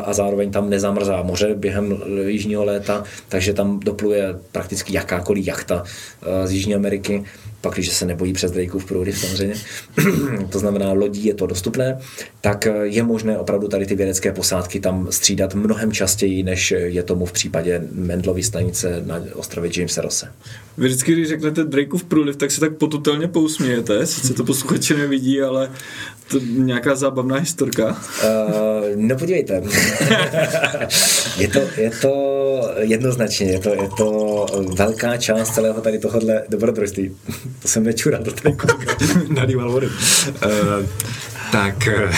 a 0.04 0.14
zároveň 0.14 0.52
tam 0.52 0.70
nezamrzá 0.70 1.22
moře 1.22 1.56
během 1.56 1.98
jižního 2.28 2.64
léta, 2.66 3.04
takže 3.30 3.54
tam 3.54 3.80
dopluje 3.80 4.36
prakticky 4.52 4.94
jakákoliv 4.96 5.48
jachta 5.48 5.84
eh, 5.86 5.97
z 6.46 6.52
Jižní 6.52 6.76
Ameriky, 6.76 7.24
pak 7.62 7.74
když 7.74 7.90
se 7.90 8.06
nebojí 8.06 8.34
přes 8.34 8.52
Drakeův 8.52 8.86
průliv 8.86 9.18
samozřejmě, 9.18 9.56
to 10.50 10.60
znamená 10.60 10.92
lodí 10.92 11.26
je 11.26 11.34
to 11.34 11.48
dostupné, 11.48 12.00
tak 12.42 12.68
eh, 12.68 12.74
je 12.84 13.04
možné 13.04 13.38
opravdu 13.38 13.68
tady 13.68 13.86
ty 13.86 13.96
vědecké 13.96 14.32
posádky 14.32 14.80
tam 14.80 15.08
střídat 15.10 15.56
mnohem 15.56 15.92
častěji, 15.92 16.44
než 16.44 16.74
je 16.78 17.04
tomu 17.04 17.26
v 17.26 17.32
případě 17.32 17.88
Mendlovy 17.92 18.44
stanice 18.44 19.04
na 19.06 19.22
ostrově 19.34 19.72
Jamesa 19.78 20.02
Rosse. 20.02 20.32
Vy 20.78 20.88
vždycky, 20.88 21.14
když 21.14 21.28
řeknete 21.28 21.64
Drakeův 21.64 22.04
průliv, 22.04 22.36
tak 22.36 22.52
se 22.52 22.60
tak 22.60 22.78
potutelně 22.78 23.28
pousmějete, 23.28 24.06
sice 24.06 24.34
to 24.34 24.44
posluchači 24.44 24.94
nevidí, 24.98 25.42
ale 25.42 25.72
to 26.28 26.40
nějaká 26.40 26.96
zábavná 26.96 27.38
historka. 27.38 27.88
Uh, 27.88 27.96
no 28.96 29.16
podívejte. 29.16 29.54
je, 31.38 31.48
to, 31.48 31.60
je 31.78 31.92
to 32.02 32.37
to 32.58 32.72
jednoznačně, 32.80 33.46
je 33.52 33.60
to, 33.60 33.70
je 33.70 33.90
to 33.98 34.46
velká 34.76 35.18
část 35.18 35.54
celého 35.54 35.82
tady 35.82 36.00
tohohle 36.00 36.44
dobrodružství. 36.50 37.16
To 37.62 37.68
jsem 37.68 37.84
nečural 37.84 38.24
do 38.24 38.32
tady 38.32 38.56
Nalíval 39.30 39.72
vodu. 39.72 39.88
Uh, 39.88 40.86
tak, 41.52 41.90
uh, 42.04 42.12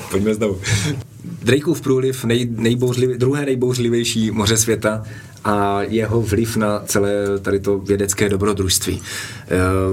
pojďme 0.10 0.34
znovu. 0.34 0.60
Drakeův 1.42 1.80
průliv, 1.80 2.24
nej, 2.24 2.48
nejbouřliv, 2.50 3.10
druhé 3.10 3.46
nejbouřlivější 3.46 4.30
moře 4.30 4.56
světa, 4.56 5.04
a 5.44 5.82
jeho 5.82 6.22
vliv 6.22 6.56
na 6.56 6.80
celé 6.86 7.12
tady 7.42 7.60
to 7.60 7.78
vědecké 7.78 8.28
dobrodružství. 8.28 9.02
Eh, 9.02 9.39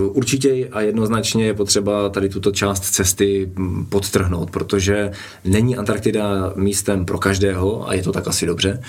určitě 0.08 0.68
a 0.72 0.82
jednoznačně 0.82 1.46
je 1.46 1.54
potřeba 1.54 2.10
tady 2.10 2.30
tuto 2.30 2.52
část 2.52 2.80
cesty 2.80 3.52
hm, 3.56 3.86
podtrhnout, 3.90 4.52
protože 4.52 5.12
není 5.46 5.78
Antarktida 5.78 6.54
místem 6.56 7.06
pro 7.06 7.18
každého 7.20 7.90
a 7.90 7.94
je 7.94 8.04
to 8.04 8.12
tak 8.12 8.28
asi 8.28 8.46
dobře. 8.46 8.82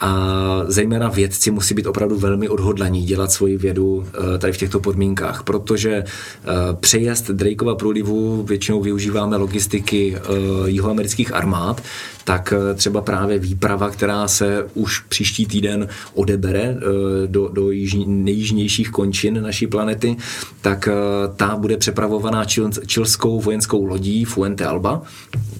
A 0.00 0.62
zejména 0.66 1.08
vědci 1.08 1.50
musí 1.50 1.74
být 1.74 1.86
opravdu 1.86 2.18
velmi 2.18 2.48
odhodlaní 2.48 3.04
dělat 3.04 3.32
svoji 3.32 3.56
vědu 3.56 4.06
eh, 4.06 4.38
tady 4.38 4.52
v 4.52 4.56
těchto 4.56 4.80
podmínkách, 4.80 5.42
protože 5.42 5.92
eh, 5.92 6.04
přejezd 6.80 7.30
Drakeova 7.30 7.74
průlivu 7.74 8.42
většinou 8.42 8.82
využíváme 8.82 9.36
logistiky 9.36 10.16
jihoamerických 10.66 11.34
armád, 11.34 11.82
tak 12.28 12.54
třeba 12.74 13.00
právě 13.00 13.38
výprava, 13.38 13.90
která 13.90 14.28
se 14.28 14.66
už 14.74 15.00
příští 15.00 15.46
týden 15.46 15.88
odebere 16.14 16.62
eh, 16.62 16.76
do, 17.26 17.48
do 17.48 17.70
jižní, 17.70 18.04
nejjižnějších 18.06 18.90
končin 18.90 19.42
naší 19.42 19.66
planety, 19.66 20.07
tak 20.60 20.88
eh, 20.88 20.92
ta 21.36 21.56
bude 21.56 21.76
přepravovaná 21.76 22.44
čil, 22.44 22.70
čilskou 22.86 23.40
vojenskou 23.40 23.84
lodí 23.84 24.24
Fuente 24.24 24.64
Alba. 24.64 25.02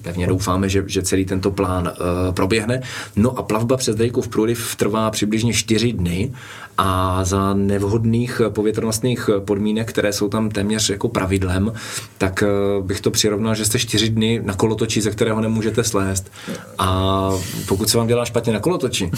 Pevně 0.01 0.27
doufáme, 0.27 0.69
že, 0.69 0.83
že 0.87 1.01
celý 1.01 1.25
tento 1.25 1.51
plán 1.51 1.91
uh, 1.91 2.33
proběhne. 2.33 2.81
No 3.15 3.37
a 3.37 3.43
plavba 3.43 3.77
přes 3.77 3.95
Drakeův 3.95 4.27
průliv 4.27 4.75
trvá 4.75 5.11
přibližně 5.11 5.53
4 5.53 5.93
dny 5.93 6.31
a 6.77 7.23
za 7.23 7.53
nevhodných 7.53 8.41
povětrnostních 8.49 9.29
podmínek, 9.45 9.89
které 9.89 10.13
jsou 10.13 10.29
tam 10.29 10.49
téměř 10.49 10.89
jako 10.89 11.09
pravidlem, 11.09 11.73
tak 12.17 12.43
bych 12.81 13.01
to 13.01 13.11
přirovnal, 13.11 13.55
že 13.55 13.65
jste 13.65 13.79
čtyři 13.79 14.09
dny 14.09 14.41
na 14.43 14.53
kolotoči, 14.53 15.01
ze 15.01 15.11
kterého 15.11 15.41
nemůžete 15.41 15.83
slést. 15.83 16.31
A 16.77 17.29
pokud 17.67 17.89
se 17.89 17.97
vám 17.97 18.07
dělá 18.07 18.25
špatně 18.25 18.53
na 18.53 18.59
kolotoči, 18.59 19.11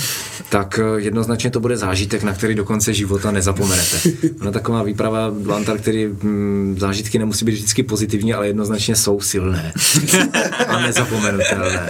tak 0.50 0.80
jednoznačně 0.98 1.52
to 1.52 1.60
bude 1.60 1.78
zážitek, 1.78 2.24
na 2.24 2.34
který 2.34 2.56
do 2.56 2.66
konce 2.66 2.94
života 2.94 3.32
nezapomenete. 3.32 3.98
Ona 4.42 4.52
taková 4.52 4.84
výprava 4.84 5.21
do 5.30 5.54
Antarktidy, 5.54 6.10
hm, 6.24 6.76
zážitky 6.80 7.20
nemusí 7.20 7.46
být 7.46 7.52
vždycky 7.52 7.84
pozitivní, 7.84 8.34
ale 8.34 8.48
jednoznačně 8.48 8.96
jsou 8.96 9.22
silné 9.22 9.74
a 10.68 10.80
nezapomenutelné. 10.80 11.90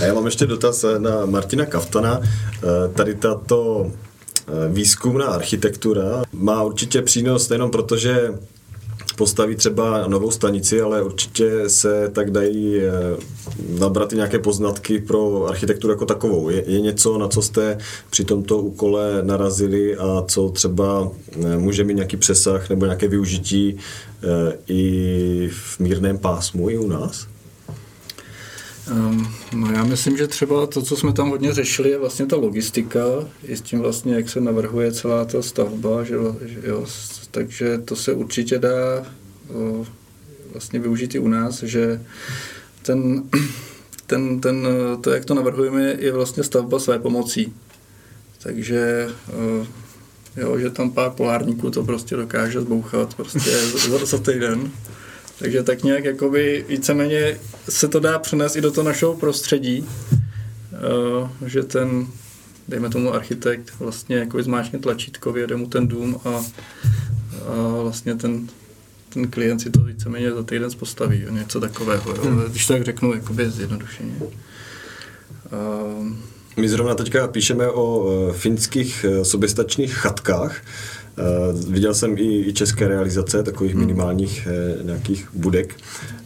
A 0.00 0.04
já 0.04 0.14
mám 0.14 0.24
ještě 0.24 0.46
dotaz 0.46 0.84
na 0.98 1.26
Martina 1.26 1.66
Kaftana. 1.66 2.20
Eh, 2.22 2.88
tady 2.94 3.14
tato 3.14 3.86
eh, 3.86 4.52
výzkumná 4.68 5.26
architektura 5.26 6.22
má 6.32 6.62
určitě 6.62 7.02
přínos 7.02 7.48
nejenom 7.48 7.70
proto, 7.70 7.96
že 7.96 8.34
postaví 9.18 9.56
třeba 9.56 10.06
novou 10.06 10.30
stanici, 10.30 10.80
ale 10.80 11.02
určitě 11.02 11.68
se 11.68 12.10
tak 12.12 12.30
dají 12.30 12.80
eh, 12.80 12.90
nabrat 13.78 14.12
i 14.12 14.16
nějaké 14.16 14.38
poznatky 14.38 14.98
pro 14.98 15.46
architekturu 15.46 15.92
jako 15.92 16.06
takovou. 16.06 16.48
Je, 16.48 16.64
je 16.66 16.80
něco, 16.80 17.18
na 17.18 17.28
co 17.28 17.42
jste 17.42 17.78
při 18.10 18.24
tomto 18.24 18.58
úkole 18.58 19.22
narazili 19.22 19.96
a 19.96 20.24
co 20.28 20.48
třeba 20.48 21.10
může 21.58 21.84
mít 21.84 21.94
nějaký 21.94 22.16
přesah 22.16 22.70
nebo 22.70 22.84
nějaké 22.84 23.08
využití 23.08 23.76
i 24.68 25.48
v 25.52 25.80
mírném 25.80 26.18
pásmu 26.18 26.70
i 26.70 26.78
u 26.78 26.88
nás? 26.88 27.26
Um, 28.90 29.28
no 29.54 29.72
já 29.72 29.84
myslím, 29.84 30.16
že 30.16 30.26
třeba 30.26 30.66
to, 30.66 30.82
co 30.82 30.96
jsme 30.96 31.12
tam 31.12 31.30
hodně 31.30 31.54
řešili, 31.54 31.90
je 31.90 31.98
vlastně 31.98 32.26
ta 32.26 32.36
logistika, 32.36 33.00
i 33.42 33.56
s 33.56 33.60
tím 33.60 33.80
vlastně, 33.80 34.14
jak 34.14 34.28
se 34.28 34.40
navrhuje 34.40 34.92
celá 34.92 35.24
ta 35.24 35.42
stavba, 35.42 36.04
že, 36.04 36.14
jo, 36.62 36.86
takže 37.30 37.78
to 37.78 37.96
se 37.96 38.12
určitě 38.12 38.58
dá 38.58 39.06
vlastně 40.52 40.78
využít 40.78 41.14
i 41.14 41.18
u 41.18 41.28
nás, 41.28 41.62
že 41.62 42.00
ten, 42.82 43.22
ten, 44.06 44.40
ten, 44.40 44.68
to, 45.00 45.10
jak 45.10 45.24
to 45.24 45.34
navrhujeme, 45.34 45.96
je 45.98 46.12
vlastně 46.12 46.44
stavba 46.44 46.78
své 46.78 46.98
pomocí. 46.98 47.54
Takže 48.42 49.08
jo, 50.36 50.58
že 50.58 50.70
tam 50.70 50.90
pár 50.90 51.10
polárníků 51.10 51.70
to 51.70 51.84
prostě 51.84 52.16
dokáže 52.16 52.60
zbouchat 52.60 53.14
prostě 53.14 53.50
za, 53.88 54.04
za 54.04 54.18
týden. 54.18 54.70
Takže 55.38 55.62
tak 55.62 55.82
nějak 55.82 56.04
jakoby 56.04 56.64
víceméně 56.68 57.38
se 57.68 57.88
to 57.88 58.00
dá 58.00 58.18
přenést 58.18 58.56
i 58.56 58.60
do 58.60 58.70
toho 58.70 58.84
našeho 58.84 59.14
prostředí, 59.14 59.88
uh, 60.12 61.48
že 61.48 61.62
ten, 61.62 62.06
dejme 62.68 62.90
tomu 62.90 63.14
architekt, 63.14 63.72
vlastně 63.78 64.16
jako 64.16 64.42
zmáčkne 64.42 64.78
tlačítko, 64.78 65.32
vyjede 65.32 65.56
mu 65.56 65.66
ten 65.66 65.88
dům 65.88 66.20
a, 66.24 66.28
a 66.28 66.42
vlastně 67.82 68.14
ten, 68.14 68.48
ten 69.08 69.28
klient 69.28 69.60
si 69.60 69.70
to 69.70 69.80
víceméně 69.80 70.32
za 70.32 70.42
týden 70.42 70.70
postaví, 70.78 71.26
něco 71.30 71.60
takového, 71.60 72.10
jo? 72.10 72.22
Hmm. 72.22 72.40
když 72.40 72.66
tak 72.66 72.84
řeknu 72.84 73.14
jakoby 73.14 73.50
zjednodušeně. 73.50 74.14
Uh, 74.20 76.08
my 76.58 76.68
zrovna 76.68 76.94
teďka 76.94 77.28
píšeme 77.28 77.70
o 77.70 78.10
e, 78.10 78.32
finských 78.32 79.04
e, 79.04 79.24
soběstačných 79.24 79.94
chatkách, 79.94 80.56
viděl 81.68 81.94
jsem 81.94 82.18
i, 82.18 82.48
i 82.48 82.52
české 82.52 82.88
realizace 82.88 83.42
takových 83.42 83.72
hmm. 83.72 83.80
minimálních 83.80 84.48
uh, 84.78 84.86
nějakých 84.86 85.28
budek, 85.34 85.76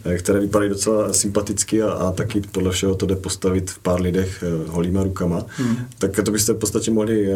uh, 0.05 0.13
které 0.13 0.39
vypadají 0.39 0.69
docela 0.69 1.13
sympaticky 1.13 1.81
a, 1.81 1.91
a 1.91 2.11
taky 2.11 2.41
podle 2.51 2.71
všeho 2.71 2.95
to 2.95 3.05
jde 3.05 3.15
postavit 3.15 3.71
v 3.71 3.79
pár 3.79 4.01
lidech 4.01 4.43
holýma 4.67 5.03
rukama. 5.03 5.45
Hmm. 5.49 5.77
Tak 5.97 6.19
to 6.25 6.31
byste 6.31 6.53
v 6.53 6.57
podstatě 6.57 6.91
mohli 6.91 7.27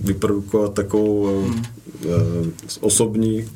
vyprodukovat 0.00 0.74
takovou 0.74 1.42
hmm. 1.42 1.62
osobní 2.80 3.48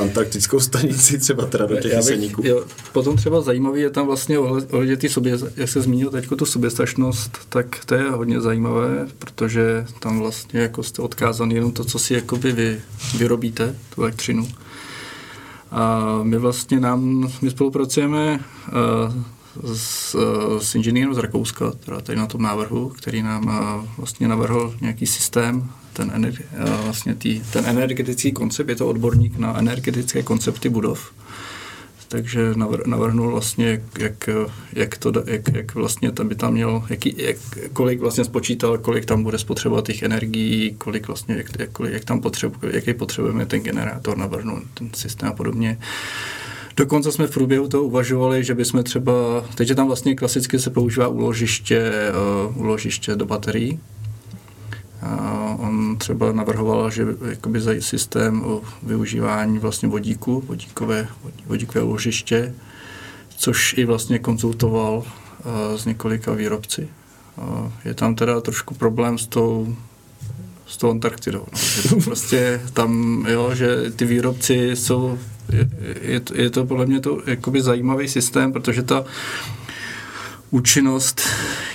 antarktickou 0.00 0.60
stanici 0.60 1.18
třeba 1.18 1.46
teda 1.46 1.66
do 1.66 1.76
těch 1.76 1.92
jeseníků. 1.92 2.42
potom 2.92 3.16
třeba 3.16 3.40
zajímavý 3.40 3.80
je 3.80 3.90
tam 3.90 4.06
vlastně 4.06 4.38
ohledně 4.38 4.96
ty 4.96 5.08
sobě, 5.08 5.38
jak 5.56 5.68
se 5.68 5.80
zmínil 5.80 6.10
teď 6.10 6.28
tu 6.38 6.46
soběstačnost, 6.46 7.38
tak 7.48 7.84
to 7.84 7.94
je 7.94 8.10
hodně 8.10 8.40
zajímavé, 8.40 9.08
protože 9.18 9.86
tam 10.00 10.18
vlastně 10.18 10.60
jako 10.60 10.82
jste 10.82 11.02
odkázaný 11.02 11.54
jenom 11.54 11.72
to, 11.72 11.84
co 11.84 11.98
si 11.98 12.14
jakoby 12.14 12.52
vy 12.52 12.80
vyrobíte, 13.18 13.74
tu 13.94 14.02
elektřinu. 14.02 14.48
A 15.70 16.02
my 16.22 16.38
vlastně 16.38 16.80
nám, 16.80 17.30
my 17.42 17.50
spolupracujeme 17.50 18.40
uh, 18.68 19.74
s, 19.74 20.14
uh, 20.14 20.58
s 20.58 20.74
inženýrem 20.74 21.14
z 21.14 21.18
Rakouska, 21.18 21.70
teda 21.70 22.00
tady 22.00 22.18
na 22.18 22.26
tom 22.26 22.42
návrhu, 22.42 22.88
který 22.88 23.22
nám 23.22 23.46
uh, 23.46 23.84
vlastně 23.98 24.28
navrhl 24.28 24.74
nějaký 24.80 25.06
systém 25.06 25.70
ten, 25.98 26.10
ener, 26.14 26.34
vlastně 26.84 27.14
tý, 27.14 27.42
ten 27.52 27.66
energetický 27.66 28.32
koncept, 28.32 28.68
je 28.68 28.76
to 28.76 28.88
odborník 28.88 29.38
na 29.38 29.58
energetické 29.58 30.22
koncepty 30.22 30.68
budov, 30.68 31.12
takže 32.08 32.54
navrhnul 32.86 33.30
vlastně, 33.30 33.80
jak, 33.98 34.28
jak, 34.72 34.98
to, 34.98 35.12
jak, 35.26 35.48
jak 35.52 35.74
vlastně 35.74 36.12
tam 36.12 36.28
by 36.28 36.34
tam 36.34 36.52
měl, 36.52 36.84
jaký, 36.90 37.14
jak, 37.16 37.36
kolik 37.72 38.00
vlastně 38.00 38.24
spočítal, 38.24 38.78
kolik 38.78 39.04
tam 39.04 39.22
bude 39.22 39.38
spotřebovat 39.38 39.86
těch 39.86 40.02
energií, 40.02 40.74
kolik 40.78 41.08
vlastně, 41.08 41.34
jak, 41.34 41.46
jak, 41.58 41.70
jak 41.88 42.04
tam 42.04 42.20
potřebuje, 42.20 42.76
jaký 42.76 42.94
potřebujeme 42.94 43.46
ten 43.46 43.60
generátor 43.60 44.16
navrhnout, 44.16 44.62
ten 44.74 44.90
systém 44.94 45.28
a 45.28 45.32
podobně. 45.32 45.78
Dokonce 46.76 47.12
jsme 47.12 47.26
v 47.26 47.30
průběhu 47.30 47.68
toho 47.68 47.84
uvažovali, 47.84 48.44
že 48.44 48.54
bychom 48.54 48.82
třeba, 48.82 49.12
teď 49.54 49.74
tam 49.74 49.86
vlastně 49.86 50.14
klasicky 50.14 50.58
se 50.58 50.70
používá 50.70 51.08
úložiště, 51.08 51.90
uh, 52.46 52.62
úložiště 52.62 53.16
do 53.16 53.26
baterií, 53.26 53.80
a 55.08 55.56
on 55.58 55.96
třeba 55.98 56.32
navrhoval, 56.32 56.90
že 56.90 57.06
jakoby 57.30 57.60
za 57.60 57.72
systém 57.78 58.44
o 58.44 58.62
využívání 58.82 59.58
vlastně 59.58 59.88
vodíku, 59.88 60.40
vodíkové, 60.46 61.08
vodíkové 61.46 61.84
úložiště, 61.84 62.54
což 63.36 63.74
i 63.78 63.84
vlastně 63.84 64.18
konzultoval 64.18 65.02
s 65.76 65.84
několika 65.84 66.32
výrobci. 66.32 66.88
Je 67.84 67.94
tam 67.94 68.14
teda 68.14 68.40
trošku 68.40 68.74
problém 68.74 69.18
s 69.18 69.26
tou 69.26 69.76
s 70.68 70.76
tou 70.76 70.90
Antarktidou. 70.90 71.46
No. 71.52 71.58
Že 71.58 71.88
to 71.88 71.96
prostě 71.96 72.60
tam, 72.72 73.24
jo, 73.28 73.54
že 73.54 73.90
ty 73.96 74.04
výrobci 74.04 74.70
jsou, 74.74 75.18
je, 75.52 75.68
je, 76.00 76.20
to, 76.20 76.40
je 76.40 76.50
to 76.50 76.66
podle 76.66 76.86
mě 76.86 77.00
to 77.00 77.18
jakoby 77.26 77.62
zajímavý 77.62 78.08
systém, 78.08 78.52
protože 78.52 78.82
ta 78.82 79.04
účinnost 80.50 81.20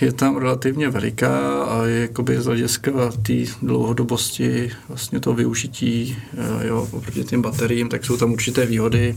je 0.01 0.11
tam 0.11 0.37
relativně 0.37 0.89
veliká 0.89 1.63
a 1.63 1.85
je 1.85 2.01
jakoby 2.01 2.41
z 2.41 2.45
hlediska 2.45 2.91
té 3.21 3.33
dlouhodobosti 3.61 4.71
vlastně 4.89 5.19
to 5.19 5.33
využití 5.33 6.17
eh, 6.37 6.67
jo, 6.67 6.87
oproti 6.91 7.23
těm 7.23 7.41
bateriím, 7.41 7.89
tak 7.89 8.05
jsou 8.05 8.17
tam 8.17 8.31
určité 8.31 8.65
výhody. 8.65 9.15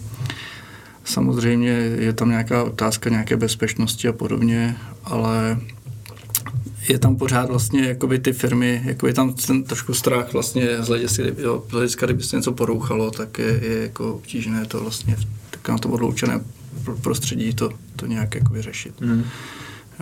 Samozřejmě 1.04 1.70
je 1.98 2.12
tam 2.12 2.28
nějaká 2.28 2.64
otázka 2.64 3.10
nějaké 3.10 3.36
bezpečnosti 3.36 4.08
a 4.08 4.12
podobně, 4.12 4.76
ale 5.04 5.60
je 6.88 6.98
tam 6.98 7.16
pořád 7.16 7.48
vlastně 7.48 7.88
jakoby 7.88 8.18
ty 8.18 8.32
firmy, 8.32 8.82
jako 8.84 9.06
je 9.06 9.14
tam 9.14 9.32
ten 9.32 9.64
trošku 9.64 9.94
strach 9.94 10.32
vlastně 10.32 10.82
z 10.82 10.88
hlediska, 10.88 11.22
jo, 11.38 11.64
z 11.68 11.72
hlediska 11.72 12.06
kdyby 12.06 12.22
se 12.22 12.36
něco 12.36 12.52
porouchalo, 12.52 13.10
tak 13.10 13.38
je, 13.38 13.60
je 13.62 13.82
jako 13.82 14.14
obtížné 14.14 14.66
to 14.66 14.80
vlastně 14.80 15.16
tak 15.50 15.68
na 15.68 15.78
tom 15.78 15.92
odloučeném 15.92 16.44
prostředí 17.02 17.54
to, 17.54 17.70
to 17.96 18.06
nějak 18.06 18.34
jako 18.34 18.52
vyřešit. 18.52 19.00
Mm. 19.00 19.24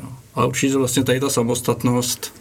Jo. 0.03 0.09
Ale 0.35 0.47
určitě 0.47 0.77
vlastně 0.77 1.05
tady 1.05 1.21
ta 1.21 1.31
samostatnost 1.31 2.33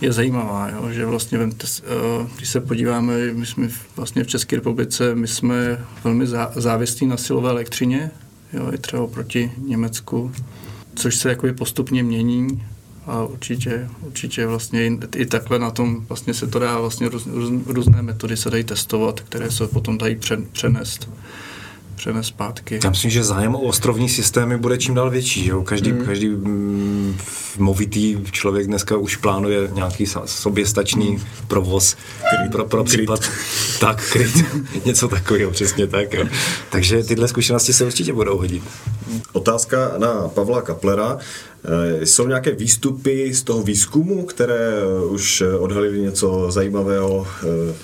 je 0.00 0.12
zajímavá, 0.12 0.68
jo? 0.68 0.90
že 0.90 1.06
vlastně, 1.06 1.38
vemte, 1.38 1.66
eh, 1.82 2.28
když 2.36 2.48
se 2.48 2.60
podíváme, 2.60 3.32
my 3.32 3.46
jsme 3.46 3.68
vlastně 3.96 4.24
v 4.24 4.26
České 4.26 4.56
republice, 4.56 5.14
my 5.14 5.28
jsme 5.28 5.84
velmi 6.04 6.26
závislí 6.54 7.06
na 7.06 7.16
silové 7.16 7.50
elektřině, 7.50 8.10
jo? 8.52 8.72
i 8.72 8.78
třeba 8.78 9.06
proti 9.06 9.52
Německu, 9.58 10.32
což 10.94 11.16
se 11.16 11.28
jakoby 11.28 11.52
postupně 11.52 12.02
mění 12.02 12.62
a 13.06 13.24
určitě, 13.24 13.88
určitě 14.00 14.46
vlastně 14.46 14.86
i, 14.86 14.98
i 15.16 15.26
takhle 15.26 15.58
na 15.58 15.70
tom 15.70 16.04
vlastně 16.08 16.34
se 16.34 16.46
to 16.46 16.58
dá 16.58 16.80
vlastně 16.80 17.08
růz, 17.08 17.26
růz, 17.26 17.66
různé 17.66 18.02
metody 18.02 18.36
se 18.36 18.50
dají 18.50 18.64
testovat, 18.64 19.20
které 19.20 19.50
se 19.50 19.66
potom 19.66 19.98
dají 19.98 20.18
přenést 20.52 21.08
přenést 21.96 22.26
zpátky. 22.26 22.80
Já 22.84 22.90
myslím, 22.90 23.10
že 23.10 23.24
zájem 23.24 23.54
o 23.54 23.60
ostrovní 23.60 24.08
systémy 24.08 24.58
bude 24.58 24.78
čím 24.78 24.94
dál 24.94 25.10
větší. 25.10 25.44
Že? 25.44 25.52
Každý, 25.64 25.90
hmm. 25.90 26.04
každý 26.04 26.28
mm, 26.28 27.18
movitý 27.58 28.18
člověk 28.30 28.66
dneska 28.66 28.96
už 28.96 29.16
plánuje 29.16 29.68
nějaký 29.72 30.06
soběstačný 30.24 31.18
provoz 31.48 31.96
kryt. 32.30 32.52
pro, 32.52 32.64
pro 32.64 32.84
případ. 32.84 33.20
Kryt. 33.20 33.32
Tak, 33.80 34.10
kryt. 34.12 34.44
Něco 34.84 35.08
takového, 35.08 35.50
přesně 35.50 35.86
tak. 35.86 36.14
Jo. 36.14 36.26
Takže 36.70 37.02
tyhle 37.02 37.28
zkušenosti 37.28 37.72
se 37.72 37.84
určitě 37.84 38.12
budou 38.12 38.38
hodit. 38.38 38.62
Otázka 39.32 39.92
na 39.98 40.28
Pavla 40.28 40.62
Kaplera. 40.62 41.18
Eh, 41.64 42.06
jsou 42.06 42.26
nějaké 42.26 42.52
výstupy 42.52 43.34
z 43.34 43.42
toho 43.42 43.62
výzkumu, 43.62 44.24
které 44.24 44.70
už 45.08 45.42
odhalily 45.58 46.00
něco 46.00 46.50
zajímavého, 46.50 47.26
eh, 47.42 47.74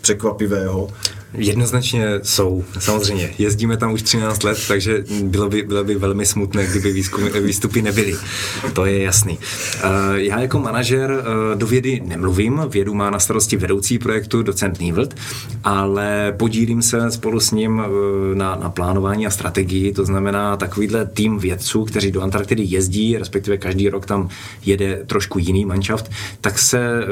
překvapivého? 0.00 0.88
Jednoznačně 1.34 2.06
jsou, 2.22 2.64
samozřejmě. 2.78 3.30
Jezdíme 3.38 3.76
tam 3.76 3.92
už 3.92 4.02
13 4.02 4.42
let, 4.42 4.58
takže 4.68 5.04
bylo 5.22 5.48
by, 5.48 5.62
bylo 5.62 5.84
by 5.84 5.94
velmi 5.94 6.26
smutné, 6.26 6.66
kdyby 6.66 6.92
výzkumy, 6.92 7.30
výstupy 7.40 7.82
nebyly. 7.82 8.14
To 8.72 8.86
je 8.86 9.02
jasný. 9.02 9.38
Eh, 9.84 9.88
já 10.14 10.40
jako 10.40 10.58
manažer 10.58 11.24
eh, 11.24 11.56
do 11.56 11.66
vědy 11.66 12.02
nemluvím, 12.04 12.62
vědu 12.68 12.94
má 12.94 13.10
na 13.10 13.18
starosti 13.18 13.56
vedoucí 13.56 13.98
projektu 13.98 14.42
docent 14.42 14.80
Nývlt, 14.80 15.16
ale 15.64 16.34
podílím 16.36 16.82
se 16.82 17.10
spolu 17.10 17.40
s 17.40 17.50
ním 17.50 17.82
eh, 17.84 18.34
na, 18.34 18.54
na 18.54 18.70
plánování 18.70 19.26
a 19.26 19.30
strategii, 19.30 19.92
to 19.92 20.04
znamená 20.04 20.56
takovýhle 20.56 21.06
tým 21.06 21.38
vědců, 21.38 21.84
kteří 21.84 22.12
do 22.12 22.20
Antarktidy 22.20 22.62
jezdí, 22.66 23.18
respektive 23.18 23.58
každý 23.58 23.88
rok 23.88 24.06
tam 24.06 24.28
jede 24.64 25.02
trošku 25.06 25.38
jiný 25.38 25.64
manšaft, 25.64 26.10
tak 26.40 26.58
se 26.58 27.02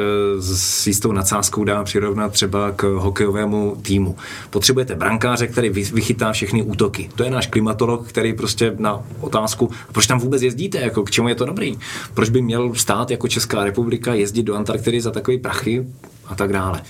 s 0.40 0.86
jistou 0.86 1.12
nadsázkou 1.12 1.64
dá 1.64 1.84
přirovnat 1.84 2.32
třeba 2.32 2.70
k 2.70 2.82
hokejovému 2.82 3.76
týmu 3.82 4.09
týmu. 4.10 4.16
Potřebujete 4.50 4.94
brankáře, 4.94 5.46
který 5.46 5.68
vychytá 5.68 6.32
všechny 6.32 6.62
útoky. 6.62 7.10
To 7.14 7.24
je 7.24 7.30
náš 7.30 7.46
klimatolog, 7.46 8.08
který 8.08 8.34
prostě 8.34 8.74
na 8.78 9.02
otázku, 9.20 9.70
proč 9.92 10.06
tam 10.06 10.18
vůbec 10.18 10.42
jezdíte, 10.42 10.78
jako 10.78 11.02
k 11.02 11.10
čemu 11.10 11.28
je 11.28 11.34
to 11.34 11.44
dobrý? 11.44 11.78
Proč 12.14 12.28
by 12.28 12.42
měl 12.42 12.74
stát 12.74 13.10
jako 13.10 13.28
Česká 13.28 13.64
republika 13.64 14.14
jezdit 14.14 14.42
do 14.42 14.54
Antarktidy 14.54 15.00
za 15.00 15.10
takové 15.10 15.38
prachy 15.38 15.86
a 16.26 16.34
tak 16.34 16.52
dále. 16.52 16.82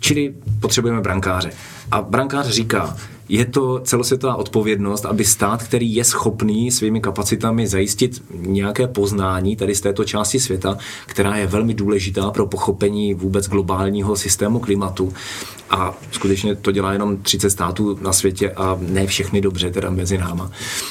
Čili 0.00 0.34
potřebujeme 0.60 1.00
brankáře. 1.00 1.50
A 1.90 2.02
brankář 2.02 2.48
říká, 2.48 2.96
je 3.28 3.44
to 3.44 3.80
celosvětová 3.80 4.36
odpovědnost, 4.36 5.06
aby 5.06 5.24
stát, 5.24 5.62
který 5.62 5.94
je 5.94 6.04
schopný 6.04 6.70
svými 6.70 7.00
kapacitami 7.00 7.66
zajistit 7.66 8.22
nějaké 8.34 8.86
poznání 8.86 9.56
tady 9.56 9.74
z 9.74 9.80
této 9.80 10.04
části 10.04 10.40
světa, 10.40 10.78
která 11.06 11.36
je 11.36 11.46
velmi 11.46 11.74
důležitá 11.74 12.30
pro 12.30 12.46
pochopení 12.46 13.14
vůbec 13.14 13.48
globálního 13.48 14.16
systému 14.16 14.60
klimatu. 14.60 15.12
A 15.70 15.94
skutečně 16.10 16.54
to 16.54 16.72
dělá 16.72 16.92
jenom 16.92 17.16
30 17.16 17.50
států 17.50 17.98
na 18.02 18.12
světě 18.12 18.50
a 18.50 18.78
ne 18.80 19.06
všechny 19.06 19.40
dobře, 19.40 19.70
teda 19.70 19.90
mezi 19.90 20.18
náma. 20.18 20.50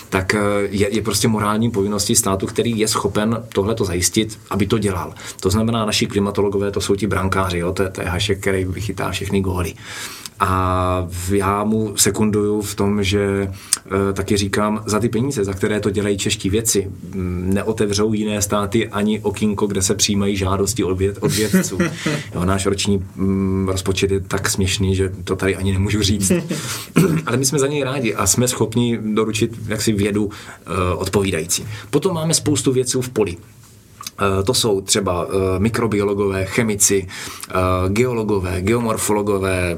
Tak 0.09 0.36
eh, 0.36 0.39
je, 0.69 0.95
je 0.95 1.01
prostě 1.01 1.27
morální 1.27 1.71
povinností 1.71 2.15
státu, 2.15 2.45
který 2.45 2.79
je 2.79 2.88
schopen 2.88 3.43
tohle 3.53 3.75
to 3.75 3.86
zajistit, 3.86 4.39
aby 4.49 4.67
to 4.67 4.77
dělal. 4.77 5.13
To 5.39 5.49
znamená, 5.49 5.86
naši 5.86 6.05
klimatologové, 6.05 6.71
to 6.71 6.81
jsou 6.81 6.95
ti 6.95 7.07
brankáři, 7.07 7.57
jo? 7.57 7.73
To, 7.73 7.83
je, 7.83 7.89
to 7.89 8.01
je 8.01 8.07
hašek, 8.07 8.39
který 8.39 8.65
vychytá 8.65 9.11
všechny 9.11 9.41
góly. 9.41 9.73
A 10.39 11.07
já 11.31 11.63
mu 11.63 11.93
sekunduju 12.26 12.61
v 12.61 12.76
tom, 12.76 13.03
že 13.03 13.21
e, 14.09 14.13
taky 14.13 14.38
říkám, 14.38 14.84
za 14.86 14.99
ty 14.99 15.09
peníze, 15.09 15.43
za 15.43 15.53
které 15.53 15.80
to 15.80 15.89
dělají 15.89 16.17
čeští 16.17 16.49
věci, 16.49 16.91
neotevřou 17.45 18.13
jiné 18.13 18.41
státy 18.41 18.88
ani 18.88 19.19
okýnko, 19.19 19.67
kde 19.67 19.82
se 19.82 19.95
přijímají 19.95 20.38
žádosti 20.38 20.84
od, 20.84 20.97
věd, 20.97 21.17
od 21.21 21.32
vědců. 21.32 21.78
Jo, 22.36 22.45
náš 22.45 22.65
roční 22.65 23.05
m, 23.17 23.67
rozpočet 23.71 24.11
je 24.11 24.19
tak 24.19 24.49
směšný, 24.49 24.95
že 24.95 25.11
to 25.23 25.36
tady 25.36 25.55
ani 25.55 25.73
nemůžu 25.73 26.01
říct. 26.01 26.32
Ale 27.26 27.38
my 27.38 27.45
jsme 27.45 27.59
za 27.59 27.67
něj 27.67 27.84
rádi 27.84 28.15
a 28.15 28.28
jsme 28.28 28.47
schopni 28.47 28.99
doručit 29.01 29.51
jaksi 29.67 29.93
vědu 29.93 30.30
e, 30.30 30.95
odpovídající. 30.95 31.65
Potom 31.89 32.13
máme 32.15 32.34
spoustu 32.34 32.71
věců 32.71 33.01
v 33.01 33.09
poli. 33.09 33.38
E, 33.38 34.43
to 34.43 34.53
jsou 34.53 34.82
třeba 34.82 35.28
mikrobiologové, 35.57 36.45
chemici, 36.45 37.07
geologové, 37.89 38.61
geomorfologové, 38.61 39.78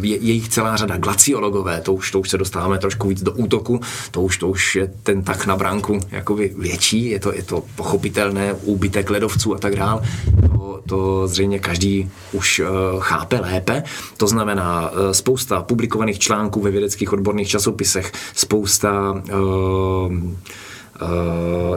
je, 0.00 0.16
je 0.16 0.32
jich 0.32 0.48
celá 0.48 0.76
řada 0.76 0.96
glaciologové, 0.96 1.80
to 1.80 1.92
už, 1.92 2.10
to 2.10 2.20
už 2.20 2.30
se 2.30 2.38
dostáváme 2.38 2.78
trošku 2.78 3.08
víc 3.08 3.22
do 3.22 3.32
útoku, 3.32 3.80
to 4.10 4.22
už, 4.22 4.38
to 4.38 4.48
už 4.48 4.76
je 4.76 4.92
ten 5.02 5.22
tak 5.22 5.46
na 5.46 5.56
bránku 5.56 6.00
jakoby 6.10 6.54
větší, 6.58 7.10
je 7.10 7.20
to, 7.20 7.34
je 7.34 7.42
to 7.42 7.62
pochopitelné, 7.74 8.54
úbytek 8.54 9.10
ledovců 9.10 9.54
a 9.54 9.58
tak 9.58 9.76
dále. 9.76 10.02
To, 10.40 10.82
to 10.88 11.28
zřejmě 11.28 11.58
každý 11.58 12.10
už 12.32 12.60
uh, 12.60 12.66
chápe 13.00 13.40
lépe. 13.40 13.82
To 14.16 14.26
znamená 14.26 14.90
uh, 14.90 15.10
spousta 15.10 15.62
publikovaných 15.62 16.18
článků 16.18 16.60
ve 16.60 16.70
vědeckých 16.70 17.12
odborných 17.12 17.48
časopisech, 17.48 18.12
spousta 18.34 19.12
uh, 19.12 20.12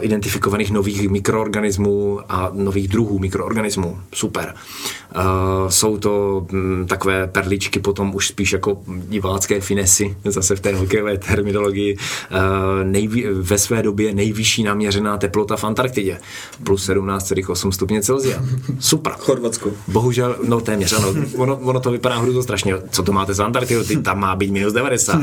identifikovaných 0.01 0.71
nových 0.71 1.09
mikroorganismů 1.09 2.19
a 2.29 2.51
nových 2.53 2.87
druhů 2.87 3.19
mikroorganismů. 3.19 3.99
Super. 4.13 4.53
Uh, 5.15 5.69
jsou 5.69 5.97
to 5.97 6.45
um, 6.51 6.85
takové 6.87 7.27
perličky 7.27 7.79
potom 7.79 8.15
už 8.15 8.27
spíš 8.27 8.53
jako 8.53 8.81
divácké 8.87 9.61
finesy, 9.61 10.17
zase 10.25 10.55
v 10.55 10.59
té 10.59 10.75
hokejové 10.75 11.17
terminologii. 11.17 11.97
Nejvý, 12.83 13.25
ve 13.33 13.57
své 13.57 13.83
době 13.83 14.13
nejvyšší 14.13 14.63
naměřená 14.63 15.17
teplota 15.17 15.55
v 15.55 15.63
Antarktidě. 15.63 16.19
Plus 16.63 16.89
17,8 16.89 17.71
stupně 17.71 18.01
Celsia. 18.01 18.43
Super. 18.79 19.13
Chorvatsko. 19.19 19.71
Bohužel, 19.87 20.35
no 20.47 20.61
téměř, 20.61 20.93
ano. 20.93 21.13
Ono, 21.37 21.57
ono 21.57 21.79
to 21.79 21.91
vypadá 21.91 22.17
hruzo 22.17 22.43
strašně. 22.43 22.75
Co 22.91 23.03
to 23.03 23.11
máte 23.11 23.33
za 23.33 23.45
Antarktidu? 23.45 23.83
Ty, 23.83 23.97
tam 23.97 24.19
má 24.19 24.35
být 24.35 24.51
minus 24.51 24.73
90. 24.73 25.21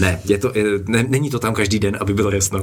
ne, 0.00 0.20
je 0.24 0.38
to, 0.38 0.52
je, 0.54 0.64
ne, 0.86 1.04
není 1.08 1.30
to 1.30 1.38
tam 1.38 1.54
každý 1.54 1.78
den, 1.78 1.96
aby 2.00 2.14
bylo 2.14 2.30
jasno. 2.30 2.62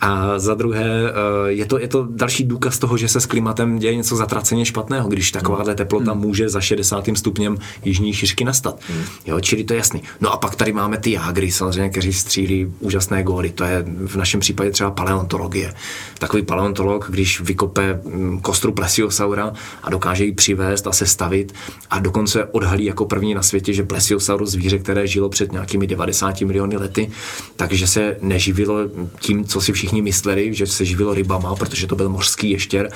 A 0.00 0.38
za 0.38 0.54
druhé, 0.54 0.84
eh, 0.84 1.12
je 1.46 1.66
to, 1.66 1.78
je 1.78 1.88
to 1.88 2.08
další 2.10 2.44
důkaz 2.44 2.78
toho, 2.78 2.96
že 2.96 3.08
se 3.08 3.20
s 3.20 3.26
klimatem 3.26 3.78
děje 3.78 3.96
něco 3.96 4.16
zatraceně 4.16 4.64
špatného, 4.64 5.08
když 5.08 5.32
takováhle 5.32 5.74
teplota 5.74 6.12
hmm. 6.12 6.20
může 6.20 6.48
za 6.48 6.60
60. 6.60 7.16
stupněm 7.16 7.58
jižní 7.84 8.12
šířky 8.12 8.44
nastat. 8.44 8.80
Hmm. 8.88 9.02
Jo, 9.26 9.40
čili 9.40 9.64
to 9.64 9.72
je 9.72 9.78
jasný. 9.78 10.02
No 10.20 10.32
a 10.32 10.36
pak 10.36 10.54
tady 10.54 10.72
máme 10.72 10.98
ty 10.98 11.10
jágry, 11.10 11.50
samozřejmě, 11.50 11.90
kteří 11.90 12.12
střílí 12.12 12.72
úžasné 12.80 13.22
góly. 13.22 13.50
To 13.50 13.64
je 13.64 13.84
v 14.06 14.16
našem 14.16 14.40
případě 14.40 14.70
třeba 14.70 14.90
paleontologie. 14.90 15.74
Takový 16.18 16.42
paleontolog, 16.42 17.06
když 17.10 17.40
vykope 17.40 18.00
mm, 18.04 18.40
kostru 18.40 18.72
plesiosaura 18.72 19.52
a 19.82 19.90
dokáže 19.90 20.24
ji 20.24 20.32
přivést 20.32 20.86
a 20.86 20.92
sestavit 20.92 21.54
a 21.90 21.98
dokonce 21.98 22.44
odhalí 22.44 22.84
jako 22.84 23.04
první 23.04 23.34
na 23.34 23.42
světě, 23.42 23.72
že 23.72 23.82
plesiosaurus 23.82 24.50
zvíře, 24.50 24.78
které 24.78 25.06
žilo 25.06 25.28
před 25.28 25.52
nějakými 25.52 25.86
90 25.86 26.40
miliony 26.40 26.76
lety, 26.76 27.10
takže 27.56 27.86
se 27.86 28.16
neživilo 28.20 28.76
tím, 29.20 29.44
co 29.44 29.60
si 29.60 29.72
všichni 29.72 29.89
mysleli, 29.98 30.54
že 30.54 30.66
se 30.66 30.84
živilo 30.84 31.14
rybama, 31.14 31.54
protože 31.54 31.86
to 31.86 31.96
byl 31.96 32.08
mořský 32.08 32.50
ještěr, 32.50 32.90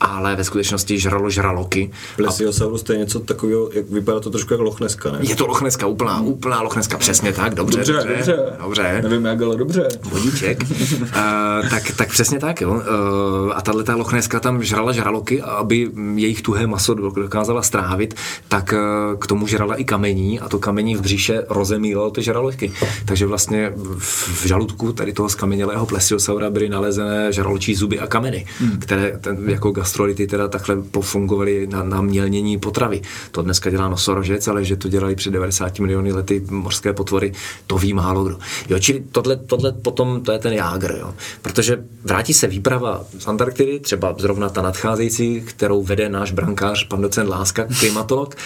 ale 0.00 0.36
ve 0.36 0.44
skutečnosti 0.44 0.98
žralo 0.98 1.30
žraloky. 1.30 1.90
Plesiosaurus 2.16 2.82
to 2.82 2.92
je 2.92 2.98
něco 2.98 3.20
takového, 3.20 3.70
jak 3.72 3.90
vypadá 3.90 4.20
to 4.20 4.30
trošku 4.30 4.54
jako 4.54 4.62
lochneska, 4.62 5.12
ne? 5.12 5.18
Je 5.22 5.36
to 5.36 5.46
lochneska, 5.46 5.86
úplná, 5.86 6.20
úplná 6.20 6.62
lochneska, 6.62 6.98
přesně 6.98 7.32
tak, 7.32 7.54
dobře, 7.54 7.78
dobře. 7.78 7.92
Dobře, 7.92 8.14
dobře. 8.16 8.36
dobře. 8.62 9.00
Nevím 9.02 9.24
jak, 9.24 9.42
ale 9.42 9.56
dobře. 9.56 9.88
Vodíček. 10.02 10.62
uh, 10.62 11.08
tak, 11.70 11.82
tak 11.96 12.08
přesně 12.08 12.38
tak, 12.38 12.60
jo. 12.60 12.70
Uh, 12.70 13.52
a 13.54 13.62
tahle 13.62 13.84
ta 13.84 13.96
lochneska 13.96 14.40
tam 14.40 14.62
žrala 14.62 14.92
žraloky, 14.92 15.42
aby 15.42 15.90
jejich 16.14 16.42
tuhé 16.42 16.66
maso 16.66 16.94
dokázala 16.94 17.62
strávit, 17.62 18.14
tak 18.48 18.74
uh, 19.12 19.18
k 19.18 19.26
tomu 19.26 19.46
žrala 19.46 19.74
i 19.74 19.84
kamení 19.84 20.40
a 20.40 20.48
to 20.48 20.58
kamení 20.58 20.96
v 20.96 21.00
bříše 21.00 21.44
rozemílalo 21.48 22.10
ty 22.10 22.22
žraloky. 22.22 22.72
Takže 23.04 23.26
vlastně 23.26 23.72
v 23.98 24.46
žaludku 24.46 24.92
tady 24.92 25.12
toho 25.12 25.28
skamenělého 25.28 25.86
plesiosaura 25.86 26.39
byly 26.48 26.68
nalezené 26.68 27.32
žraločí 27.32 27.74
zuby 27.74 27.98
a 27.98 28.06
kameny, 28.06 28.46
hmm. 28.58 28.78
které 28.78 29.18
ten, 29.20 29.50
jako 29.50 29.70
gastrolity 29.70 30.26
teda 30.26 30.48
takhle 30.48 30.76
pofungovaly 30.76 31.66
na, 31.66 31.82
na 31.82 32.00
mělnění 32.00 32.58
potravy. 32.58 33.02
To 33.30 33.42
dneska 33.42 33.70
dělá 33.70 33.88
nosorožec, 33.88 34.48
ale 34.48 34.64
že 34.64 34.76
to 34.76 34.88
dělali 34.88 35.14
před 35.14 35.30
90 35.30 35.78
miliony 35.78 36.12
lety 36.12 36.42
mořské 36.50 36.92
potvory, 36.92 37.32
to 37.66 37.78
ví 37.78 37.92
málo 37.92 38.24
kdo. 38.24 38.38
Jo, 38.68 38.78
čili 38.78 39.04
tohle, 39.12 39.36
tohle 39.36 39.72
potom, 39.72 40.20
to 40.20 40.32
je 40.32 40.38
ten 40.38 40.52
jágr, 40.52 40.96
jo. 41.00 41.14
Protože 41.42 41.84
vrátí 42.04 42.34
se 42.34 42.46
výprava 42.46 43.04
z 43.18 43.26
Antarktidy, 43.26 43.80
třeba 43.80 44.14
zrovna 44.18 44.48
ta 44.48 44.62
nadcházející, 44.62 45.40
kterou 45.40 45.82
vede 45.82 46.08
náš 46.08 46.32
brankář, 46.32 46.86
pan 46.86 47.00
docent 47.00 47.28
Láska, 47.28 47.66
klimatolog, 47.78 48.36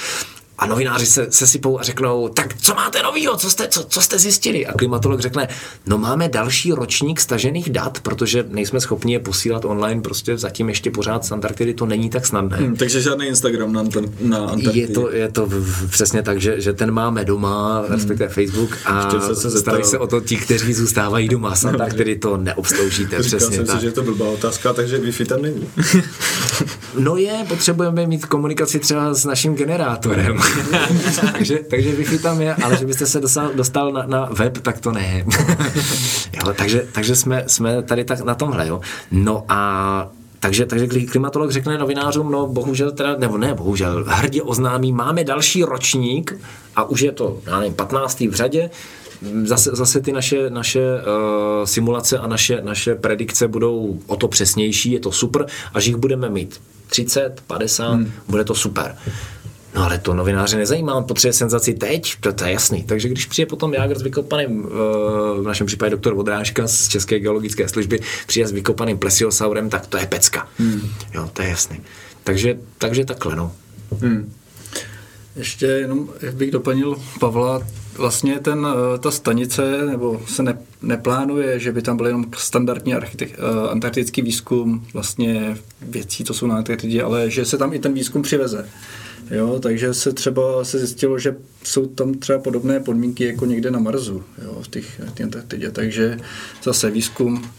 a 0.58 0.66
novináři 0.66 1.06
se, 1.06 1.26
se 1.30 1.46
sypou 1.46 1.80
a 1.80 1.82
řeknou, 1.82 2.28
tak 2.28 2.54
co 2.60 2.74
máte 2.74 3.02
novýho, 3.02 3.36
co 3.36 3.50
jste, 3.50 3.68
co, 3.68 3.84
co 3.84 4.00
jste 4.00 4.18
zjistili? 4.18 4.66
A 4.66 4.72
klimatolog 4.72 5.20
řekne, 5.20 5.48
no 5.86 5.98
máme 5.98 6.28
další 6.28 6.72
ročník 6.72 7.20
stažených 7.20 7.70
dat, 7.70 8.00
protože 8.00 8.44
nejsme 8.48 8.80
schopni 8.80 9.12
je 9.12 9.18
posílat 9.18 9.64
online, 9.64 10.00
prostě 10.00 10.38
zatím 10.38 10.68
ještě 10.68 10.90
pořád 10.90 11.24
z 11.24 11.32
Antarktidy 11.32 11.74
to 11.74 11.86
není 11.86 12.10
tak 12.10 12.26
snadné. 12.26 12.56
Hmm, 12.56 12.76
takže 12.76 13.00
žádný 13.00 13.26
Instagram 13.26 13.72
na, 13.72 13.84
na 14.20 14.38
Antarktidě. 14.38 14.80
Je 14.80 14.88
to, 14.88 15.10
je 15.10 15.28
to 15.28 15.48
přesně 15.90 16.22
tak, 16.22 16.40
že, 16.40 16.60
že 16.60 16.72
ten 16.72 16.90
máme 16.90 17.24
doma, 17.24 17.80
hmm. 17.80 17.92
respektive 17.92 18.28
Facebook 18.28 18.78
a 18.84 19.10
se 19.34 19.50
starají 19.50 19.84
se 19.84 19.98
o 19.98 20.06
to 20.06 20.20
ti, 20.20 20.36
kteří 20.36 20.74
zůstávají 20.74 21.28
doma 21.28 21.54
z 21.54 21.64
Antarktidy, 21.64 22.16
to 22.16 22.36
neobsloužíte. 22.36 23.22
Říkal 23.22 23.38
přesně 23.38 23.56
jsem 23.56 23.66
tak. 23.66 23.76
si, 23.76 23.80
že 23.80 23.88
je 23.88 23.92
to 23.92 24.02
blbá 24.02 24.26
otázka, 24.28 24.72
takže 24.72 24.98
Wi-Fi 24.98 25.26
tam 25.26 25.42
není. 25.42 25.68
No 26.98 27.16
je, 27.16 27.44
potřebujeme 27.48 28.06
mít 28.06 28.26
komunikaci 28.26 28.78
třeba 28.78 29.14
s 29.14 29.24
naším 29.24 29.54
generátorem. 29.54 30.40
takže, 31.32 31.58
takže 31.70 31.92
Wi-Fi 31.92 32.18
tam 32.18 32.40
je, 32.40 32.54
ale 32.54 32.76
že 32.76 32.86
byste 32.86 33.06
se 33.06 33.20
dostal, 33.20 33.50
dostal 33.54 33.92
na, 33.92 34.06
na 34.06 34.28
web, 34.32 34.58
tak 34.58 34.80
to 34.80 34.92
ne. 34.92 35.24
jo, 36.32 36.52
takže 36.56 36.86
takže 36.92 37.16
jsme, 37.16 37.44
jsme 37.46 37.82
tady 37.82 38.04
tak 38.04 38.20
na 38.20 38.34
tomhle. 38.34 38.68
Jo. 38.68 38.80
No 39.10 39.44
a 39.48 40.10
takže, 40.40 40.66
takže 40.66 40.86
klimatolog 40.86 41.50
řekne 41.50 41.78
novinářům, 41.78 42.30
no 42.30 42.46
bohužel 42.46 42.92
teda, 42.92 43.16
nebo 43.16 43.38
ne 43.38 43.54
bohužel, 43.54 44.04
hrdě 44.08 44.42
oznámí, 44.42 44.92
máme 44.92 45.24
další 45.24 45.64
ročník 45.64 46.40
a 46.76 46.84
už 46.84 47.00
je 47.00 47.12
to, 47.12 47.38
já 47.46 47.58
nevím, 47.58 47.74
15. 47.74 48.20
v 48.20 48.34
řadě, 48.34 48.70
zase, 49.44 49.70
zase 49.72 50.00
ty 50.00 50.12
naše, 50.12 50.50
naše 50.50 50.80
uh, 50.80 51.64
simulace 51.64 52.18
a 52.18 52.26
naše, 52.26 52.60
naše 52.62 52.94
predikce 52.94 53.48
budou 53.48 53.98
o 54.06 54.16
to 54.16 54.28
přesnější, 54.28 54.92
je 54.92 55.00
to 55.00 55.12
super, 55.12 55.46
až 55.74 55.86
jich 55.86 55.96
budeme 55.96 56.30
mít 56.30 56.60
30, 56.88 57.42
50, 57.46 57.92
hmm. 57.92 58.12
bude 58.28 58.44
to 58.44 58.54
super. 58.54 58.96
No 59.74 59.84
ale 59.84 59.98
to 59.98 60.14
novináře 60.14 60.56
nezajímá, 60.56 60.94
on 60.94 61.04
potřebuje 61.04 61.32
senzaci 61.32 61.74
teď, 61.74 62.16
to, 62.20 62.32
to 62.32 62.44
je 62.44 62.52
jasný. 62.52 62.84
Takže 62.84 63.08
když 63.08 63.26
přijde 63.26 63.46
potom 63.46 63.74
Jágr 63.74 63.98
s 63.98 64.02
vykopaným, 64.02 64.62
v 64.62 65.42
našem 65.44 65.66
případě 65.66 65.90
doktor 65.90 66.14
Vodrážka 66.14 66.66
z 66.66 66.88
České 66.88 67.18
geologické 67.18 67.68
služby, 67.68 68.00
přijde 68.26 68.48
s 68.48 68.52
vykopaným 68.52 68.98
plesiosaurem, 68.98 69.70
tak 69.70 69.86
to 69.86 69.98
je 69.98 70.06
pecka. 70.06 70.48
Hmm. 70.58 70.90
Jo, 71.14 71.30
to 71.32 71.42
je 71.42 71.48
jasný. 71.48 71.80
Takže, 72.24 72.58
takže 72.78 73.04
takhle, 73.04 73.36
no. 73.36 73.52
Hmm. 74.00 74.32
Ještě 75.36 75.66
jenom, 75.66 76.08
jak 76.20 76.34
bych 76.34 76.50
doplnil 76.50 76.96
Pavla, 77.20 77.60
vlastně 77.96 78.40
ten, 78.40 78.66
ta 79.00 79.10
stanice, 79.10 79.86
nebo 79.86 80.22
se 80.26 80.42
ne, 80.42 80.58
neplánuje, 80.82 81.58
že 81.58 81.72
by 81.72 81.82
tam 81.82 81.96
byl 81.96 82.06
jenom 82.06 82.24
standardní 82.36 82.94
architek, 82.94 83.38
antarktický 83.70 84.22
výzkum 84.22 84.86
vlastně 84.92 85.58
věcí, 85.82 86.24
co 86.24 86.34
jsou 86.34 86.46
na 86.46 86.56
Antarktidě, 86.56 87.02
ale 87.02 87.30
že 87.30 87.44
se 87.44 87.58
tam 87.58 87.72
i 87.72 87.78
ten 87.78 87.94
výzkum 87.94 88.22
přiveze. 88.22 88.68
Jo, 89.30 89.58
takže 89.62 89.94
se 89.94 90.12
třeba 90.12 90.64
se 90.64 90.78
zjistilo, 90.78 91.18
že 91.18 91.36
jsou 91.62 91.86
tam 91.86 92.14
třeba 92.14 92.38
podobné 92.38 92.80
podmínky 92.80 93.24
jako 93.24 93.46
někde 93.46 93.70
na 93.70 93.78
Marsu 93.78 94.22
jo, 94.44 94.58
v 94.62 94.68
těch 94.68 95.00
Antarktidě, 95.22 95.70
takže 95.70 96.18
zase 96.62 96.90
výzkum 96.90 97.50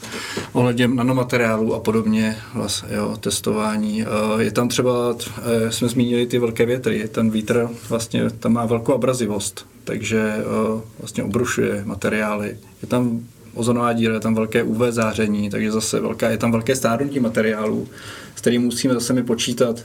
ohledně 0.53 0.87
nanomateriálů 0.87 1.73
a 1.73 1.79
podobně, 1.79 2.37
vlastně, 2.53 2.95
jo, 2.95 3.17
testování. 3.19 4.05
Je 4.39 4.51
tam 4.51 4.69
třeba, 4.69 5.15
eh, 5.43 5.71
jsme 5.71 5.87
zmínili 5.87 6.25
ty 6.25 6.39
velké 6.39 6.65
větry, 6.65 7.07
ten 7.11 7.29
vítr 7.29 7.69
vlastně 7.89 8.29
tam 8.29 8.53
má 8.53 8.65
velkou 8.65 8.93
abrazivost, 8.93 9.65
takže 9.83 10.33
eh, 10.37 10.81
vlastně 10.99 11.23
obrušuje 11.23 11.81
materiály. 11.85 12.57
Je 12.81 12.87
tam 12.87 13.21
ozonová 13.53 13.93
díra, 13.93 14.13
je 14.13 14.19
tam 14.19 14.35
velké 14.35 14.63
UV 14.63 14.81
záření, 14.89 15.49
takže 15.49 15.71
zase 15.71 15.99
velká, 15.99 16.29
je 16.29 16.37
tam 16.37 16.51
velké 16.51 16.75
stárnutí 16.75 17.19
materiálů, 17.19 17.87
s 18.35 18.41
kterým 18.41 18.61
musíme 18.61 18.93
zase 18.93 19.13
mi 19.13 19.23
počítat 19.23 19.83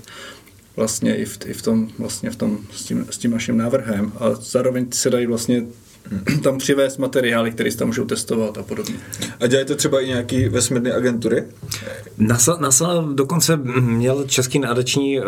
vlastně 0.76 1.16
i 1.16 1.24
v, 1.24 1.38
i 1.46 1.52
v 1.52 1.62
tom, 1.62 1.88
vlastně 1.98 2.30
v 2.30 2.36
tom 2.36 2.58
s, 2.72 2.84
tím, 2.84 3.06
s 3.10 3.18
tím 3.18 3.30
naším 3.30 3.56
návrhem. 3.56 4.12
A 4.18 4.34
zároveň 4.34 4.86
se 4.92 5.10
dají 5.10 5.26
vlastně 5.26 5.62
tam 6.42 6.58
přivést 6.58 6.98
materiály, 6.98 7.50
které 7.50 7.70
se 7.70 7.78
tam 7.78 7.88
můžou 7.88 8.04
testovat 8.04 8.58
a 8.58 8.62
podobně. 8.62 8.94
A 9.40 9.46
dělají 9.46 9.66
to 9.66 9.76
třeba 9.76 10.00
i 10.00 10.06
nějaký 10.06 10.48
vesmírné 10.48 10.92
agentury? 10.92 11.44
NASA, 12.18 12.56
NASA 12.60 13.04
dokonce 13.14 13.56
měl 13.80 14.24
Český 14.26 14.58
nadační 14.58 15.20
uh, 15.20 15.26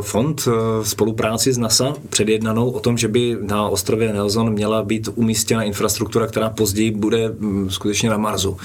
fond 0.00 0.46
uh, 0.46 0.54
spolupráci 0.82 1.52
s 1.52 1.58
NASA 1.58 1.94
předjednanou 2.08 2.70
o 2.70 2.80
tom, 2.80 2.98
že 2.98 3.08
by 3.08 3.36
na 3.40 3.68
ostrově 3.68 4.12
Nelson 4.12 4.52
měla 4.52 4.82
být 4.82 5.08
umístěna 5.14 5.62
infrastruktura, 5.62 6.26
která 6.26 6.50
později 6.50 6.90
bude 6.90 7.30
um, 7.30 7.70
skutečně 7.70 8.10
na 8.10 8.16
Marsu. 8.16 8.50
Uh, 8.50 8.56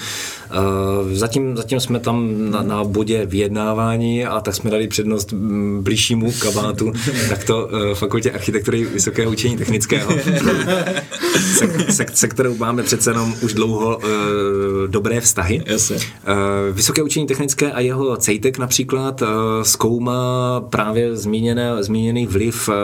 zatím, 1.12 1.56
zatím 1.56 1.80
jsme 1.80 2.00
tam 2.00 2.50
na, 2.50 2.62
na 2.62 2.84
bodě 2.84 3.26
vyjednávání 3.26 4.26
a 4.26 4.40
tak 4.40 4.54
jsme 4.54 4.70
dali 4.70 4.88
přednost 4.88 5.32
um, 5.32 5.82
blížšímu 5.82 6.32
kabátu, 6.32 6.92
takto 7.28 7.66
uh, 7.66 7.94
fakultě 7.94 8.30
architektury 8.30 8.84
Vysokého 8.84 9.30
učení 9.30 9.56
technického. 9.56 10.12
se, 11.60 11.92
se, 11.92 12.04
se 12.14 12.28
kterou 12.28 12.56
máme 12.56 12.82
přece 12.82 13.10
jenom 13.10 13.34
už 13.42 13.54
dlouho 13.54 13.96
uh, 13.96 14.02
dobré 14.86 15.20
vztahy. 15.20 15.62
Jasně. 15.66 15.96
Uh, 15.96 16.02
Vysoké 16.72 17.02
učení 17.02 17.26
technické 17.26 17.72
a 17.72 17.80
jeho 17.80 18.16
CEITEC 18.16 18.58
například 18.58 19.22
uh, 19.22 19.28
zkoumá 19.62 20.60
právě 20.60 21.16
zmíněné, 21.16 21.84
zmíněný 21.84 22.26
vliv 22.26 22.68
uh, 22.68 22.74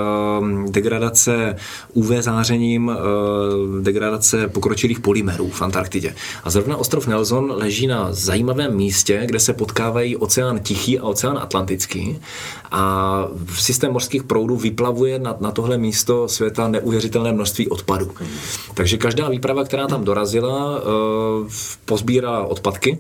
degradace 0.71 1.57
UV 1.93 2.11
zářením, 2.21 2.89
uh, 2.89 3.83
degradace 3.83 4.49
pokročilých 4.49 5.01
polymerů 5.01 5.51
v 5.51 5.63
Antarktidě. 5.63 6.15
A 6.45 6.51
zrovna 6.51 6.77
ostrov 6.77 7.07
Nelson 7.07 7.53
leží 7.57 7.87
na 7.87 8.09
zajímavém 8.11 8.77
místě, 8.77 9.23
kde 9.27 9.41
se 9.41 9.53
potkávají 9.53 10.17
oceán 10.17 10.59
Tichý 10.59 10.99
a 10.99 11.05
oceán 11.05 11.39
Atlantický 11.39 12.19
a 12.71 13.25
systém 13.59 13.93
mořských 13.93 14.23
proudů 14.23 14.57
vyplavuje 14.57 15.19
na, 15.19 15.37
na 15.41 15.51
tohle 15.51 15.79
místo 15.79 16.29
světa 16.29 16.69
neuvěřitelné 16.69 17.33
množství 17.33 17.69
odpadů. 17.69 18.11
Takže 18.75 18.97
každá 18.97 19.29
výprava, 19.29 19.65
která 19.65 19.87
tam 19.87 20.05
dorazila, 20.05 20.79
eh, 20.79 21.49
pozbírala 21.85 22.47
odpadky 22.47 22.99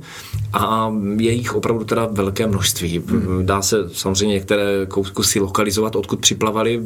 a 0.52 0.92
je 1.16 1.32
jich 1.32 1.54
opravdu 1.54 1.84
teda 1.84 2.08
velké 2.10 2.46
množství. 2.46 2.98
Hmm. 2.98 3.46
Dá 3.46 3.62
se 3.62 3.76
samozřejmě 3.92 4.34
některé 4.34 4.86
kusy 5.12 5.40
lokalizovat, 5.40 5.96
odkud 5.96 6.20
připlavali, 6.20 6.82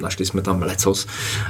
našli 0.00 0.26
jsme 0.26 0.42
tam 0.42 0.62
lecos, 0.62 1.06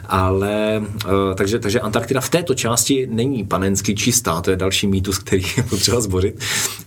ale 0.08 0.82
eh, 1.04 1.34
takže, 1.34 1.58
takže 1.58 1.80
Antarktida 1.80 2.20
v 2.20 2.30
této 2.30 2.54
části 2.54 3.08
není 3.10 3.44
panensky 3.44 3.94
čistá, 3.94 4.40
to 4.40 4.50
je 4.50 4.56
další 4.56 4.86
mýtus, 4.86 5.18
který 5.18 5.42
je 5.56 5.62
potřeba 5.62 6.00
zbořit. 6.00 6.40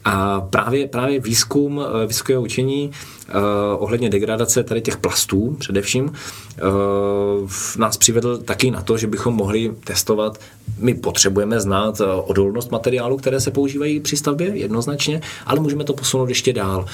A 0.06 0.42
právě, 0.42 0.88
právě 0.88 1.20
výzkum 1.20 1.82
eh, 1.82 2.08
vysokého 2.08 2.42
učení 2.42 2.92
ohledně 3.78 4.10
degradace 4.10 4.64
tady 4.64 4.82
těch 4.82 4.98
plastů 4.98 5.56
především 5.60 6.06
uh, 6.06 7.50
nás 7.78 7.98
přivedl 7.98 8.38
taky 8.38 8.72
na 8.72 8.82
to, 8.82 8.98
že 8.98 9.08
bychom 9.08 9.36
mohli 9.36 9.74
testovat, 9.84 10.40
my 10.78 10.94
potřebujeme 10.94 11.60
znát 11.60 12.00
uh, 12.00 12.08
odolnost 12.26 12.72
materiálu, 12.72 13.18
které 13.18 13.40
se 13.40 13.52
používají 13.52 14.00
při 14.00 14.18
stavbě 14.18 14.48
jednoznačně, 14.48 15.22
ale 15.46 15.60
můžeme 15.60 15.84
to 15.84 15.94
posunout 15.94 16.30
ještě 16.30 16.54
dál. 16.54 16.86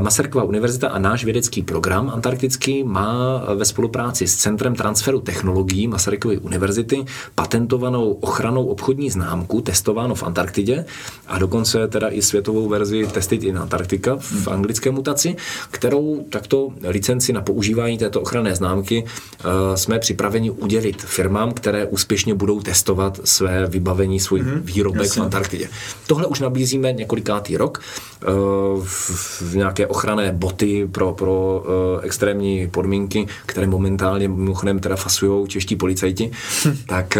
Masarykova 0.00 0.44
univerzita 0.44 0.88
a 0.88 0.98
náš 0.98 1.24
vědecký 1.24 1.62
program 1.62 2.10
antarktický 2.14 2.84
má 2.84 3.44
ve 3.54 3.64
spolupráci 3.64 4.28
s 4.28 4.36
Centrem 4.36 4.74
transferu 4.74 5.20
technologií 5.20 5.88
Masarykovy 5.88 6.38
univerzity 6.38 7.04
patentovanou 7.34 8.12
ochranou 8.12 8.66
obchodní 8.66 9.10
známku, 9.10 9.60
testováno 9.60 10.14
v 10.14 10.22
Antarktidě 10.22 10.84
a 11.26 11.38
dokonce 11.38 11.88
teda 11.88 12.08
i 12.08 12.22
světovou 12.22 12.68
verzi 12.68 13.06
Tested 13.12 13.42
in 13.42 13.58
Antarctica 13.58 14.16
v 14.20 14.48
anglické 14.48 14.90
mutaci, 14.90 15.36
kterou 15.70 16.26
takto 16.30 16.68
licenci 16.88 17.32
na 17.32 17.40
používání 17.40 17.98
této 17.98 18.20
ochranné 18.20 18.54
známky 18.54 19.04
uh, 19.04 19.50
jsme 19.74 19.98
připraveni 19.98 20.50
udělit 20.50 21.02
firmám, 21.02 21.52
které 21.52 21.86
úspěšně 21.86 22.34
budou 22.34 22.60
testovat 22.60 23.20
své 23.24 23.66
vybavení, 23.66 24.20
svůj 24.20 24.42
mm-hmm, 24.42 24.60
výrobek 24.62 25.02
jasně. 25.02 25.20
v 25.20 25.24
Antarktidě. 25.24 25.68
Tohle 26.06 26.26
už 26.26 26.40
nabízíme 26.40 26.92
několikátý 26.92 27.56
rok 27.56 27.80
uh, 28.28 28.84
v, 28.84 29.56
nějaké 29.56 29.86
ochranné 29.86 30.32
boty 30.32 30.88
pro, 30.92 31.12
pro 31.12 31.64
uh, 31.64 32.04
extrémní 32.04 32.68
podmínky, 32.68 33.26
které 33.46 33.66
momentálně 33.66 34.28
mimochodem 34.28 34.78
teda 34.78 34.96
fasují 34.96 35.48
čeští 35.48 35.76
policajti, 35.76 36.30
hm. 36.64 36.76
tak 36.86 37.18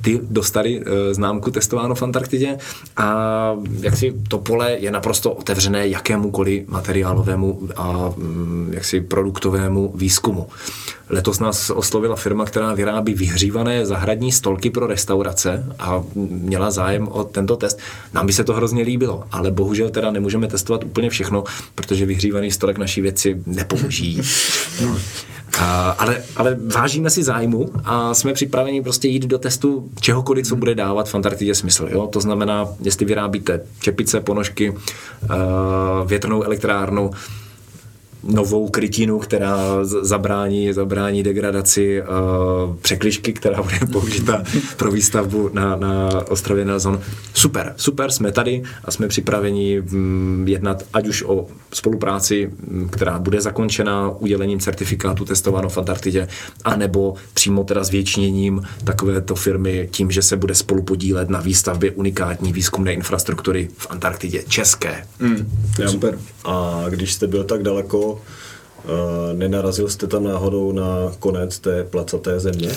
ty 0.00 0.20
dostali 0.22 0.82
známku 1.12 1.50
testováno 1.50 1.94
v 1.94 2.02
Antarktidě 2.02 2.58
a 2.96 3.56
jak 3.80 3.96
si 3.96 4.14
to 4.28 4.38
pole 4.38 4.72
je 4.72 4.90
naprosto 4.90 5.32
otevřené 5.32 5.88
jakémukoliv 5.88 6.68
materiálovému 6.68 7.60
a 7.76 7.89
mm, 8.16 8.70
jaksi 8.72 9.00
produktovému 9.00 9.92
výzkumu. 9.94 10.46
Letos 11.08 11.38
nás 11.38 11.70
oslovila 11.70 12.16
firma, 12.16 12.44
která 12.44 12.74
vyrábí 12.74 13.14
vyhřívané 13.14 13.86
zahradní 13.86 14.32
stolky 14.32 14.70
pro 14.70 14.86
restaurace 14.86 15.66
a 15.78 16.02
měla 16.14 16.70
zájem 16.70 17.08
o 17.08 17.24
tento 17.24 17.56
test. 17.56 17.78
Nám 18.14 18.26
by 18.26 18.32
se 18.32 18.44
to 18.44 18.54
hrozně 18.54 18.82
líbilo, 18.82 19.24
ale 19.32 19.50
bohužel 19.50 19.90
teda 19.90 20.10
nemůžeme 20.10 20.48
testovat 20.48 20.84
úplně 20.84 21.10
všechno, 21.10 21.44
protože 21.74 22.06
vyhřívaný 22.06 22.50
stolek 22.50 22.78
naší 22.78 23.00
věci 23.00 23.42
nepoužijí. 23.46 24.22
No. 24.82 24.96
A, 25.58 25.90
ale, 25.90 26.22
ale 26.36 26.56
vážíme 26.74 27.10
si 27.10 27.22
zájmu 27.22 27.70
a 27.84 28.14
jsme 28.14 28.32
připraveni 28.32 28.82
prostě 28.82 29.08
jít 29.08 29.26
do 29.26 29.38
testu 29.38 29.90
čehokoliv, 30.00 30.46
co 30.46 30.56
bude 30.56 30.74
dávat 30.74 31.08
v 31.08 31.14
Antarktidě 31.14 31.54
smysl. 31.54 31.88
Jo? 31.90 32.06
To 32.06 32.20
znamená, 32.20 32.68
jestli 32.82 33.06
vyrábíte 33.06 33.60
čepice, 33.80 34.20
ponožky, 34.20 34.70
uh, 34.70 34.78
větrnou 36.06 36.42
elektrárnu, 36.42 37.10
novou 38.22 38.68
krytinu, 38.68 39.18
která 39.18 39.84
zabrání, 39.84 40.72
zabrání 40.72 41.22
degradaci 41.22 42.02
uh, 42.02 42.76
překlišky, 42.76 43.32
která 43.32 43.62
bude 43.62 43.78
použita 43.92 44.42
pro 44.76 44.90
výstavbu 44.90 45.50
na, 45.52 45.76
na 45.76 46.08
ostrově 46.28 46.64
Nelson. 46.64 47.00
Super, 47.34 47.74
super, 47.76 48.10
jsme 48.10 48.32
tady 48.32 48.62
a 48.84 48.90
jsme 48.90 49.08
připraveni 49.08 49.80
um, 49.80 50.44
jednat 50.48 50.82
ať 50.92 51.08
už 51.08 51.22
o 51.26 51.46
spolupráci, 51.72 52.50
um, 52.70 52.88
která 52.88 53.18
bude 53.18 53.40
zakončena 53.40 54.10
udělením 54.10 54.60
certifikátu 54.60 55.24
testováno 55.24 55.68
v 55.68 55.78
Antarktidě, 55.78 56.28
anebo 56.64 57.14
přímo 57.34 57.64
teda 57.64 57.84
zvětšněním 57.84 58.62
takovéto 58.84 59.34
firmy 59.34 59.88
tím, 59.92 60.10
že 60.10 60.22
se 60.22 60.36
bude 60.36 60.54
spolu 60.54 60.82
podílet 60.82 61.30
na 61.30 61.40
výstavbě 61.40 61.90
unikátní 61.90 62.52
výzkumné 62.52 62.92
infrastruktury 62.92 63.68
v 63.76 63.86
Antarktidě, 63.90 64.42
české. 64.48 65.06
Mm, 65.18 65.52
super. 65.86 66.18
A 66.44 66.84
když 66.88 67.12
jste 67.12 67.26
byl 67.26 67.44
tak 67.44 67.62
daleko, 67.62 68.19
nenarazil 69.32 69.88
jste 69.88 70.06
tam 70.06 70.24
náhodou 70.24 70.72
na 70.72 71.12
konec 71.18 71.58
té 71.58 71.84
placaté 71.84 72.40
země? 72.40 72.70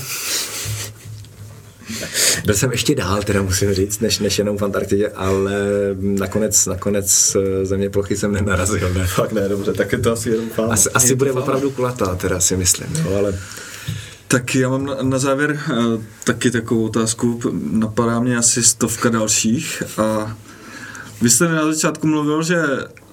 Byl 2.46 2.56
jsem 2.56 2.72
ještě 2.72 2.96
dál, 2.96 3.24
teda 3.24 3.42
musím 3.42 3.74
říct, 3.74 4.00
než, 4.00 4.20
než 4.20 4.40
jenom 4.40 4.58
v 4.58 4.62
Antarktidě, 4.62 5.10
ale 5.10 5.54
nakonec, 6.00 6.66
nakonec 6.66 7.36
eh, 7.36 7.66
země 7.66 7.90
plochy 7.90 8.18
jsem 8.18 8.32
nenarazil. 8.32 8.94
Ne? 8.94 9.08
Fakt 9.08 9.32
ne, 9.32 9.50
dobře, 9.50 9.74
tak 9.74 9.92
je 9.92 9.98
to 9.98 10.12
asi 10.12 10.30
jenom 10.30 10.50
fáma. 10.50 10.74
Asi, 10.74 10.90
asi 10.90 11.16
bude 11.16 11.32
opravdu 11.32 11.72
kulatá, 11.72 12.16
teda 12.16 12.40
si 12.40 12.58
myslím, 12.58 12.88
jo, 12.96 13.16
ale... 13.18 13.40
Tak 14.28 14.56
já 14.56 14.70
mám 14.70 14.86
na, 14.86 14.98
na 15.02 15.20
závěr 15.20 15.52
uh, 15.52 16.02
taky 16.24 16.52
takovou 16.52 16.86
otázku. 16.86 17.40
Napadá 17.72 18.20
mě 18.20 18.38
asi 18.38 18.64
stovka 18.64 19.10
dalších 19.10 19.84
a 19.98 20.38
vy 21.22 21.30
jste 21.30 21.50
na 21.50 21.66
začátku 21.74 22.08
mluvil, 22.08 22.44
že 22.44 22.64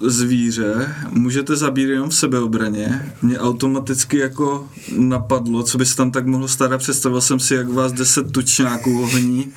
zvíře 0.01 0.95
můžete 1.09 1.55
zabít 1.55 1.89
jenom 1.89 2.09
v 2.09 2.15
sebeobraně. 2.15 3.13
Mě 3.21 3.39
automaticky 3.39 4.17
jako 4.17 4.69
napadlo, 4.97 5.63
co 5.63 5.77
by 5.77 5.85
se 5.85 5.95
tam 5.95 6.11
tak 6.11 6.25
mohlo 6.25 6.47
stát 6.47 6.71
a 6.71 6.77
představil 6.77 7.21
jsem 7.21 7.39
si, 7.39 7.55
jak 7.55 7.69
vás 7.69 7.93
deset 7.93 8.31
tučňáků 8.31 9.01
ohní 9.01 9.51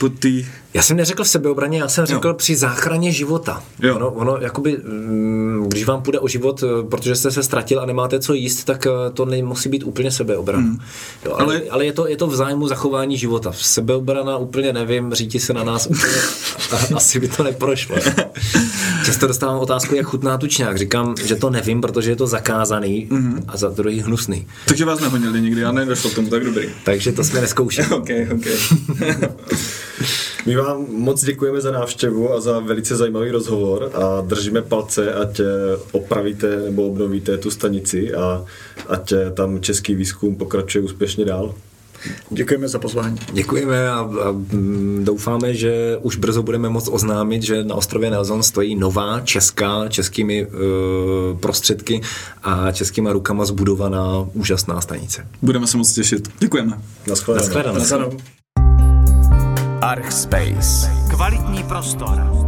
po 0.00 0.08
té 0.08 0.28
já 0.74 0.82
jsem 0.82 0.96
neřekl 0.96 1.24
v 1.24 1.28
sebeobraně, 1.28 1.78
já 1.78 1.88
jsem 1.88 2.06
řekl 2.06 2.28
jo. 2.28 2.34
při 2.34 2.56
záchraně 2.56 3.12
života. 3.12 3.62
Jo. 3.82 3.96
Ono, 3.96 4.10
ono, 4.10 4.38
jakoby, 4.40 4.76
mm, 4.76 5.66
když 5.68 5.84
vám 5.84 6.02
půjde 6.02 6.20
o 6.20 6.28
život, 6.28 6.62
eh, 6.62 6.88
protože 6.88 7.16
jste 7.16 7.30
se 7.30 7.42
ztratil 7.42 7.80
a 7.80 7.86
nemáte 7.86 8.20
co 8.20 8.34
jíst, 8.34 8.64
tak 8.64 8.86
eh, 8.86 8.90
to 9.12 9.24
nemusí 9.24 9.68
být 9.68 9.84
úplně 9.84 10.10
sebeobrana. 10.10 10.62
Hmm. 10.62 10.78
Jo, 11.24 11.34
ale, 11.38 11.54
ale, 11.54 11.62
ale 11.70 11.86
je, 11.86 11.92
to, 11.92 12.08
je 12.08 12.16
to 12.16 12.26
v 12.26 12.36
zájmu 12.36 12.68
zachování 12.68 13.18
života. 13.18 13.50
V 13.50 13.66
sebeobrana 13.66 14.36
úplně 14.36 14.72
nevím, 14.72 15.14
říti 15.14 15.40
se 15.40 15.52
na 15.52 15.64
nás 15.64 15.86
úplně, 15.86 16.22
asi 16.94 17.20
by 17.20 17.28
to 17.28 17.42
neprošlo. 17.42 17.96
Často 19.04 19.26
dostávám 19.26 19.58
otázku, 19.58 19.94
jak 19.94 20.06
chutná 20.06 20.38
tučňák. 20.38 20.78
Říkám, 20.78 21.14
že 21.24 21.36
to 21.36 21.50
nevím, 21.50 21.80
protože 21.80 22.10
je 22.10 22.16
to 22.16 22.26
zakázaný 22.26 23.08
mm-hmm. 23.10 23.42
a 23.48 23.56
za 23.56 23.68
druhý 23.68 24.00
hnusný. 24.00 24.46
Takže 24.66 24.84
vás 24.84 25.00
nehonili 25.00 25.40
nikdy, 25.40 25.60
já 25.60 25.72
nedošlo 25.72 26.10
k 26.10 26.14
tomu 26.14 26.28
tak 26.28 26.44
dobrý. 26.44 26.68
Takže 26.84 27.12
to 27.12 27.24
jsme 27.24 27.40
neskoušeli. 27.40 27.88
ok, 27.90 28.08
ok. 28.34 28.46
My 30.46 30.56
vám 30.56 30.86
moc 30.88 31.24
děkujeme 31.24 31.60
za 31.60 31.70
návštěvu 31.70 32.32
a 32.32 32.40
za 32.40 32.58
velice 32.58 32.96
zajímavý 32.96 33.30
rozhovor 33.30 33.90
a 33.94 34.20
držíme 34.20 34.62
palce, 34.62 35.14
ať 35.14 35.40
opravíte 35.92 36.56
nebo 36.56 36.86
obnovíte 36.86 37.38
tu 37.38 37.50
stanici 37.50 38.14
a 38.14 38.44
ať 38.88 39.12
tam 39.34 39.60
český 39.60 39.94
výzkum 39.94 40.36
pokračuje 40.36 40.84
úspěšně 40.84 41.24
dál. 41.24 41.54
Děkujeme 42.30 42.68
za 42.68 42.78
pozvání. 42.78 43.18
Děkujeme 43.32 43.88
a, 43.88 43.98
a 43.98 44.32
mm, 44.32 45.00
doufáme, 45.04 45.54
že 45.54 45.98
už 46.02 46.16
brzo 46.16 46.42
budeme 46.42 46.68
moct 46.68 46.88
oznámit, 46.92 47.42
že 47.42 47.64
na 47.64 47.74
ostrově 47.74 48.10
Nelson 48.10 48.42
stojí 48.42 48.74
nová 48.74 49.20
česká, 49.20 49.88
českými 49.88 50.46
uh, 50.46 50.52
prostředky 51.38 52.00
a 52.42 52.72
českýma 52.72 53.12
rukama 53.12 53.44
zbudovaná 53.44 54.28
úžasná 54.32 54.80
stanice. 54.80 55.26
Budeme 55.42 55.66
se 55.66 55.76
moc 55.76 55.92
těšit. 55.92 56.28
Děkujeme. 56.38 56.80
Naschledanou. 57.06 57.78
Naschledanou. 57.78 58.16
Archspace. 59.84 60.90
Kvalitní 61.10 61.62
prostor. 61.62 62.43